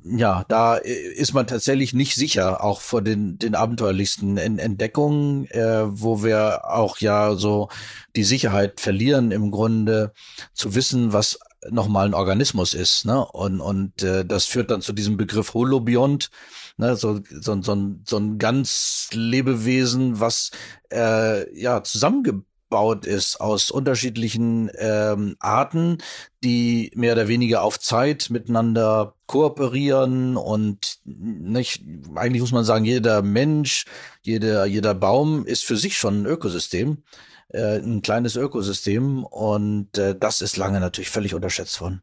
ja, 0.03 0.45
da 0.47 0.75
ist 0.75 1.33
man 1.33 1.47
tatsächlich 1.47 1.93
nicht 1.93 2.15
sicher, 2.15 2.63
auch 2.63 2.81
vor 2.81 3.01
den, 3.01 3.37
den 3.37 3.55
abenteuerlichsten 3.55 4.37
Entdeckungen, 4.37 5.45
äh, 5.51 5.85
wo 5.87 6.23
wir 6.23 6.69
auch 6.69 6.99
ja 6.99 7.35
so 7.35 7.69
die 8.15 8.23
Sicherheit 8.23 8.79
verlieren, 8.79 9.31
im 9.31 9.51
Grunde 9.51 10.13
zu 10.53 10.75
wissen, 10.75 11.13
was 11.13 11.39
nochmal 11.69 12.07
ein 12.07 12.13
Organismus 12.13 12.73
ist. 12.73 13.05
Ne? 13.05 13.25
Und, 13.25 13.61
und 13.61 14.03
äh, 14.03 14.25
das 14.25 14.45
führt 14.45 14.71
dann 14.71 14.81
zu 14.81 14.93
diesem 14.93 15.17
Begriff 15.17 15.53
Holobiont, 15.53 16.29
ne? 16.77 16.95
so, 16.95 17.21
so, 17.29 17.61
so, 17.61 17.95
so 18.05 18.17
ein 18.17 18.37
ganz 18.37 19.09
Lebewesen, 19.13 20.19
was 20.19 20.51
äh, 20.91 21.59
ja 21.59 21.83
zusammengebaut 21.83 22.45
aufgebaut 22.73 23.05
ist 23.05 23.39
aus 23.39 23.71
unterschiedlichen 23.71 24.69
ähm, 24.77 25.35
Arten, 25.39 25.99
die 26.43 26.91
mehr 26.95 27.13
oder 27.13 27.27
weniger 27.27 27.63
auf 27.63 27.79
Zeit 27.79 28.29
miteinander 28.29 29.15
kooperieren 29.27 30.35
und 30.35 30.99
nicht, 31.05 31.83
eigentlich 32.15 32.41
muss 32.41 32.51
man 32.51 32.65
sagen, 32.65 32.85
jeder 32.85 33.21
Mensch, 33.21 33.85
jeder, 34.21 34.65
jeder 34.65 34.93
Baum 34.93 35.45
ist 35.45 35.63
für 35.63 35.77
sich 35.77 35.97
schon 35.97 36.23
ein 36.23 36.25
Ökosystem, 36.25 37.03
äh, 37.49 37.77
ein 37.77 38.01
kleines 38.01 38.35
Ökosystem 38.35 39.23
und 39.23 39.97
äh, 39.97 40.15
das 40.17 40.41
ist 40.41 40.57
lange 40.57 40.79
natürlich 40.79 41.09
völlig 41.09 41.35
unterschätzt 41.35 41.79
worden. 41.79 42.01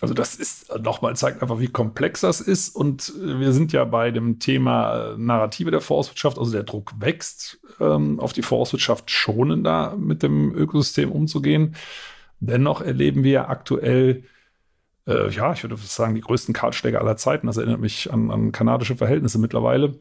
Also 0.00 0.12
das 0.12 0.34
ist 0.34 0.76
nochmal 0.80 1.14
zeigt 1.14 1.40
einfach, 1.40 1.60
wie 1.60 1.68
komplex 1.68 2.20
das 2.20 2.40
ist. 2.40 2.74
Und 2.74 3.12
wir 3.16 3.52
sind 3.52 3.72
ja 3.72 3.84
bei 3.84 4.10
dem 4.10 4.40
Thema 4.40 5.14
Narrative 5.16 5.70
der 5.70 5.80
Forstwirtschaft. 5.80 6.38
Also 6.38 6.52
der 6.52 6.64
Druck 6.64 6.92
wächst, 6.98 7.60
ähm, 7.80 8.18
auf 8.18 8.32
die 8.32 8.42
Forstwirtschaft 8.42 9.10
schonender 9.10 9.96
mit 9.96 10.22
dem 10.22 10.52
Ökosystem 10.54 11.12
umzugehen. 11.12 11.76
Dennoch 12.40 12.80
erleben 12.80 13.22
wir 13.22 13.48
aktuell, 13.48 14.24
äh, 15.06 15.30
ja, 15.30 15.52
ich 15.52 15.62
würde 15.62 15.76
sagen, 15.76 16.14
die 16.14 16.20
größten 16.20 16.54
Kahlschläge 16.54 17.00
aller 17.00 17.16
Zeiten. 17.16 17.46
Das 17.46 17.56
erinnert 17.56 17.80
mich 17.80 18.12
an, 18.12 18.30
an 18.32 18.50
kanadische 18.50 18.96
Verhältnisse 18.96 19.38
mittlerweile. 19.38 19.94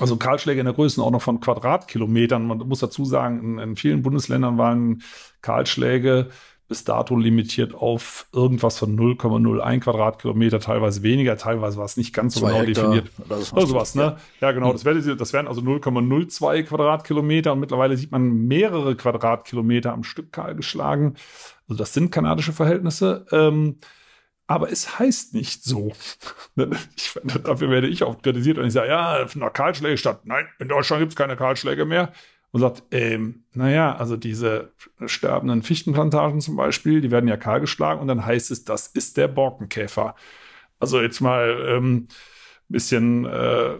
Also 0.00 0.16
Kahlschläge 0.16 0.60
in 0.60 0.66
der 0.66 0.74
Größenordnung 0.74 1.20
von 1.20 1.40
Quadratkilometern. 1.40 2.44
Man 2.46 2.58
muss 2.58 2.80
dazu 2.80 3.04
sagen, 3.04 3.40
in, 3.40 3.58
in 3.60 3.76
vielen 3.76 4.02
Bundesländern 4.02 4.58
waren 4.58 5.02
Kahlschläge 5.42 6.28
bis 6.68 6.84
dato 6.84 7.16
limitiert 7.16 7.74
auf 7.74 8.26
irgendwas 8.32 8.78
von 8.78 8.98
0,01 8.98 9.80
Quadratkilometer, 9.80 10.58
teilweise 10.58 11.02
weniger, 11.02 11.36
teilweise 11.36 11.76
war 11.78 11.84
es 11.84 11.96
nicht 11.96 12.12
ganz 12.12 12.34
so 12.34 12.46
genau 12.46 12.58
Hektar, 12.58 12.90
definiert. 12.92 13.10
Also 13.28 13.74
was, 13.74 13.94
ne? 13.94 14.16
Ja, 14.40 14.52
genau. 14.52 14.72
Das, 14.72 14.84
wäre, 14.84 15.16
das 15.16 15.32
wären 15.32 15.46
also 15.46 15.60
0,02 15.60 16.64
Quadratkilometer 16.64 17.52
und 17.52 17.60
mittlerweile 17.60 17.96
sieht 17.96 18.10
man 18.10 18.46
mehrere 18.46 18.96
Quadratkilometer 18.96 19.92
am 19.92 20.02
Stück 20.02 20.32
kahl 20.32 20.56
geschlagen. 20.56 21.14
Also 21.68 21.78
das 21.78 21.94
sind 21.94 22.10
kanadische 22.10 22.52
Verhältnisse. 22.52 23.26
Ähm, 23.30 23.78
aber 24.48 24.70
es 24.70 24.98
heißt 24.98 25.34
nicht 25.34 25.64
so. 25.64 25.92
Ich, 26.96 27.12
dafür 27.44 27.68
werde 27.68 27.86
ich 27.86 28.02
oft 28.02 28.22
kritisiert 28.22 28.56
und 28.56 28.66
ich 28.66 28.72
sage, 28.72 28.88
ja, 28.88 29.26
finden 29.26 29.52
Kahlschläge 29.52 29.98
statt. 29.98 30.20
Nein, 30.24 30.46
in 30.58 30.68
Deutschland 30.68 31.00
gibt 31.00 31.12
es 31.12 31.16
keine 31.16 31.36
Kahlschläge 31.36 31.84
mehr 31.84 32.12
und 32.56 32.62
sagt, 32.62 32.84
ähm, 32.90 33.44
naja, 33.52 33.94
also 33.96 34.16
diese 34.16 34.72
sterbenden 35.04 35.62
Fichtenplantagen 35.62 36.40
zum 36.40 36.56
Beispiel, 36.56 37.02
die 37.02 37.10
werden 37.10 37.28
ja 37.28 37.36
kahlgeschlagen 37.36 38.00
und 38.00 38.08
dann 38.08 38.24
heißt 38.24 38.50
es, 38.50 38.64
das 38.64 38.86
ist 38.86 39.18
der 39.18 39.28
Borkenkäfer. 39.28 40.14
Also 40.80 41.02
jetzt 41.02 41.20
mal 41.20 41.66
ähm, 41.68 42.08
bisschen, 42.70 43.26
äh, 43.26 43.74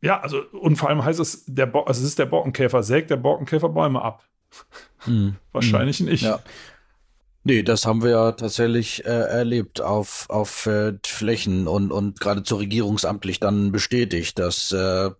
ja, 0.00 0.18
also 0.18 0.40
und 0.52 0.76
vor 0.76 0.88
allem 0.88 1.04
heißt 1.04 1.20
es, 1.20 1.44
der 1.44 1.66
Bo 1.66 1.80
also 1.80 2.00
es 2.00 2.08
ist 2.08 2.18
der 2.18 2.24
Borkenkäfer, 2.24 2.82
sägt 2.82 3.10
der 3.10 3.18
Borkenkäfer 3.18 3.68
Bäume 3.68 4.00
ab. 4.00 4.24
Hm. 5.00 5.36
Wahrscheinlich 5.52 5.98
hm. 5.98 6.06
nicht. 6.06 6.22
Ja. 6.22 6.40
Nee, 7.42 7.62
das 7.62 7.86
haben 7.86 8.02
wir 8.02 8.10
ja 8.10 8.32
tatsächlich 8.32 9.06
äh, 9.06 9.08
erlebt 9.08 9.80
auf, 9.80 10.28
auf 10.28 10.66
äh, 10.66 10.92
Flächen 11.06 11.68
und, 11.68 11.90
und 11.90 12.20
geradezu 12.20 12.56
regierungsamtlich 12.56 13.40
dann 13.40 13.72
bestätigt, 13.72 14.38
dass 14.38 14.72
äh, 14.72 15.10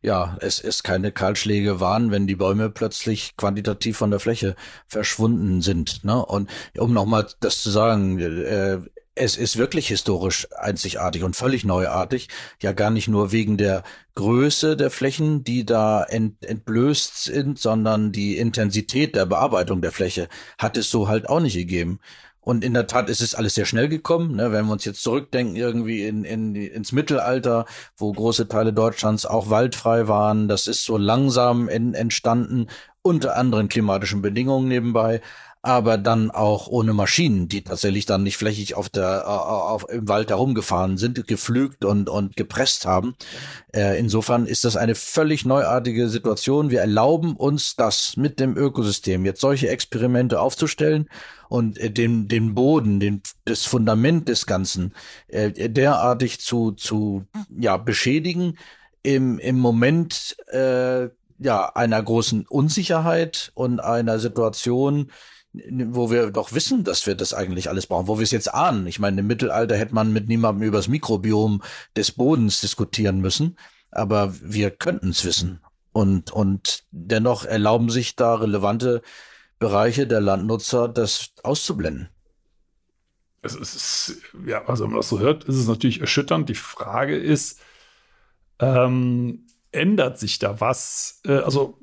ja 0.00 0.38
es, 0.40 0.58
es 0.58 0.82
keine 0.82 1.12
Kahlschläge 1.12 1.78
waren, 1.78 2.10
wenn 2.10 2.26
die 2.26 2.36
Bäume 2.36 2.70
plötzlich 2.70 3.36
quantitativ 3.36 3.98
von 3.98 4.10
der 4.10 4.20
Fläche 4.20 4.56
verschwunden 4.86 5.60
sind. 5.60 6.02
Ne? 6.02 6.24
Und 6.24 6.48
um 6.78 6.94
nochmal 6.94 7.26
das 7.40 7.62
zu 7.62 7.70
sagen, 7.70 8.18
äh, 8.20 8.80
es 9.16 9.36
ist 9.36 9.56
wirklich 9.56 9.88
historisch 9.88 10.46
einzigartig 10.56 11.24
und 11.24 11.34
völlig 11.34 11.64
neuartig. 11.64 12.28
Ja, 12.60 12.72
gar 12.72 12.90
nicht 12.90 13.08
nur 13.08 13.32
wegen 13.32 13.56
der 13.56 13.82
Größe 14.14 14.76
der 14.76 14.90
Flächen, 14.90 15.42
die 15.42 15.64
da 15.64 16.04
ent, 16.04 16.44
entblößt 16.44 17.24
sind, 17.24 17.58
sondern 17.58 18.12
die 18.12 18.36
Intensität 18.36 19.16
der 19.16 19.26
Bearbeitung 19.26 19.80
der 19.80 19.90
Fläche 19.90 20.28
hat 20.58 20.76
es 20.76 20.90
so 20.90 21.08
halt 21.08 21.28
auch 21.28 21.40
nicht 21.40 21.54
gegeben. 21.54 21.98
Und 22.40 22.62
in 22.62 22.74
der 22.74 22.86
Tat 22.86 23.08
ist 23.10 23.22
es 23.22 23.34
alles 23.34 23.54
sehr 23.54 23.64
schnell 23.64 23.88
gekommen. 23.88 24.36
Ne? 24.36 24.52
Wenn 24.52 24.66
wir 24.66 24.72
uns 24.72 24.84
jetzt 24.84 25.02
zurückdenken, 25.02 25.56
irgendwie 25.56 26.06
in, 26.06 26.22
in, 26.22 26.54
ins 26.54 26.92
Mittelalter, 26.92 27.64
wo 27.96 28.12
große 28.12 28.46
Teile 28.46 28.72
Deutschlands 28.72 29.26
auch 29.26 29.50
waldfrei 29.50 30.06
waren, 30.06 30.46
das 30.46 30.68
ist 30.68 30.84
so 30.84 30.96
langsam 30.96 31.68
in, 31.68 31.94
entstanden, 31.94 32.68
unter 33.02 33.36
anderen 33.36 33.68
klimatischen 33.68 34.22
Bedingungen 34.22 34.68
nebenbei 34.68 35.22
aber 35.66 35.98
dann 35.98 36.30
auch 36.30 36.68
ohne 36.68 36.92
Maschinen, 36.92 37.48
die 37.48 37.62
tatsächlich 37.62 38.06
dann 38.06 38.22
nicht 38.22 38.36
flächig 38.36 38.76
auf 38.76 38.88
der 38.88 39.28
auf, 39.28 39.88
im 39.90 40.06
Wald 40.06 40.30
herumgefahren 40.30 40.96
sind, 40.96 41.26
geflügt 41.26 41.84
und 41.84 42.08
und 42.08 42.36
gepresst 42.36 42.86
haben. 42.86 43.16
Äh, 43.74 43.98
insofern 43.98 44.46
ist 44.46 44.64
das 44.64 44.76
eine 44.76 44.94
völlig 44.94 45.44
neuartige 45.44 46.08
Situation. 46.08 46.70
Wir 46.70 46.80
erlauben 46.80 47.34
uns 47.34 47.74
das 47.74 48.16
mit 48.16 48.38
dem 48.38 48.56
Ökosystem 48.56 49.26
jetzt 49.26 49.40
solche 49.40 49.68
Experimente 49.68 50.40
aufzustellen 50.40 51.08
und 51.48 51.78
äh, 51.78 51.90
den 51.90 52.28
den 52.28 52.54
Boden, 52.54 53.00
den 53.00 53.22
das 53.44 53.64
Fundament 53.64 54.28
des 54.28 54.46
Ganzen 54.46 54.94
äh, 55.26 55.50
derartig 55.68 56.38
zu 56.38 56.72
zu 56.72 57.24
ja 57.58 57.76
beschädigen 57.76 58.56
im 59.02 59.40
im 59.40 59.58
Moment 59.58 60.36
äh, 60.52 61.08
ja 61.38 61.74
einer 61.74 62.00
großen 62.00 62.46
Unsicherheit 62.46 63.50
und 63.54 63.80
einer 63.80 64.20
Situation 64.20 65.10
wo 65.92 66.10
wir 66.10 66.30
doch 66.30 66.52
wissen, 66.52 66.84
dass 66.84 67.06
wir 67.06 67.14
das 67.14 67.34
eigentlich 67.34 67.68
alles 67.68 67.86
brauchen, 67.86 68.08
wo 68.08 68.18
wir 68.18 68.24
es 68.24 68.30
jetzt 68.30 68.52
ahnen. 68.52 68.86
Ich 68.86 68.98
meine, 68.98 69.20
im 69.20 69.26
Mittelalter 69.26 69.76
hätte 69.76 69.94
man 69.94 70.12
mit 70.12 70.28
niemandem 70.28 70.66
über 70.66 70.78
das 70.78 70.88
Mikrobiom 70.88 71.62
des 71.96 72.12
Bodens 72.12 72.60
diskutieren 72.60 73.20
müssen, 73.20 73.56
aber 73.90 74.34
wir 74.40 74.70
könnten 74.70 75.10
es 75.10 75.24
wissen. 75.24 75.60
Und, 75.92 76.30
und 76.30 76.84
dennoch 76.90 77.44
erlauben 77.44 77.88
sich 77.88 78.16
da 78.16 78.34
relevante 78.34 79.02
Bereiche 79.58 80.06
der 80.06 80.20
Landnutzer, 80.20 80.88
das 80.88 81.32
auszublenden. 81.42 82.10
Es 83.42 83.54
ist, 83.54 84.20
ja, 84.44 84.64
also 84.66 84.84
wenn 84.84 84.90
man 84.90 84.98
das 84.98 85.08
so 85.08 85.20
hört, 85.20 85.44
ist 85.44 85.56
es 85.56 85.68
natürlich 85.68 86.00
erschütternd. 86.00 86.48
Die 86.48 86.54
Frage 86.54 87.16
ist, 87.16 87.60
ähm, 88.58 89.46
ändert 89.72 90.18
sich 90.18 90.38
da 90.38 90.60
was? 90.60 91.20
Äh, 91.24 91.38
also, 91.38 91.78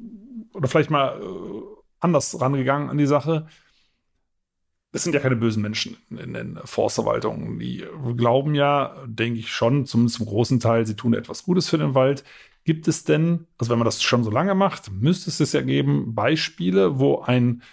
oder 0.54 0.68
vielleicht 0.68 0.90
mal 0.90 1.20
äh, 1.20 1.26
anders 2.00 2.40
rangegangen 2.40 2.90
an 2.90 2.98
die 2.98 3.08
Sache 3.08 3.48
es 4.94 5.04
sind 5.04 5.14
ja 5.14 5.20
keine 5.20 5.36
bösen 5.36 5.64
Menschen 5.64 5.98
in 6.12 6.36
den 6.36 6.60
Forstverwaltungen. 6.64 7.58
Die 7.58 7.84
glauben 8.16 8.54
ja, 8.54 8.96
denke 9.08 9.40
ich 9.40 9.52
schon, 9.52 9.88
zumindest 9.88 10.18
zum 10.18 10.28
großen 10.28 10.60
Teil, 10.60 10.86
sie 10.86 10.96
tun 10.96 11.16
etwas 11.16 11.44
Gutes 11.44 11.68
für 11.68 11.80
den 11.80 11.96
Wald. 11.96 12.24
Gibt 12.64 12.88
es 12.88 13.04
denn, 13.04 13.48
also 13.58 13.72
wenn 13.72 13.80
man 13.80 13.86
das 13.86 14.04
schon 14.04 14.24
so 14.24 14.30
lange 14.30 14.54
macht, 14.54 14.92
müsste 14.92 15.32
es 15.32 15.52
ja 15.52 15.62
geben, 15.62 16.14
Beispiele, 16.14 17.00
wo 17.00 17.22
ein 17.22 17.64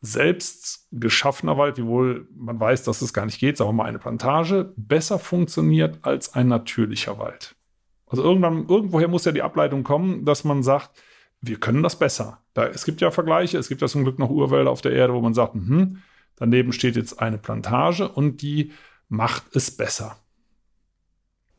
selbst 0.00 0.86
geschaffener 0.92 1.58
Wald, 1.58 1.78
wiewohl 1.78 2.28
man 2.36 2.60
weiß, 2.60 2.84
dass 2.84 3.02
es 3.02 3.12
gar 3.12 3.26
nicht 3.26 3.40
geht, 3.40 3.56
sagen 3.56 3.70
wir 3.70 3.74
mal 3.74 3.84
eine 3.86 3.98
Plantage, 3.98 4.72
besser 4.76 5.18
funktioniert 5.18 5.98
als 6.02 6.34
ein 6.34 6.46
natürlicher 6.46 7.18
Wald. 7.18 7.56
Also 8.06 8.22
irgendwann, 8.22 8.68
irgendwoher 8.68 9.08
muss 9.08 9.24
ja 9.24 9.32
die 9.32 9.42
Ableitung 9.42 9.82
kommen, 9.82 10.24
dass 10.24 10.44
man 10.44 10.62
sagt, 10.62 10.90
wir 11.40 11.58
können 11.58 11.82
das 11.82 11.98
besser. 11.98 12.40
Da, 12.54 12.66
es 12.66 12.84
gibt 12.84 13.00
ja 13.00 13.10
Vergleiche, 13.10 13.58
es 13.58 13.68
gibt 13.68 13.82
ja 13.82 13.88
zum 13.88 14.04
Glück 14.04 14.20
noch 14.20 14.30
Urwälder 14.30 14.70
auf 14.70 14.80
der 14.80 14.92
Erde, 14.92 15.12
wo 15.12 15.20
man 15.20 15.34
sagt, 15.34 15.54
hm, 15.54 15.98
Daneben 16.36 16.72
steht 16.72 16.96
jetzt 16.96 17.20
eine 17.20 17.38
Plantage 17.38 18.08
und 18.08 18.42
die 18.42 18.72
macht 19.08 19.44
es 19.54 19.70
besser. 19.70 20.18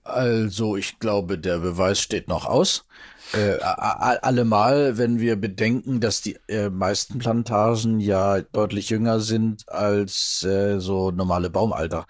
Also 0.04 0.78
ich 0.78 1.00
glaube, 1.00 1.38
der 1.38 1.60
Beweis 1.60 2.00
steht 2.00 2.30
noch 2.30 2.46
aus. 2.46 2.86
Äh, 3.34 3.58
allemal, 3.60 4.98
wenn 4.98 5.20
wir 5.20 5.36
bedenken, 5.36 6.00
dass 6.00 6.22
die 6.22 6.38
äh, 6.48 6.70
meisten 6.70 7.20
Plantagen 7.20 8.00
ja 8.00 8.40
deutlich 8.40 8.90
jünger 8.90 9.20
sind 9.20 9.68
als 9.68 10.44
äh, 10.44 10.80
so 10.80 11.12
normale 11.12 11.50
Baumalter. 11.50 12.06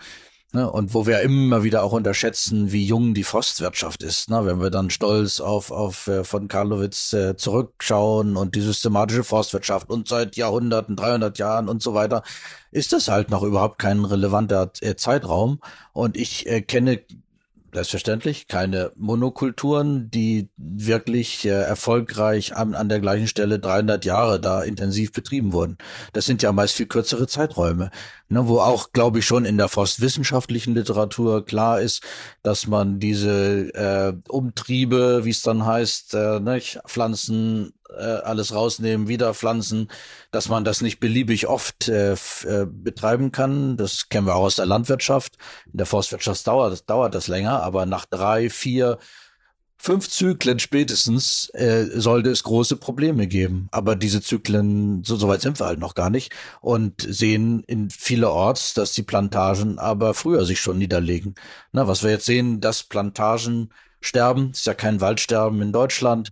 Ne? 0.57 0.71
Und 0.71 0.95
wo 0.95 1.05
wir 1.05 1.21
immer 1.21 1.61
wieder 1.61 1.83
auch 1.83 1.91
unterschätzen, 1.91 2.71
wie 2.71 2.83
jung 2.83 3.13
die 3.13 3.23
Forstwirtschaft 3.23 4.01
ist. 4.01 4.31
Ne? 4.31 4.43
Wenn 4.43 4.59
wir 4.59 4.71
dann 4.71 4.89
stolz 4.89 5.39
auf, 5.39 5.69
auf 5.69 6.07
äh, 6.07 6.23
von 6.23 6.47
Karlowitz 6.47 7.13
äh, 7.13 7.37
zurückschauen 7.37 8.35
und 8.35 8.55
die 8.55 8.61
systematische 8.61 9.23
Forstwirtschaft 9.23 9.87
und 9.91 10.07
seit 10.07 10.35
Jahrhunderten, 10.35 10.95
300 10.95 11.37
Jahren 11.37 11.69
und 11.69 11.83
so 11.83 11.93
weiter, 11.93 12.23
ist 12.71 12.91
das 12.91 13.07
halt 13.07 13.29
noch 13.29 13.43
überhaupt 13.43 13.77
kein 13.77 14.03
relevanter 14.03 14.71
äh, 14.81 14.95
Zeitraum. 14.95 15.59
Und 15.93 16.17
ich 16.17 16.47
äh, 16.47 16.61
kenne 16.63 17.01
selbstverständlich 17.73 18.47
keine 18.47 18.91
Monokulturen, 18.95 20.09
die 20.09 20.49
wirklich 20.57 21.45
äh, 21.45 21.49
erfolgreich 21.49 22.55
an, 22.55 22.75
an 22.75 22.89
der 22.89 22.99
gleichen 22.99 23.27
Stelle 23.27 23.59
300 23.59 24.05
Jahre 24.05 24.39
da 24.39 24.63
intensiv 24.63 25.11
betrieben 25.11 25.53
wurden. 25.53 25.77
Das 26.13 26.25
sind 26.25 26.41
ja 26.41 26.51
meist 26.51 26.75
viel 26.75 26.85
kürzere 26.87 27.27
Zeiträume, 27.27 27.91
ne, 28.29 28.47
wo 28.47 28.59
auch, 28.59 28.91
glaube 28.93 29.19
ich, 29.19 29.25
schon 29.25 29.45
in 29.45 29.57
der 29.57 29.67
forstwissenschaftlichen 29.67 30.73
Literatur 30.73 31.45
klar 31.45 31.81
ist, 31.81 32.03
dass 32.43 32.67
man 32.67 32.99
diese 32.99 33.73
äh, 33.73 34.13
Umtriebe, 34.29 35.25
wie 35.25 35.31
es 35.31 35.41
dann 35.41 35.65
heißt, 35.65 36.13
äh, 36.13 36.39
ne, 36.39 36.61
Pflanzen 36.87 37.73
äh, 37.89 38.01
alles 38.01 38.53
rausnehmen, 38.53 39.07
wieder 39.07 39.33
pflanzen, 39.33 39.89
dass 40.31 40.49
man 40.49 40.63
das 40.63 40.81
nicht 40.81 40.99
beliebig 40.99 41.47
oft 41.47 41.87
äh, 41.87 42.13
äh, 42.13 42.65
betreiben 42.65 43.31
kann. 43.31 43.77
Das 43.77 44.09
kennen 44.09 44.27
wir 44.27 44.35
auch 44.35 44.43
aus 44.43 44.55
der 44.55 44.65
Landwirtschaft. 44.65 45.37
In 45.71 45.77
der 45.77 45.85
Forstwirtschaft 45.85 46.45
dauert, 46.47 46.89
dauert 46.89 47.15
das 47.15 47.27
länger, 47.27 47.63
aber 47.63 47.85
nach 47.85 48.05
drei, 48.05 48.49
vier, 48.49 48.97
fünf 49.77 50.09
Zyklen 50.09 50.59
spätestens 50.59 51.49
äh, 51.53 51.85
sollte 51.93 52.29
es 52.29 52.43
große 52.43 52.75
Probleme 52.77 53.27
geben. 53.27 53.67
Aber 53.71 53.95
diese 53.95 54.21
Zyklen, 54.21 55.03
so, 55.03 55.15
so 55.15 55.27
weit 55.27 55.41
sind 55.41 55.59
wir 55.59 55.67
halt 55.67 55.79
noch 55.79 55.95
gar 55.95 56.09
nicht 56.09 56.33
und 56.61 57.05
sehen 57.07 57.63
in 57.67 57.89
vielerorts, 57.89 58.73
dass 58.73 58.93
die 58.93 59.03
Plantagen 59.03 59.79
aber 59.79 60.13
früher 60.13 60.45
sich 60.45 60.59
schon 60.59 60.77
niederlegen. 60.77 61.35
Na, 61.71 61.87
was 61.87 62.03
wir 62.03 62.11
jetzt 62.11 62.25
sehen, 62.25 62.59
dass 62.59 62.83
Plantagen 62.83 63.69
sterben, 64.01 64.51
ist 64.51 64.65
ja 64.65 64.73
kein 64.73 65.01
Waldsterben 65.01 65.61
in 65.61 65.71
Deutschland, 65.71 66.31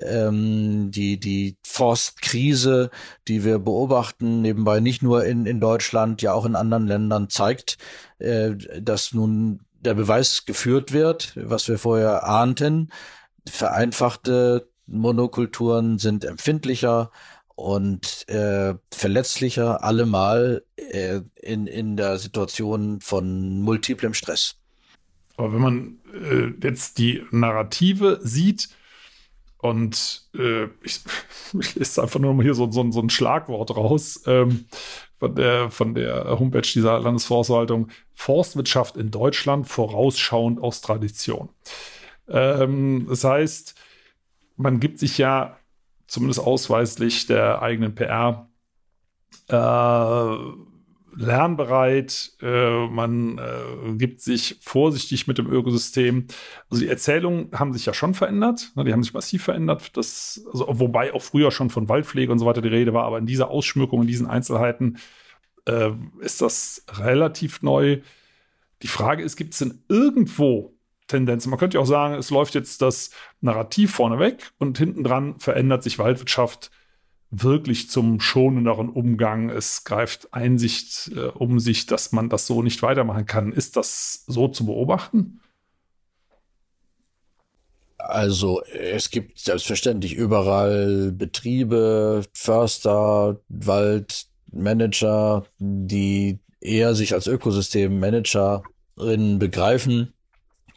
ähm, 0.00 0.90
die, 0.90 1.18
die 1.18 1.56
Forstkrise, 1.64 2.90
die 3.28 3.44
wir 3.44 3.58
beobachten, 3.58 4.42
nebenbei 4.42 4.80
nicht 4.80 5.02
nur 5.02 5.24
in, 5.24 5.46
in 5.46 5.60
Deutschland, 5.60 6.22
ja 6.22 6.32
auch 6.32 6.46
in 6.46 6.56
anderen 6.56 6.86
Ländern, 6.86 7.28
zeigt, 7.28 7.78
äh, 8.18 8.52
dass 8.80 9.12
nun 9.12 9.60
der 9.80 9.94
Beweis 9.94 10.44
geführt 10.44 10.92
wird, 10.92 11.32
was 11.36 11.68
wir 11.68 11.78
vorher 11.78 12.24
ahnten. 12.24 12.90
Vereinfachte 13.48 14.68
Monokulturen 14.86 15.98
sind 15.98 16.24
empfindlicher 16.24 17.10
und 17.54 18.28
äh, 18.28 18.74
verletzlicher 18.90 19.82
allemal 19.84 20.64
äh, 20.76 21.20
in, 21.40 21.66
in 21.66 21.96
der 21.96 22.18
Situation 22.18 23.00
von 23.00 23.60
multiplem 23.60 24.14
Stress. 24.14 24.56
Aber 25.36 25.52
wenn 25.52 25.60
man 25.60 25.98
äh, 26.12 26.66
jetzt 26.66 26.98
die 26.98 27.24
Narrative 27.30 28.20
sieht, 28.22 28.68
und 29.62 30.24
äh, 30.34 30.64
ich, 30.82 31.00
ich 31.60 31.74
lese 31.76 32.02
einfach 32.02 32.20
nur 32.20 32.34
mal 32.34 32.42
hier 32.42 32.54
so, 32.54 32.70
so, 32.70 32.90
so 32.90 33.00
ein 33.00 33.10
Schlagwort 33.10 33.74
raus 33.76 34.22
ähm, 34.26 34.66
von, 35.18 35.34
der, 35.36 35.70
von 35.70 35.94
der 35.94 36.38
Homepage 36.38 36.62
dieser 36.62 36.98
Landesforstverwaltung. 36.98 37.88
Forstwirtschaft 38.12 38.96
in 38.96 39.12
Deutschland 39.12 39.68
vorausschauend 39.68 40.60
aus 40.60 40.80
Tradition. 40.80 41.48
Ähm, 42.28 43.06
das 43.08 43.22
heißt, 43.22 43.76
man 44.56 44.80
gibt 44.80 44.98
sich 44.98 45.16
ja 45.16 45.56
zumindest 46.08 46.40
ausweislich 46.40 47.26
der 47.26 47.62
eigenen 47.62 47.94
PR 47.94 48.48
äh, 49.48 50.36
lernbereit, 51.14 52.32
äh, 52.40 52.86
man 52.86 53.38
äh, 53.38 53.92
gibt 53.94 54.20
sich 54.20 54.58
vorsichtig 54.62 55.26
mit 55.26 55.38
dem 55.38 55.50
Ökosystem. 55.50 56.26
Also 56.70 56.82
die 56.82 56.88
Erzählungen 56.88 57.50
haben 57.52 57.72
sich 57.72 57.86
ja 57.86 57.94
schon 57.94 58.14
verändert, 58.14 58.72
ne, 58.74 58.84
die 58.84 58.92
haben 58.92 59.02
sich 59.02 59.14
massiv 59.14 59.44
verändert, 59.44 59.96
das, 59.96 60.44
also, 60.52 60.66
wobei 60.68 61.12
auch 61.14 61.22
früher 61.22 61.50
schon 61.50 61.70
von 61.70 61.88
Waldpflege 61.88 62.32
und 62.32 62.38
so 62.38 62.46
weiter 62.46 62.62
die 62.62 62.68
Rede 62.68 62.94
war, 62.94 63.04
aber 63.04 63.18
in 63.18 63.26
dieser 63.26 63.50
Ausschmückung, 63.50 64.02
in 64.02 64.08
diesen 64.08 64.26
Einzelheiten 64.26 64.98
äh, 65.66 65.90
ist 66.20 66.40
das 66.40 66.84
relativ 66.92 67.62
neu. 67.62 68.00
Die 68.82 68.88
Frage 68.88 69.22
ist, 69.22 69.36
gibt 69.36 69.52
es 69.52 69.58
denn 69.58 69.84
irgendwo 69.88 70.74
Tendenzen? 71.06 71.50
Man 71.50 71.58
könnte 71.58 71.76
ja 71.76 71.82
auch 71.82 71.86
sagen, 71.86 72.14
es 72.14 72.30
läuft 72.30 72.54
jetzt 72.54 72.82
das 72.82 73.10
Narrativ 73.40 73.92
vorneweg 73.92 74.52
und 74.58 74.78
hinten 74.78 75.04
dran 75.04 75.38
verändert 75.38 75.82
sich 75.82 75.98
Waldwirtschaft 75.98 76.70
wirklich 77.32 77.90
zum 77.90 78.20
schonenderen 78.20 78.88
Umgang. 78.90 79.50
Es 79.50 79.82
greift 79.84 80.32
Einsicht 80.32 81.10
äh, 81.16 81.26
um 81.28 81.58
sich, 81.58 81.86
dass 81.86 82.12
man 82.12 82.28
das 82.28 82.46
so 82.46 82.62
nicht 82.62 82.82
weitermachen 82.82 83.26
kann. 83.26 83.52
Ist 83.52 83.76
das 83.76 84.22
so 84.26 84.46
zu 84.48 84.66
beobachten? 84.66 85.40
Also 87.96 88.62
es 88.64 89.10
gibt 89.10 89.38
selbstverständlich 89.38 90.14
überall 90.14 91.12
Betriebe, 91.12 92.22
Förster, 92.34 93.40
Waldmanager, 93.48 95.44
die 95.58 96.40
eher 96.60 96.94
sich 96.94 97.14
als 97.14 97.26
Ökosystemmanagerin 97.26 99.38
begreifen 99.38 100.12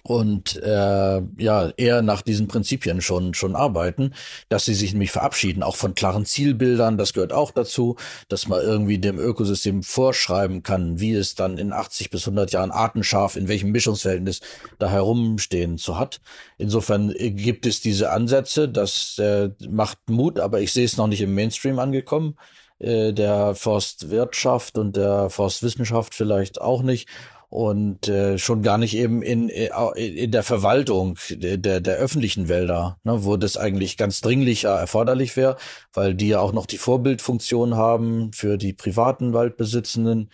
und 0.08 0.62
äh, 0.62 1.22
ja 1.38 1.70
eher 1.78 2.04
nach 2.04 2.22
diesen 2.22 2.48
Prinzipien 2.48 3.02
schon 3.02 3.34
schon 3.34 3.56
arbeiten, 3.56 4.14
dass 4.50 4.66
sie 4.66 4.76
sich 4.76 4.94
nämlich 4.94 5.12
verabschieden, 5.12 5.64
auch 5.64 5.76
von 5.76 5.96
klaren 5.96 6.26
Zielbildern. 6.26 7.00
Das 7.00 7.14
gehört 7.14 7.34
auch 7.34 7.50
dazu, 7.50 7.96
dass 8.30 8.48
man 8.48 8.62
irgendwie 8.62 9.00
dem 9.00 9.18
Ökosystem 9.18 9.82
vorschreiben 9.82 10.62
kann, 10.62 11.00
wie 11.00 11.14
es 11.14 11.34
dann 11.34 11.58
in 11.58 11.74
80 11.74 12.12
bis 12.12 12.22
100 12.28 12.52
Jahren 12.52 12.70
artenscharf 12.70 13.36
in 13.36 13.48
welchem 13.48 13.72
Mischungsverhältnis 13.72 14.42
da 14.78 14.90
herumstehen 14.92 15.80
zu 15.80 15.98
hat. 15.98 16.22
Insofern 16.60 17.12
äh, 17.12 17.32
gibt 17.32 17.66
es 17.66 17.82
diese 17.82 18.12
Ansätze, 18.12 18.70
das 18.70 19.18
äh, 19.18 19.50
macht 19.68 19.98
Mut, 20.08 20.40
aber 20.40 20.62
ich 20.62 20.72
sehe 20.72 20.86
es 20.86 20.98
noch 20.98 21.08
nicht 21.08 21.22
im 21.22 21.34
Mainstream 21.34 21.80
angekommen 21.80 22.36
äh, 22.78 23.12
der 23.14 23.56
Forstwirtschaft 23.56 24.78
und 24.78 24.98
der 24.98 25.30
Forstwissenschaft 25.30 26.14
vielleicht 26.14 26.62
auch 26.62 26.84
nicht 26.84 27.08
und 27.50 28.08
äh, 28.08 28.38
schon 28.38 28.64
gar 28.64 28.78
nicht 28.78 28.96
eben 28.96 29.22
in, 29.22 29.50
äh, 29.50 29.70
in 29.98 30.32
der 30.32 30.44
Verwaltung 30.44 31.18
der, 31.30 31.80
der 31.80 31.96
öffentlichen 31.96 32.50
Wälder, 32.50 32.98
ne, 33.04 33.24
wo 33.24 33.38
das 33.38 33.58
eigentlich 33.58 33.98
ganz 33.98 34.22
dringlich 34.22 34.66
erforderlich 34.66 35.38
wäre, 35.38 35.58
weil 35.94 36.16
die 36.16 36.30
ja 36.30 36.40
auch 36.40 36.54
noch 36.54 36.66
die 36.66 36.78
Vorbildfunktion 36.78 37.76
haben 37.76 38.32
für 38.34 38.58
die 38.58 38.74
privaten 38.74 39.34
Waldbesitzenden. 39.34 40.30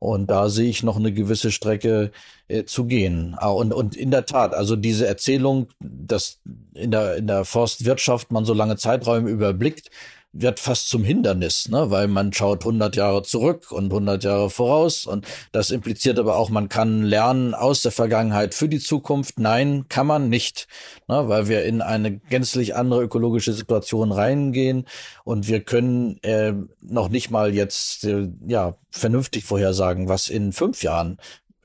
Und 0.00 0.30
da 0.30 0.48
sehe 0.48 0.70
ich 0.70 0.84
noch 0.84 0.96
eine 0.96 1.12
gewisse 1.12 1.50
Strecke 1.50 2.12
äh, 2.46 2.64
zu 2.64 2.84
gehen. 2.84 3.34
Ah, 3.38 3.48
und, 3.48 3.74
und 3.74 3.96
in 3.96 4.12
der 4.12 4.26
Tat, 4.26 4.54
also 4.54 4.76
diese 4.76 5.08
Erzählung, 5.08 5.68
dass 5.80 6.38
in 6.74 6.92
der, 6.92 7.16
in 7.16 7.26
der 7.26 7.44
Forstwirtschaft 7.44 8.30
man 8.30 8.44
so 8.44 8.54
lange 8.54 8.76
Zeiträume 8.76 9.28
überblickt, 9.28 9.90
wird 10.40 10.60
fast 10.60 10.88
zum 10.88 11.04
Hindernis, 11.04 11.68
ne? 11.68 11.90
weil 11.90 12.08
man 12.08 12.32
schaut 12.32 12.60
100 12.60 12.96
Jahre 12.96 13.22
zurück 13.22 13.72
und 13.72 13.86
100 13.86 14.24
Jahre 14.24 14.50
voraus 14.50 15.06
und 15.06 15.26
das 15.52 15.70
impliziert 15.70 16.18
aber 16.18 16.36
auch, 16.36 16.48
man 16.48 16.68
kann 16.68 17.02
lernen 17.02 17.54
aus 17.54 17.82
der 17.82 17.92
Vergangenheit 17.92 18.54
für 18.54 18.68
die 18.68 18.78
Zukunft. 18.78 19.38
Nein, 19.38 19.86
kann 19.88 20.06
man 20.06 20.28
nicht, 20.28 20.68
ne? 21.08 21.28
weil 21.28 21.48
wir 21.48 21.64
in 21.64 21.82
eine 21.82 22.18
gänzlich 22.18 22.76
andere 22.76 23.02
ökologische 23.02 23.52
Situation 23.52 24.12
reingehen 24.12 24.86
und 25.24 25.48
wir 25.48 25.60
können 25.60 26.18
äh, 26.22 26.54
noch 26.80 27.08
nicht 27.08 27.30
mal 27.30 27.54
jetzt 27.54 28.04
äh, 28.04 28.28
ja 28.46 28.76
vernünftig 28.90 29.44
vorhersagen, 29.44 30.08
was 30.08 30.28
in 30.28 30.52
fünf 30.52 30.82
Jahren 30.82 31.18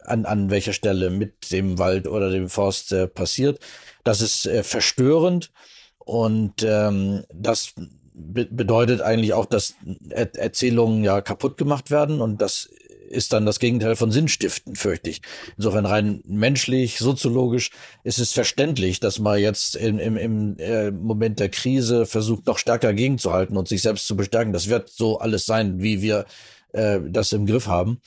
an, 0.05 0.25
an 0.25 0.49
welcher 0.49 0.73
Stelle 0.73 1.09
mit 1.09 1.51
dem 1.51 1.79
Wald 1.79 2.07
oder 2.07 2.29
dem 2.29 2.49
Forst 2.49 2.91
äh, 2.91 3.07
passiert. 3.07 3.59
Das 4.03 4.21
ist 4.21 4.45
äh, 4.45 4.63
verstörend 4.63 5.51
und 5.99 6.63
ähm, 6.63 7.23
das 7.33 7.73
be 8.13 8.45
bedeutet 8.45 9.01
eigentlich 9.01 9.33
auch, 9.33 9.45
dass 9.45 9.75
er 10.09 10.33
Erzählungen 10.35 11.03
ja 11.03 11.21
kaputt 11.21 11.57
gemacht 11.57 11.91
werden 11.91 12.21
und 12.21 12.41
das 12.41 12.69
ist 13.13 13.31
dann 13.31 13.45
das 13.45 13.59
Gegenteil 13.59 13.95
von 13.95 14.11
Sinnstiften, 14.11 14.75
fürchte 14.75 15.09
ich. 15.09 15.21
Insofern 15.55 15.85
rein 15.85 16.21
menschlich, 16.25 16.97
soziologisch 16.97 17.69
ist 18.03 18.19
es 18.19 18.33
verständlich, 18.33 18.99
dass 18.99 19.19
man 19.19 19.39
jetzt 19.39 19.75
im, 19.75 19.99
im, 19.99 20.17
im 20.17 20.57
äh, 20.57 20.91
Moment 20.91 21.39
der 21.39 21.49
Krise 21.49 22.05
versucht, 22.05 22.47
noch 22.47 22.57
stärker 22.57 22.93
gegenzuhalten 22.93 23.55
und 23.55 23.67
sich 23.67 23.81
selbst 23.81 24.07
zu 24.07 24.17
bestärken. 24.17 24.51
Das 24.51 24.67
wird 24.67 24.89
so 24.89 25.19
alles 25.19 25.45
sein, 25.45 25.81
wie 25.81 26.01
wir 26.01 26.25
äh, 26.73 26.99
das 27.07 27.31
im 27.31 27.45
Griff 27.45 27.67
haben. 27.67 28.01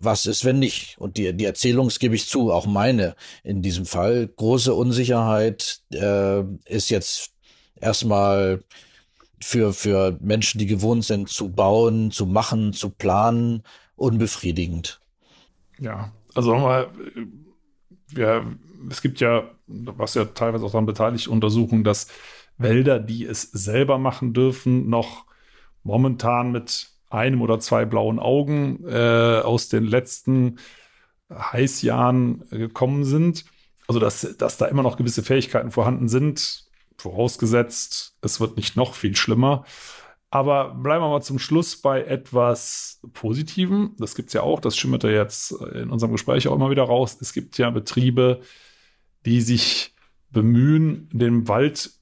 Was 0.00 0.26
ist, 0.26 0.44
wenn 0.44 0.60
nicht? 0.60 0.96
Und 0.98 1.16
die, 1.16 1.32
die 1.32 1.44
Erzählung, 1.44 1.88
gebe 1.98 2.14
ich 2.14 2.28
zu, 2.28 2.52
auch 2.52 2.66
meine 2.66 3.16
in 3.42 3.62
diesem 3.62 3.84
Fall. 3.84 4.28
Große 4.28 4.72
Unsicherheit 4.72 5.80
äh, 5.92 6.42
ist 6.66 6.90
jetzt 6.90 7.32
erstmal 7.80 8.62
für, 9.40 9.72
für 9.72 10.18
Menschen, 10.20 10.58
die 10.58 10.66
gewohnt 10.66 11.04
sind, 11.04 11.28
zu 11.28 11.50
bauen, 11.50 12.10
zu 12.10 12.26
machen, 12.26 12.72
zu 12.72 12.90
planen, 12.90 13.62
unbefriedigend. 13.96 15.00
Ja, 15.78 16.12
also 16.34 16.52
nochmal, 16.54 16.88
ja, 18.16 18.44
es 18.90 19.02
gibt 19.02 19.20
ja, 19.20 19.50
was 19.66 20.14
ja 20.14 20.24
teilweise 20.24 20.64
auch 20.64 20.70
daran 20.70 20.86
beteiligt, 20.86 21.28
Untersuchungen, 21.28 21.84
dass 21.84 22.08
Wälder, 22.56 22.98
die 22.98 23.24
es 23.24 23.42
selber 23.42 23.98
machen 23.98 24.32
dürfen, 24.32 24.88
noch 24.88 25.24
momentan 25.82 26.52
mit 26.52 26.90
einem 27.10 27.40
oder 27.40 27.60
zwei 27.60 27.84
blauen 27.84 28.18
Augen 28.18 28.84
äh, 28.86 29.40
aus 29.42 29.68
den 29.68 29.84
letzten 29.84 30.58
Heißjahren 31.30 32.44
gekommen 32.50 33.04
sind. 33.04 33.44
Also, 33.86 34.00
dass, 34.00 34.36
dass 34.36 34.58
da 34.58 34.66
immer 34.66 34.82
noch 34.82 34.96
gewisse 34.96 35.22
Fähigkeiten 35.22 35.70
vorhanden 35.70 36.08
sind, 36.08 36.67
vorausgesetzt, 36.98 38.16
es 38.20 38.40
wird 38.40 38.56
nicht 38.56 38.76
noch 38.76 38.94
viel 38.94 39.16
schlimmer. 39.16 39.64
Aber 40.30 40.74
bleiben 40.74 41.02
wir 41.02 41.08
mal 41.08 41.22
zum 41.22 41.38
Schluss 41.38 41.80
bei 41.80 42.02
etwas 42.04 43.00
Positivem. 43.14 43.94
Das 43.98 44.14
gibt 44.14 44.28
es 44.28 44.34
ja 44.34 44.42
auch, 44.42 44.60
das 44.60 44.76
schimmerte 44.76 45.08
jetzt 45.08 45.52
in 45.52 45.90
unserem 45.90 46.12
Gespräch 46.12 46.48
auch 46.48 46.54
immer 46.54 46.70
wieder 46.70 46.82
raus. 46.82 47.16
Es 47.20 47.32
gibt 47.32 47.56
ja 47.56 47.70
Betriebe, 47.70 48.40
die 49.24 49.40
sich 49.40 49.94
bemühen, 50.30 51.08
dem 51.12 51.48
Wald 51.48 51.92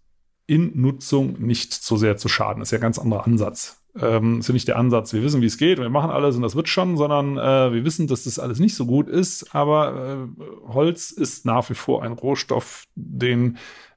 in 0.46 0.80
Nutzung 0.80 1.40
nicht 1.40 1.72
zu 1.72 1.96
sehr 1.96 2.16
zu 2.16 2.28
schaden. 2.28 2.60
Das 2.60 2.68
ist 2.68 2.72
ja 2.72 2.78
ein 2.78 2.82
ganz 2.82 2.98
anderer 2.98 3.26
Ansatz. 3.26 3.82
Ähm, 3.98 4.40
ist 4.40 4.48
ja 4.48 4.52
nicht 4.52 4.68
der 4.68 4.78
Ansatz, 4.78 5.14
wir 5.14 5.22
wissen, 5.22 5.40
wie 5.40 5.46
es 5.46 5.56
geht 5.56 5.78
wir 5.78 5.88
machen 5.88 6.10
alles 6.10 6.36
und 6.36 6.42
das 6.42 6.54
wird 6.54 6.68
schon, 6.68 6.98
sondern 6.98 7.38
äh, 7.38 7.72
wir 7.72 7.84
wissen, 7.86 8.06
dass 8.06 8.24
das 8.24 8.38
alles 8.38 8.58
nicht 8.58 8.74
so 8.74 8.84
gut 8.86 9.08
ist. 9.08 9.54
Aber 9.54 10.28
äh, 10.28 10.72
Holz 10.72 11.10
ist 11.12 11.46
nach 11.46 11.70
wie 11.70 11.74
vor 11.74 12.02
ein 12.02 12.12
Rohstoff, 12.12 12.84
den 12.94 13.56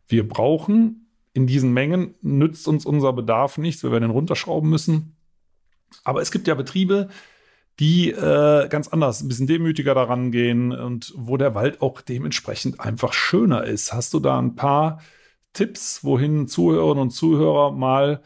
wir 0.10 0.28
brauchen 0.28 1.08
in 1.34 1.48
diesen 1.48 1.74
Mengen, 1.74 2.16
nützt 2.22 2.68
uns 2.68 2.86
unser 2.86 3.14
Bedarf 3.14 3.58
nichts, 3.58 3.84
wir 3.84 3.92
werden 3.92 4.06
ihn 4.06 4.12
runterschrauben 4.12 4.70
müssen. 4.70 5.16
Aber 6.04 6.22
es 6.22 6.32
gibt 6.32 6.48
ja 6.48 6.56
Betriebe, 6.56 7.10
die 7.80 8.12
äh, 8.12 8.68
ganz 8.68 8.90
anders, 8.90 9.22
ein 9.22 9.30
bisschen 9.30 9.48
demütiger 9.48 9.96
daran 9.96 10.32
gehen 10.32 10.74
und 10.74 11.14
wo 11.16 11.38
der 11.38 11.56
Wald 11.56 11.82
auch 11.82 12.02
dementsprechend 12.02 12.80
einfach 12.82 13.14
schöner 13.14 13.64
ist. 13.64 13.94
Hast 13.94 14.14
du 14.14 14.20
da 14.20 14.38
ein 14.38 14.56
paar 14.56 15.02
Tipps, 15.54 16.04
wohin 16.04 16.48
Zuhörerinnen 16.48 17.04
und 17.04 17.12
Zuhörer 17.12 17.72
mal 17.72 18.22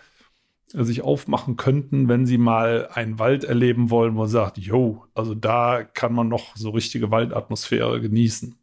sich 0.69 1.03
aufmachen 1.03 1.55
könnten, 1.55 2.07
wenn 2.09 2.25
sie 2.25 2.39
mal 2.39 2.89
einen 2.91 3.19
Wald 3.19 3.43
erleben 3.43 3.91
wollen, 3.91 4.15
wo 4.15 4.21
man 4.21 4.27
sagt, 4.27 4.57
jo, 4.57 5.05
also 5.13 5.35
da 5.35 5.83
kann 5.83 6.13
man 6.13 6.29
noch 6.29 6.55
so 6.55 6.71
richtige 6.71 7.11
Waldatmosphäre 7.11 8.01
genießen? 8.01 8.55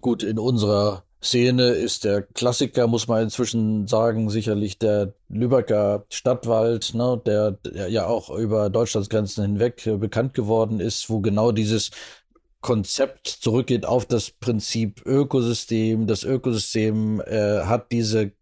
Gut, 0.00 0.22
in 0.22 0.38
unserer 0.38 1.05
Szene 1.22 1.70
ist 1.70 2.04
der 2.04 2.22
Klassiker, 2.22 2.86
muss 2.86 3.08
man 3.08 3.22
inzwischen 3.22 3.86
sagen, 3.86 4.30
sicherlich 4.30 4.78
der 4.78 5.14
Lübecker 5.28 6.04
Stadtwald, 6.08 6.94
ne, 6.94 7.20
der, 7.24 7.58
ja 7.88 8.06
auch 8.06 8.30
über 8.30 8.70
Deutschlandsgrenzen 8.70 9.44
hinweg 9.44 9.86
äh, 9.86 9.96
bekannt 9.96 10.34
geworden 10.34 10.78
ist, 10.78 11.10
wo 11.10 11.20
genau 11.20 11.52
dieses 11.52 11.90
Konzept 12.60 13.28
zurückgeht 13.28 13.86
auf 13.86 14.06
das 14.06 14.30
Prinzip 14.30 15.04
Ökosystem. 15.06 16.06
Das 16.06 16.24
Ökosystem 16.24 17.20
äh, 17.20 17.60
hat 17.62 17.92
diese 17.92 18.32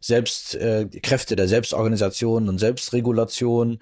Selbst, 0.00 0.54
äh, 0.54 0.86
Kräfte 0.86 1.36
der 1.36 1.48
Selbstorganisation 1.48 2.48
und 2.48 2.58
Selbstregulation 2.58 3.78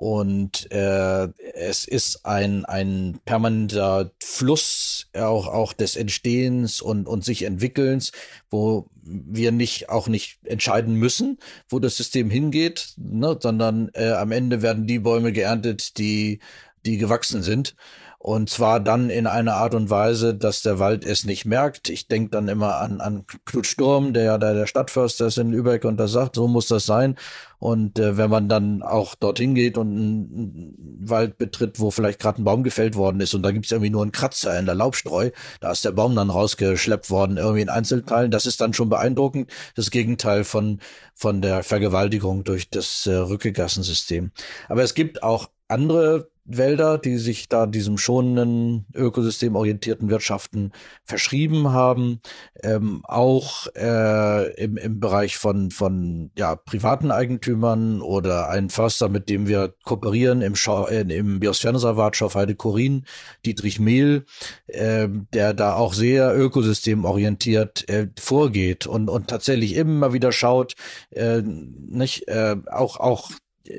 und 0.00 0.72
äh, 0.72 1.28
es 1.52 1.84
ist 1.84 2.24
ein, 2.24 2.64
ein 2.64 3.20
permanenter 3.26 4.12
Fluss 4.18 5.10
auch, 5.12 5.46
auch 5.46 5.74
des 5.74 5.94
Entstehens 5.94 6.80
und, 6.80 7.06
und 7.06 7.22
sich 7.22 7.42
Entwickelns, 7.42 8.10
wo 8.48 8.88
wir 9.02 9.52
nicht 9.52 9.90
auch 9.90 10.08
nicht 10.08 10.38
entscheiden 10.44 10.94
müssen, 10.94 11.38
wo 11.68 11.80
das 11.80 11.98
System 11.98 12.30
hingeht, 12.30 12.94
ne, 12.96 13.36
sondern 13.38 13.90
äh, 13.92 14.12
am 14.12 14.32
Ende 14.32 14.62
werden 14.62 14.86
die 14.86 15.00
Bäume 15.00 15.32
geerntet, 15.32 15.98
die, 15.98 16.38
die 16.86 16.96
gewachsen 16.96 17.42
sind. 17.42 17.74
Und 18.22 18.50
zwar 18.50 18.80
dann 18.80 19.08
in 19.08 19.26
einer 19.26 19.54
Art 19.54 19.74
und 19.74 19.88
Weise, 19.88 20.34
dass 20.34 20.60
der 20.60 20.78
Wald 20.78 21.06
es 21.06 21.24
nicht 21.24 21.46
merkt. 21.46 21.88
Ich 21.88 22.06
denke 22.06 22.28
dann 22.28 22.48
immer 22.48 22.76
an, 22.76 23.00
an 23.00 23.24
Knut 23.46 23.66
Sturm, 23.66 24.12
der 24.12 24.24
ja 24.24 24.36
der, 24.36 24.52
der 24.52 24.66
Stadtförster 24.66 25.28
ist 25.28 25.38
in 25.38 25.50
Lübeck 25.50 25.86
und 25.86 25.96
der 25.96 26.06
sagt, 26.06 26.36
so 26.36 26.46
muss 26.46 26.68
das 26.68 26.84
sein. 26.84 27.16
Und 27.58 27.98
äh, 27.98 28.18
wenn 28.18 28.28
man 28.28 28.50
dann 28.50 28.82
auch 28.82 29.14
dorthin 29.14 29.54
geht 29.54 29.78
und 29.78 29.88
einen 29.88 30.98
Wald 31.00 31.38
betritt, 31.38 31.80
wo 31.80 31.90
vielleicht 31.90 32.20
gerade 32.20 32.42
ein 32.42 32.44
Baum 32.44 32.62
gefällt 32.62 32.94
worden 32.94 33.22
ist 33.22 33.32
und 33.32 33.42
da 33.42 33.52
gibt's 33.52 33.70
irgendwie 33.70 33.88
nur 33.88 34.02
einen 34.02 34.12
Kratzer 34.12 34.58
in 34.58 34.66
der 34.66 34.74
Laubstreu, 34.74 35.30
da 35.60 35.70
ist 35.70 35.86
der 35.86 35.92
Baum 35.92 36.14
dann 36.14 36.28
rausgeschleppt 36.28 37.08
worden, 37.08 37.38
irgendwie 37.38 37.62
in 37.62 37.70
Einzelteilen, 37.70 38.30
das 38.30 38.44
ist 38.44 38.60
dann 38.60 38.74
schon 38.74 38.90
beeindruckend. 38.90 39.50
Das 39.76 39.90
Gegenteil 39.90 40.44
von, 40.44 40.80
von 41.14 41.40
der 41.40 41.62
Vergewaltigung 41.62 42.44
durch 42.44 42.68
das 42.68 43.06
äh, 43.06 43.14
Rückegassensystem. 43.14 44.30
Aber 44.68 44.82
es 44.82 44.92
gibt 44.92 45.22
auch 45.22 45.48
andere 45.68 46.28
Wälder, 46.56 46.98
die 46.98 47.16
sich 47.16 47.48
da 47.48 47.66
diesem 47.66 47.98
schonenden, 47.98 48.86
ökosystemorientierten 48.94 50.10
Wirtschaften 50.10 50.72
verschrieben 51.04 51.72
haben, 51.72 52.20
ähm, 52.62 53.02
auch 53.04 53.66
äh, 53.76 54.52
im, 54.54 54.76
im 54.76 55.00
Bereich 55.00 55.36
von, 55.36 55.70
von 55.70 56.30
ja, 56.36 56.56
privaten 56.56 57.10
Eigentümern 57.10 58.00
oder 58.00 58.48
ein 58.48 58.70
Förster, 58.70 59.08
mit 59.08 59.28
dem 59.28 59.48
wir 59.48 59.74
kooperieren 59.84 60.42
im, 60.42 60.56
Schau, 60.56 60.86
äh, 60.86 61.00
im 61.00 61.40
Biosphärenreservat 61.40 62.16
Schaufheide 62.16 62.54
Korin, 62.54 63.04
Dietrich 63.44 63.80
Mehl, 63.80 64.24
äh, 64.66 65.08
der 65.32 65.54
da 65.54 65.74
auch 65.74 65.94
sehr 65.94 66.36
ökosystemorientiert 66.36 67.88
äh, 67.88 68.08
vorgeht 68.18 68.86
und, 68.86 69.08
und 69.08 69.28
tatsächlich 69.28 69.74
immer 69.74 70.12
wieder 70.12 70.32
schaut, 70.32 70.74
äh, 71.10 71.42
nicht, 71.42 72.28
äh, 72.28 72.56
auch, 72.70 72.98
auch 72.98 73.30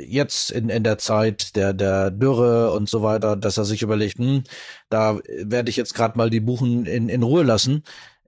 jetzt 0.08 0.52
in, 0.52 0.70
in 0.70 0.84
der 0.84 0.98
Zeit 0.98 1.56
der, 1.56 1.74
der 1.74 2.12
Dürre 2.12 2.72
und 2.72 2.90
so 2.90 3.04
weiter, 3.04 3.36
dass 3.36 3.58
er 3.58 3.66
sich 3.66 3.82
überlegt, 3.82 4.18
hm, 4.18 4.44
da 4.90 5.20
werde 5.28 5.70
ich 5.70 5.78
jetzt 5.78 5.94
gerade 5.94 6.18
mal 6.18 6.30
die 6.30 6.40
Buchen 6.40 6.86
in, 6.86 7.10
in 7.10 7.24
Ruhe 7.24 7.44
lassen 7.44 7.84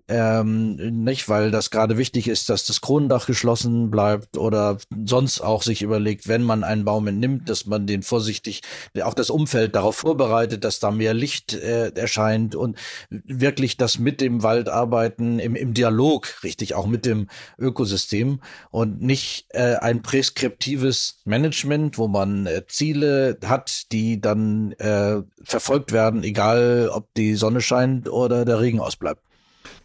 ähm, 0.10 0.76
nicht, 1.04 1.30
weil 1.30 1.50
das 1.50 1.70
gerade 1.70 1.98
wichtig 1.98 2.28
ist, 2.28 2.50
dass 2.50 2.66
das 2.66 2.82
Kronendach 2.82 3.26
geschlossen 3.26 3.90
bleibt 3.90 4.38
oder 4.38 4.78
sonst 5.06 5.40
auch 5.40 5.64
sich 5.64 5.82
überlegt, 5.82 6.28
wenn 6.28 6.44
man 6.44 6.66
einen 6.66 6.84
Baum 6.84 7.08
entnimmt, 7.08 7.50
dass 7.50 7.66
man 7.66 7.88
den 7.88 8.04
vorsichtig, 8.04 8.62
auch 9.02 9.14
das 9.14 9.30
Umfeld 9.30 9.76
darauf 9.76 9.96
vorbereitet, 9.96 10.66
dass 10.66 10.80
da 10.80 10.92
mehr 10.92 11.14
Licht 11.14 11.54
äh, 11.54 11.90
erscheint 11.96 12.56
und 12.56 12.78
wirklich 13.10 13.78
das 13.78 13.98
mit 13.98 14.20
dem 14.20 14.44
Wald 14.44 14.68
arbeiten 14.68 15.40
im, 15.40 15.56
im 15.56 15.74
Dialog, 15.74 16.44
richtig, 16.44 16.76
auch 16.76 16.88
mit 16.88 17.06
dem 17.06 17.30
Ökosystem 17.58 18.42
und 18.72 19.02
nicht 19.02 19.46
äh, 19.50 19.76
ein 19.76 20.02
preskriptives 20.02 21.22
Management, 21.24 21.98
wo 21.98 22.10
man 22.10 22.46
äh, 22.46 22.64
Ziele 22.68 23.38
hat, 23.46 23.92
die 23.94 24.20
dann 24.20 24.74
äh, 24.74 25.22
verfolgt 25.44 25.94
werden, 25.94 26.24
egal 26.24 26.90
ob 26.92 27.14
die 27.16 27.36
Sonne 27.36 27.62
scheint 27.62 28.10
oder 28.10 28.44
der 28.44 28.60
Regen 28.60 28.82
ausbleibt. 28.82 29.22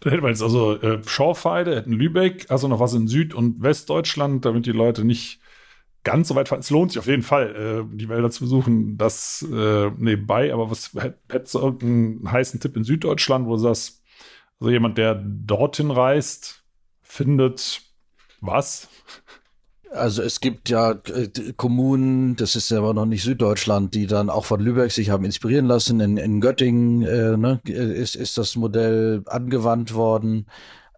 Da 0.01 0.11
hätten 0.11 0.23
wir 0.23 0.29
jetzt 0.29 0.43
also 0.43 0.81
äh, 0.81 1.01
Schorfheide, 1.07 1.77
hätten 1.77 1.93
Lübeck, 1.93 2.47
also 2.51 2.69
noch 2.69 2.81
was 2.81 2.95
in 2.95 3.09
Süd- 3.09 3.35
und 3.35 3.63
Westdeutschland, 3.63 4.45
damit 4.45 4.67
die 4.67 4.73
Leute 4.73 5.05
nicht 5.05 5.41
ganz 6.05 6.29
so 6.29 6.35
weit 6.35 6.49
fahren. 6.49 6.61
Es 6.61 6.71
lohnt 6.71 6.93
sich 6.93 6.99
auf 6.99 7.07
jeden 7.07 7.23
Fall, 7.23 7.87
äh, 7.91 7.97
die 7.97 8.09
Wälder 8.09 8.31
zu 8.31 8.45
besuchen. 8.45 8.97
Das 8.97 9.47
äh, 9.53 9.91
nebenbei, 9.97 10.53
aber 10.53 10.71
was 10.71 10.93
hättest 11.29 11.55
du 11.55 11.59
irgendeinen 11.59 12.33
heißen 12.33 12.61
Tipp 12.61 12.77
in 12.77 12.85
Süddeutschland, 12.85 13.47
wo 13.47 13.53
du 13.53 13.59
sagst, 13.59 14.03
also 14.61 14.71
jemand, 14.71 14.99
der 14.99 15.15
dorthin 15.15 15.91
reist, 15.91 16.65
findet 17.03 17.83
was? 18.41 18.89
Also 19.93 20.23
es 20.23 20.41
gibt 20.41 20.69
ja 20.69 20.93
äh, 20.93 21.29
Kommunen, 21.57 22.37
das 22.37 22.57
ist 22.57 22.73
aber 22.73 22.93
noch 22.93 23.07
nicht 23.07 23.23
Süddeutschland, 23.23 23.95
die 23.95 24.07
dann 24.07 24.29
auch 24.29 24.45
von 24.45 24.61
Lübeck 24.61 24.93
sich 24.93 25.11
haben 25.11 25.25
inspirieren 25.25 25.67
lassen. 25.67 26.01
In, 26.01 26.17
in 26.17 26.41
Göttingen 26.41 27.03
äh, 27.03 27.37
ne, 27.37 27.61
ist, 27.65 28.15
ist 28.15 28.37
das 28.37 28.57
Modell 28.57 29.23
angewandt 29.27 29.95
worden. 29.95 30.47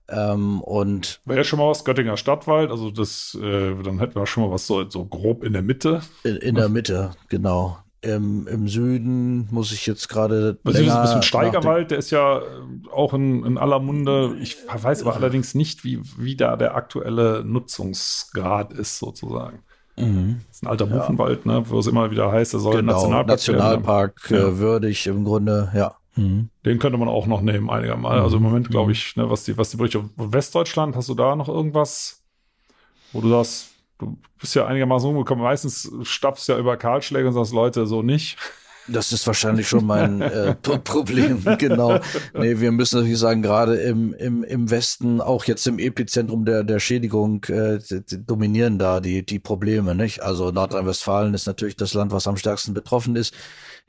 Ähm, 0.09 0.61
und 0.63 1.21
Wäre 1.25 1.39
ja 1.39 1.45
schon 1.45 1.61
mal 1.61 1.69
was, 1.69 1.85
Göttinger 1.85 2.17
Stadtwald, 2.17 2.71
also 2.71 2.91
das, 2.91 3.39
äh, 3.41 3.75
dann 3.83 4.01
hätten 4.01 4.17
wir 4.17 4.27
schon 4.27 4.43
mal 4.45 4.51
was 4.51 4.67
so, 4.67 4.89
so 4.91 5.05
grob 5.05 5.45
in 5.45 5.53
der 5.53 5.63
Mitte. 5.63 6.01
In, 6.25 6.37
in 6.37 6.55
der 6.57 6.69
Mitte, 6.69 7.13
genau. 7.29 7.79
Im, 8.03 8.47
Im 8.47 8.67
Süden 8.67 9.49
muss 9.51 9.73
ich 9.73 9.87
jetzt 9.87 10.09
gerade. 10.09 10.59
Das 10.65 10.75
ist 10.79 10.89
ein 10.89 11.03
bisschen 11.03 11.23
Steigerwald, 11.23 11.91
der 11.91 11.99
ist 11.99 12.11
ja 12.11 12.39
äh, 12.39 12.43
auch 12.91 13.13
in, 13.13 13.45
in 13.45 13.59
aller 13.59 13.79
Munde. 13.79 14.37
Ich 14.41 14.57
weiß 14.73 15.03
aber 15.03 15.17
allerdings 15.17 15.55
nicht, 15.55 15.85
wie, 15.85 16.01
wie 16.17 16.35
da 16.35 16.57
der 16.57 16.77
aktuelle 16.77 17.45
Nutzungsgrad 17.45 18.73
ist, 18.73 18.99
sozusagen. 18.99 19.63
Mhm. 19.97 20.41
Das 20.49 20.57
ist 20.57 20.63
ein 20.63 20.69
alter 20.69 20.87
Buchenwald, 20.87 21.45
ja. 21.45 21.53
ne, 21.53 21.65
wo 21.69 21.79
es 21.79 21.87
immer 21.87 22.11
wieder 22.11 22.33
heißt, 22.33 22.55
er 22.55 22.61
soll 22.61 22.77
genau, 22.77 22.95
Nationalpark, 22.95 23.29
Nationalpark 23.29 24.31
werden. 24.31 24.43
Nationalpark 24.45 24.59
äh, 24.59 24.59
würdig 24.61 25.07
im 25.07 25.25
Grunde, 25.25 25.71
ja. 25.75 25.95
Mhm. 26.17 26.49
Den 26.65 26.79
könnte 26.79 26.99
man 26.99 27.09
auch 27.09 27.27
noch 27.27 27.41
nehmen, 27.41 27.71
einigermaßen. 27.71 28.19
Mhm. 28.19 28.25
Also 28.25 28.37
im 28.39 28.43
Moment 28.43 28.71
glaube 28.71 28.93
ich, 28.93 29.15
ne, 29.17 29.29
was 29.31 29.45
die, 29.45 29.57
was 29.57 29.71
die 29.71 29.77
Berichte. 29.77 30.09
Westdeutschland, 30.17 30.97
hast 30.97 31.09
du 31.09 31.15
da 31.15 31.37
noch 31.37 31.49
irgendwas, 31.49 32.23
wo 33.13 33.21
du 33.21 33.29
sagst, 33.29 33.69
du 34.01 34.19
bist 34.41 34.55
ja 34.55 34.67
einigermaßen 34.67 35.09
umgekommen. 35.09 35.45
Meistens 35.45 35.91
stapfst 36.03 36.49
du 36.49 36.53
ja 36.53 36.59
über 36.59 36.77
Kahlschläge 36.77 37.29
und 37.29 37.35
sagst, 37.35 37.53
Leute, 37.53 37.87
so 37.87 38.03
nicht. 38.03 38.37
Das 38.89 39.13
ist 39.13 39.27
wahrscheinlich 39.27 39.69
schon 39.69 39.87
mein 39.87 40.21
äh, 40.21 40.55
Problem, 40.55 41.45
genau. 41.59 42.01
Nee, 42.35 42.61
wir 42.61 42.73
müssen 42.73 42.97
natürlich 42.97 43.19
sagen, 43.19 43.43
gerade 43.43 43.77
im, 43.77 44.15
im, 44.15 44.43
im 44.43 44.71
Westen, 44.71 45.21
auch 45.21 45.45
jetzt 45.45 45.67
im 45.67 45.79
Epizentrum 45.79 46.45
der, 46.45 46.65
der 46.65 46.81
Schädigung, 46.81 47.45
äh, 47.45 47.79
dominieren 48.27 48.79
da 48.79 49.01
die, 49.01 49.25
die 49.25 49.39
Probleme, 49.39 49.95
nicht? 49.95 50.23
Also 50.23 50.51
Nordrhein-Westfalen 50.51 51.35
ist 51.35 51.47
natürlich 51.47 51.77
das 51.77 51.95
Land, 51.95 52.13
was 52.13 52.27
am 52.27 52.37
stärksten 52.37 52.75
betroffen 52.75 53.17
ist. 53.17 53.35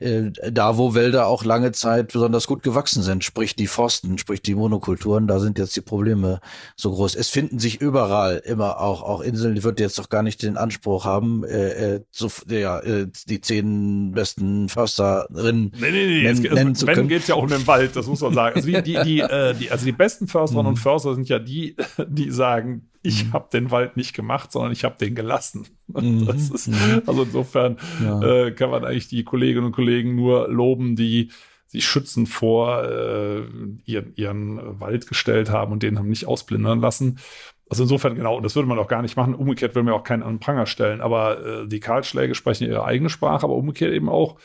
Äh, 0.02 0.32
da 0.50 0.76
wo 0.76 0.94
Wälder 0.94 1.26
auch 1.26 1.44
lange 1.44 1.72
Zeit 1.72 2.12
besonders 2.12 2.46
gut 2.46 2.62
gewachsen 2.62 3.02
sind, 3.02 3.24
sprich 3.24 3.54
die 3.54 3.66
Forsten, 3.66 4.18
sprich 4.18 4.42
die 4.42 4.54
Monokulturen, 4.54 5.26
da 5.26 5.38
sind 5.38 5.58
jetzt 5.58 5.76
die 5.76 5.80
Probleme 5.80 6.40
so 6.76 6.90
groß. 6.90 7.14
Es 7.14 7.28
finden 7.28 7.58
sich 7.58 7.80
überall 7.80 8.38
immer 8.44 8.80
auch 8.80 9.02
auch 9.02 9.20
Inseln, 9.20 9.54
die 9.54 9.62
wird 9.62 9.80
jetzt 9.80 9.98
doch 9.98 10.08
gar 10.08 10.22
nicht 10.22 10.42
den 10.42 10.56
Anspruch 10.56 11.04
haben, 11.04 11.44
äh, 11.44 11.94
äh, 11.94 12.00
so, 12.10 12.30
ja, 12.48 12.80
äh, 12.80 13.06
die 13.28 13.40
zehn 13.40 14.12
besten 14.12 14.68
Försterinnen 14.68 15.72
nee, 15.78 15.90
nee, 15.90 16.06
nee, 16.06 16.22
nennen, 16.22 16.44
es, 16.44 16.52
nennen 16.52 16.74
zu 16.74 16.86
können. 16.86 17.08
geht 17.08 17.28
ja 17.28 17.36
auch 17.36 17.42
um 17.42 17.48
den 17.48 17.66
Wald, 17.66 17.94
das 17.94 18.06
muss 18.06 18.20
man 18.20 18.34
sagen. 18.34 18.56
Also 18.56 18.68
die, 18.68 18.82
die, 18.82 18.98
die, 19.04 19.20
äh, 19.20 19.54
die, 19.54 19.70
also 19.70 19.84
die 19.84 19.92
besten 19.92 20.26
Försterinnen 20.26 20.66
mhm. 20.66 20.76
und 20.76 20.78
Förster 20.78 21.14
sind 21.14 21.28
ja 21.28 21.38
die, 21.38 21.76
die 22.08 22.30
sagen, 22.30 22.88
ich 23.02 23.26
mhm. 23.26 23.32
habe 23.32 23.48
den 23.52 23.70
Wald 23.70 23.96
nicht 23.96 24.14
gemacht, 24.14 24.52
sondern 24.52 24.72
ich 24.72 24.84
habe 24.84 24.96
den 24.98 25.14
gelassen. 25.14 25.66
Mhm. 25.94 26.26
Ist, 26.26 26.68
mhm. 26.68 27.02
also 27.04 27.24
insofern 27.24 27.76
ja. 28.02 28.22
äh, 28.22 28.52
kann 28.52 28.70
man 28.70 28.82
eigentlich 28.82 29.08
die 29.08 29.24
Kolleginnen 29.24 29.66
und 29.66 29.72
Kollegen 29.72 30.14
nur 30.14 30.48
loben, 30.48 30.96
die 30.96 31.30
sich 31.66 31.84
schützen 31.84 32.26
vor 32.26 32.82
äh, 32.84 33.42
ihren, 33.84 34.14
ihren 34.14 34.80
Wald 34.80 35.06
gestellt 35.06 35.50
haben 35.50 35.70
und 35.70 35.82
den 35.82 35.98
haben 35.98 36.08
nicht 36.08 36.26
ausblindern 36.26 36.80
lassen. 36.80 37.18
Also 37.68 37.82
insofern, 37.82 38.14
genau, 38.14 38.36
und 38.36 38.42
das 38.42 38.54
würde 38.54 38.68
man 38.68 38.78
auch 38.78 38.88
gar 38.88 39.02
nicht 39.02 39.16
machen. 39.16 39.34
Umgekehrt 39.34 39.74
will 39.74 39.82
man 39.82 39.92
auch 39.92 40.04
keinen 40.04 40.22
an 40.22 40.34
den 40.34 40.40
Pranger 40.40 40.64
stellen. 40.64 41.02
Aber 41.02 41.44
äh, 41.44 41.68
die 41.68 41.80
Kahlschläge 41.80 42.34
sprechen 42.34 42.66
ihre 42.66 42.84
eigene 42.84 43.10
Sprache, 43.10 43.44
aber 43.44 43.54
umgekehrt 43.54 43.92
eben 43.92 44.08
auch 44.08 44.38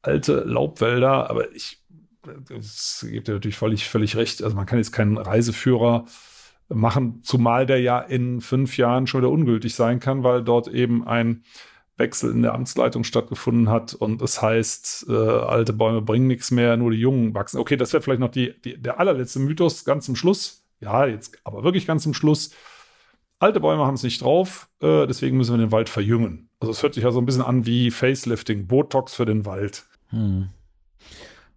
alte 0.00 0.44
Laubwälder. 0.46 1.28
Aber 1.28 1.52
ich, 1.54 1.82
es 2.48 3.06
gibt 3.10 3.28
ja 3.28 3.34
natürlich 3.34 3.58
völlig, 3.58 3.88
völlig 3.88 4.16
recht. 4.16 4.42
Also 4.42 4.56
man 4.56 4.64
kann 4.64 4.78
jetzt 4.78 4.92
keinen 4.92 5.18
Reiseführer 5.18 6.06
machen, 6.68 7.20
zumal 7.22 7.66
der 7.66 7.80
ja 7.80 7.98
in 7.98 8.40
fünf 8.40 8.76
Jahren 8.76 9.06
schon 9.06 9.22
wieder 9.22 9.30
ungültig 9.30 9.74
sein 9.74 10.00
kann, 10.00 10.22
weil 10.22 10.42
dort 10.42 10.68
eben 10.68 11.06
ein 11.06 11.42
Wechsel 11.96 12.30
in 12.30 12.42
der 12.42 12.54
Amtsleitung 12.54 13.04
stattgefunden 13.04 13.68
hat 13.68 13.94
und 13.94 14.22
es 14.22 14.40
heißt, 14.40 15.06
äh, 15.08 15.12
alte 15.12 15.72
Bäume 15.72 16.00
bringen 16.00 16.28
nichts 16.28 16.50
mehr, 16.50 16.76
nur 16.76 16.92
die 16.92 16.98
Jungen 16.98 17.34
wachsen. 17.34 17.58
Okay, 17.58 17.76
das 17.76 17.92
wäre 17.92 18.02
vielleicht 18.02 18.20
noch 18.20 18.30
die, 18.30 18.54
die, 18.62 18.80
der 18.80 19.00
allerletzte 19.00 19.40
Mythos 19.40 19.84
ganz 19.84 20.06
zum 20.06 20.14
Schluss. 20.14 20.64
Ja, 20.80 21.06
jetzt 21.06 21.36
aber 21.42 21.64
wirklich 21.64 21.86
ganz 21.86 22.04
zum 22.04 22.14
Schluss. 22.14 22.52
Alte 23.40 23.60
Bäume 23.60 23.84
haben 23.84 23.94
es 23.94 24.02
nicht 24.02 24.22
drauf, 24.22 24.68
äh, 24.80 25.06
deswegen 25.06 25.36
müssen 25.36 25.54
wir 25.54 25.58
den 25.58 25.72
Wald 25.72 25.88
verjüngen. 25.88 26.50
Also 26.60 26.72
es 26.72 26.82
hört 26.82 26.94
sich 26.94 27.04
ja 27.04 27.10
so 27.10 27.20
ein 27.20 27.26
bisschen 27.26 27.42
an 27.42 27.66
wie 27.66 27.90
Facelifting, 27.90 28.66
Botox 28.66 29.14
für 29.14 29.26
den 29.26 29.44
Wald. 29.44 29.86
Hm. 30.10 30.50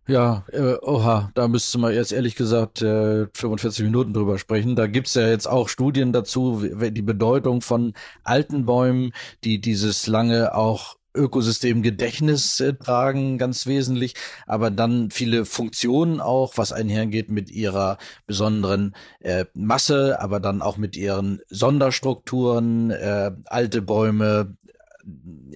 Ja, 0.08 0.45
äh, 0.52 0.76
oha, 0.82 1.32
da 1.36 1.47
müsste 1.47 1.78
man 1.78 1.93
jetzt 1.93 2.12
ehrlich 2.12 2.36
gesagt 2.36 2.82
äh, 2.82 3.28
45 3.34 3.86
Minuten 3.86 4.14
drüber 4.14 4.39
sprechen. 4.39 4.76
Da 4.76 4.88
gibt's 4.88 5.14
ja 5.14 5.28
jetzt 5.28 5.47
auch 5.47 5.70
Studien 5.70 6.12
dazu, 6.12 6.64
die 6.64 7.02
Bedeutung 7.02 7.62
von 7.62 7.93
alten 8.24 8.66
Bäumen, 8.66 9.14
die 9.43 9.62
dieses 9.62 10.08
lange 10.08 10.56
auch 10.56 10.97
Ökosystemgedächtnis 11.14 12.60
äh, 12.60 12.74
tragen, 12.74 13.38
ganz 13.38 13.68
wesentlich, 13.68 14.16
aber 14.47 14.72
dann 14.72 15.12
viele 15.12 15.45
Funktionen 15.45 16.22
auch, 16.22 16.58
was 16.58 16.72
einhergeht 16.72 17.30
mit 17.30 17.52
ihrer 17.52 17.97
besonderen 18.28 18.95
äh, 19.20 19.45
Masse, 19.54 20.22
aber 20.22 20.39
dann 20.39 20.62
auch 20.62 20.78
mit 20.78 20.95
ihren 20.95 21.41
Sonderstrukturen, 21.49 22.91
äh, 22.91 23.32
alte 23.45 23.82
Bäume 23.82 24.56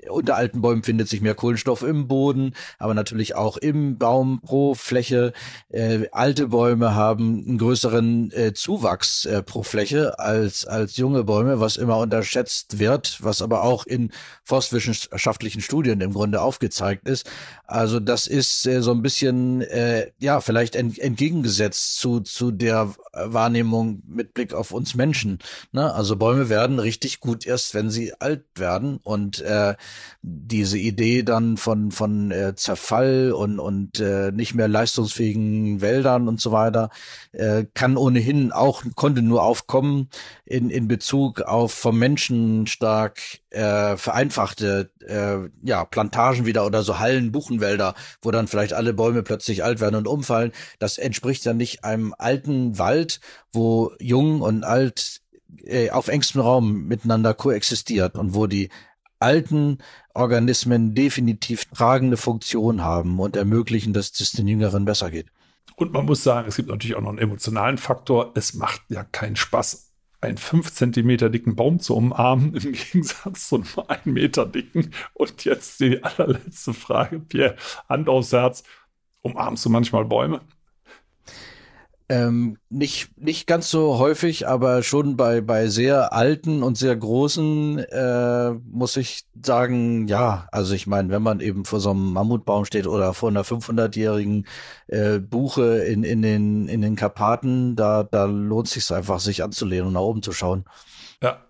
unter 0.09 0.35
alten 0.35 0.61
Bäumen 0.61 0.83
findet 0.83 1.09
sich 1.09 1.21
mehr 1.21 1.35
Kohlenstoff 1.35 1.81
im 1.83 2.07
Boden, 2.07 2.53
aber 2.79 2.93
natürlich 2.93 3.35
auch 3.35 3.57
im 3.57 3.97
Baum 3.97 4.41
pro 4.41 4.73
Fläche. 4.75 5.33
Äh, 5.69 6.07
alte 6.11 6.47
Bäume 6.47 6.95
haben 6.95 7.43
einen 7.47 7.57
größeren 7.57 8.31
äh, 8.31 8.53
Zuwachs 8.53 9.25
äh, 9.25 9.43
pro 9.43 9.63
Fläche 9.63 10.19
als, 10.19 10.65
als 10.65 10.97
junge 10.97 11.23
Bäume, 11.23 11.59
was 11.59 11.77
immer 11.77 11.97
unterschätzt 11.97 12.79
wird, 12.79 13.19
was 13.21 13.41
aber 13.41 13.63
auch 13.63 13.85
in 13.85 14.11
forstwissenschaftlichen 14.43 15.61
Studien 15.61 16.01
im 16.01 16.13
Grunde 16.13 16.41
aufgezeigt 16.41 17.07
ist. 17.07 17.29
Also 17.65 17.99
das 17.99 18.27
ist 18.27 18.65
äh, 18.67 18.81
so 18.81 18.91
ein 18.91 19.01
bisschen, 19.01 19.61
äh, 19.61 20.11
ja, 20.19 20.41
vielleicht 20.41 20.75
ent 20.75 20.99
entgegengesetzt 20.99 21.97
zu, 21.99 22.19
zu 22.19 22.51
der 22.51 22.93
Wahrnehmung 23.13 24.01
mit 24.07 24.33
Blick 24.33 24.53
auf 24.53 24.71
uns 24.71 24.95
Menschen. 24.95 25.39
Ne? 25.71 25.93
Also 25.93 26.15
Bäume 26.15 26.49
werden 26.49 26.79
richtig 26.79 27.19
gut 27.19 27.45
erst, 27.45 27.73
wenn 27.73 27.89
sie 27.89 28.13
alt 28.19 28.45
werden 28.55 28.99
und 29.03 29.34
äh, 29.41 29.75
diese 30.21 30.77
Idee 30.77 31.23
dann 31.23 31.57
von 31.57 31.91
von 31.91 32.31
äh, 32.31 32.55
Zerfall 32.55 33.31
und 33.31 33.59
und 33.59 33.99
äh, 33.99 34.31
nicht 34.31 34.55
mehr 34.55 34.67
leistungsfähigen 34.67 35.81
Wäldern 35.81 36.27
und 36.27 36.41
so 36.41 36.51
weiter 36.51 36.89
äh, 37.31 37.65
kann 37.73 37.97
ohnehin 37.97 38.51
auch 38.51 38.83
konnte 38.95 39.21
nur 39.21 39.43
aufkommen 39.43 40.09
in 40.45 40.69
in 40.69 40.87
Bezug 40.87 41.41
auf 41.41 41.73
vom 41.73 41.99
Menschen 41.99 42.67
stark 42.67 43.19
äh, 43.51 43.97
vereinfachte 43.97 44.91
äh, 45.05 45.49
ja 45.63 45.85
Plantagen 45.85 46.45
wieder 46.45 46.65
oder 46.65 46.83
so 46.83 46.99
Hallen 46.99 47.31
Buchenwälder 47.31 47.93
wo 48.21 48.31
dann 48.31 48.47
vielleicht 48.47 48.73
alle 48.73 48.93
Bäume 48.93 49.23
plötzlich 49.23 49.63
alt 49.63 49.79
werden 49.79 49.95
und 49.95 50.07
umfallen. 50.07 50.51
Das 50.79 50.97
entspricht 50.97 51.45
ja 51.45 51.53
nicht 51.53 51.83
einem 51.83 52.13
alten 52.17 52.79
Wald 52.79 53.19
wo 53.53 53.91
jung 53.99 54.41
und 54.41 54.63
alt 54.63 55.21
äh, 55.63 55.89
auf 55.89 56.07
engstem 56.07 56.41
Raum 56.41 56.83
miteinander 56.87 57.33
koexistiert 57.33 58.15
und 58.15 58.33
wo 58.33 58.47
die 58.47 58.69
alten 59.19 59.79
Organismen 60.13 60.95
definitiv 60.95 61.65
tragende 61.65 62.17
Funktion 62.17 62.83
haben 62.83 63.19
und 63.19 63.35
ermöglichen, 63.35 63.93
dass 63.93 64.19
es 64.19 64.31
den 64.31 64.47
Jüngeren 64.47 64.85
besser 64.85 65.11
geht. 65.11 65.27
Und 65.75 65.91
man 65.91 66.05
muss 66.05 66.23
sagen, 66.23 66.47
es 66.47 66.55
gibt 66.55 66.69
natürlich 66.69 66.95
auch 66.95 67.01
noch 67.01 67.09
einen 67.09 67.19
emotionalen 67.19 67.77
Faktor. 67.77 68.31
Es 68.35 68.53
macht 68.53 68.81
ja 68.89 69.03
keinen 69.03 69.35
Spaß, 69.35 69.91
einen 70.21 70.37
fünf 70.37 70.73
Zentimeter 70.73 71.29
dicken 71.29 71.55
Baum 71.55 71.79
zu 71.79 71.95
umarmen, 71.95 72.55
im 72.55 72.71
Gegensatz 72.73 73.49
zu 73.49 73.55
einem 73.55 73.67
einen 73.87 74.13
Meter 74.13 74.45
dicken. 74.45 74.91
Und 75.13 75.43
jetzt 75.43 75.79
die 75.79 76.03
allerletzte 76.03 76.73
Frage, 76.73 77.19
Pierre, 77.19 77.55
Hand 77.89 78.09
aufs 78.09 78.31
Herz. 78.31 78.63
Umarmst 79.21 79.65
du 79.65 79.69
manchmal 79.69 80.05
Bäume? 80.05 80.41
Ähm, 82.07 82.57
nicht, 82.69 83.17
nicht 83.17 83.47
ganz 83.47 83.71
so 83.71 83.97
häufig, 83.97 84.47
aber 84.47 84.83
schon 84.83 85.17
bei, 85.17 85.41
bei 85.41 85.67
sehr 85.67 86.13
alten 86.13 86.61
und 86.61 86.77
sehr 86.77 86.95
großen, 86.95 87.79
äh, 87.79 88.51
muss 88.51 88.95
ich 88.95 89.23
sagen, 89.43 90.07
ja, 90.07 90.47
also 90.51 90.75
ich 90.75 90.85
meine, 90.85 91.09
wenn 91.09 91.23
man 91.23 91.39
eben 91.39 91.65
vor 91.65 91.79
so 91.79 91.89
einem 91.89 92.13
Mammutbaum 92.13 92.65
steht 92.65 92.85
oder 92.85 93.15
vor 93.15 93.29
einer 93.29 93.43
500-jährigen 93.43 94.45
äh, 94.87 95.17
Buche 95.17 95.79
in, 95.79 96.03
in, 96.03 96.21
den, 96.21 96.67
in 96.67 96.81
den 96.81 96.95
Karpaten, 96.95 97.75
da, 97.75 98.03
da 98.03 98.25
lohnt 98.25 98.67
sich 98.67 98.91
einfach, 98.91 99.19
sich 99.19 99.43
anzulehnen 99.43 99.87
und 99.87 99.93
nach 99.93 100.01
oben 100.01 100.21
zu 100.21 100.31
schauen. 100.31 100.65
Ja, 101.23 101.43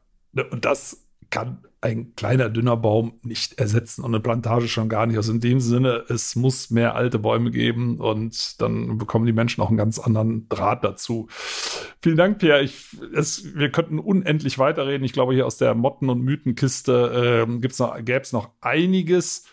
und 0.51 0.63
das 0.63 1.05
kann 1.31 1.65
ein 1.85 2.15
kleiner, 2.15 2.49
dünner 2.49 2.77
Baum 2.77 3.13
nicht 3.21 3.59
ersetzen 3.59 4.03
und 4.03 4.13
eine 4.13 4.19
Plantage 4.19 4.67
schon 4.67 4.89
gar 4.89 5.05
nicht. 5.05 5.17
Also 5.17 5.31
in 5.31 5.39
dem 5.39 5.59
Sinne, 5.59 6.03
es 6.09 6.35
muss 6.35 6.71
mehr 6.71 6.95
alte 6.95 7.19
Bäume 7.19 7.51
geben 7.51 7.99
und 7.99 8.59
dann 8.61 8.97
bekommen 8.97 9.25
die 9.25 9.33
Menschen 9.33 9.61
auch 9.61 9.69
einen 9.69 9.77
ganz 9.77 9.99
anderen 9.99 10.49
Draht 10.49 10.83
dazu. 10.83 11.27
Vielen 12.01 12.17
Dank, 12.17 12.39
Pierre. 12.39 12.63
Ich, 12.63 12.87
es, 13.13 13.55
wir 13.55 13.69
könnten 13.69 13.99
unendlich 13.99 14.57
weiterreden. 14.57 15.05
Ich 15.05 15.13
glaube, 15.13 15.33
hier 15.33 15.45
aus 15.45 15.57
der 15.57 15.75
Motten- 15.75 16.09
und 16.09 16.21
Mythenkiste 16.21 17.45
äh, 17.47 17.59
gäbe 17.59 18.21
es 18.21 18.33
noch 18.33 18.49
einiges 18.61 19.45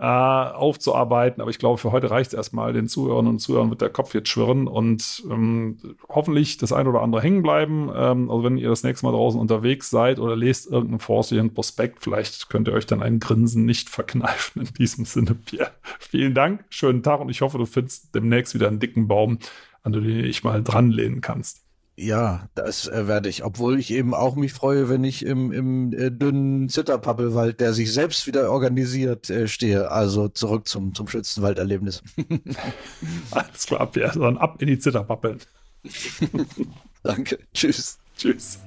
äh, 0.00 0.04
aufzuarbeiten. 0.04 1.40
Aber 1.40 1.50
ich 1.50 1.58
glaube, 1.58 1.78
für 1.78 1.92
heute 1.92 2.10
reicht 2.10 2.28
es 2.28 2.34
erstmal. 2.34 2.72
Den 2.72 2.88
Zuhörern 2.88 3.26
und 3.26 3.40
Zuhörern 3.40 3.70
wird 3.70 3.80
der 3.80 3.90
Kopf 3.90 4.14
jetzt 4.14 4.28
schwirren 4.28 4.68
und 4.68 5.24
ähm, 5.30 5.78
hoffentlich 6.08 6.56
das 6.56 6.72
ein 6.72 6.86
oder 6.86 7.02
andere 7.02 7.20
hängen 7.20 7.42
bleiben. 7.42 7.90
Ähm, 7.94 8.30
also 8.30 8.44
wenn 8.44 8.58
ihr 8.58 8.68
das 8.68 8.84
nächste 8.84 9.06
Mal 9.06 9.12
draußen 9.12 9.40
unterwegs 9.40 9.90
seid 9.90 10.18
oder 10.18 10.36
lest 10.36 10.70
irgendeinen 10.70 11.00
forstlichen 11.00 11.52
Prospekt, 11.52 12.02
vielleicht 12.02 12.48
könnt 12.48 12.68
ihr 12.68 12.74
euch 12.74 12.86
dann 12.86 13.02
ein 13.02 13.18
Grinsen 13.18 13.64
nicht 13.64 13.88
verkneifen. 13.88 14.62
In 14.62 14.74
diesem 14.74 15.04
Sinne, 15.04 15.34
Pierre, 15.34 15.72
vielen 15.98 16.34
Dank, 16.34 16.64
schönen 16.70 17.02
Tag 17.02 17.20
und 17.20 17.28
ich 17.28 17.40
hoffe, 17.40 17.58
du 17.58 17.66
findest 17.66 18.14
demnächst 18.14 18.54
wieder 18.54 18.68
einen 18.68 18.80
dicken 18.80 19.08
Baum, 19.08 19.38
an 19.82 19.92
den 19.92 20.04
du 20.04 20.22
dich 20.22 20.44
mal 20.44 20.62
dran 20.62 20.90
lehnen 20.90 21.20
kannst. 21.20 21.67
Ja, 22.00 22.48
das 22.54 22.86
äh, 22.86 23.08
werde 23.08 23.28
ich, 23.28 23.42
obwohl 23.42 23.76
ich 23.80 23.90
eben 23.90 24.14
auch 24.14 24.36
mich 24.36 24.52
freue, 24.52 24.88
wenn 24.88 25.02
ich 25.02 25.26
im, 25.26 25.50
im 25.50 25.92
äh, 25.92 26.12
dünnen 26.12 26.68
Zitterpappelwald, 26.68 27.58
der 27.58 27.72
sich 27.72 27.92
selbst 27.92 28.28
wieder 28.28 28.52
organisiert, 28.52 29.28
äh, 29.30 29.48
stehe. 29.48 29.90
Also 29.90 30.28
zurück 30.28 30.68
zum, 30.68 30.94
zum 30.94 31.08
Schützenwalderlebnis. 31.08 32.04
Alles 33.32 33.66
klar, 33.66 33.90
Pierre, 33.90 34.16
dann 34.16 34.38
ab 34.38 34.62
in 34.62 34.68
die 34.68 34.78
Zitterpappeln. 34.78 35.40
Danke. 37.02 37.40
Tschüss. 37.52 37.98
Tschüss. 38.16 38.60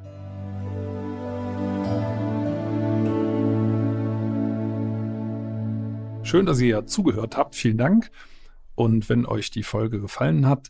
Schön, 6.23 6.45
dass 6.45 6.59
ihr 6.59 6.67
ja 6.67 6.85
zugehört 6.85 7.37
habt. 7.37 7.55
Vielen 7.55 7.77
Dank. 7.77 8.11
Und 8.75 9.07
wenn 9.07 9.25
euch 9.25 9.51
die 9.51 9.63
Folge 9.63 10.01
gefallen 10.01 10.49
hat, 10.49 10.69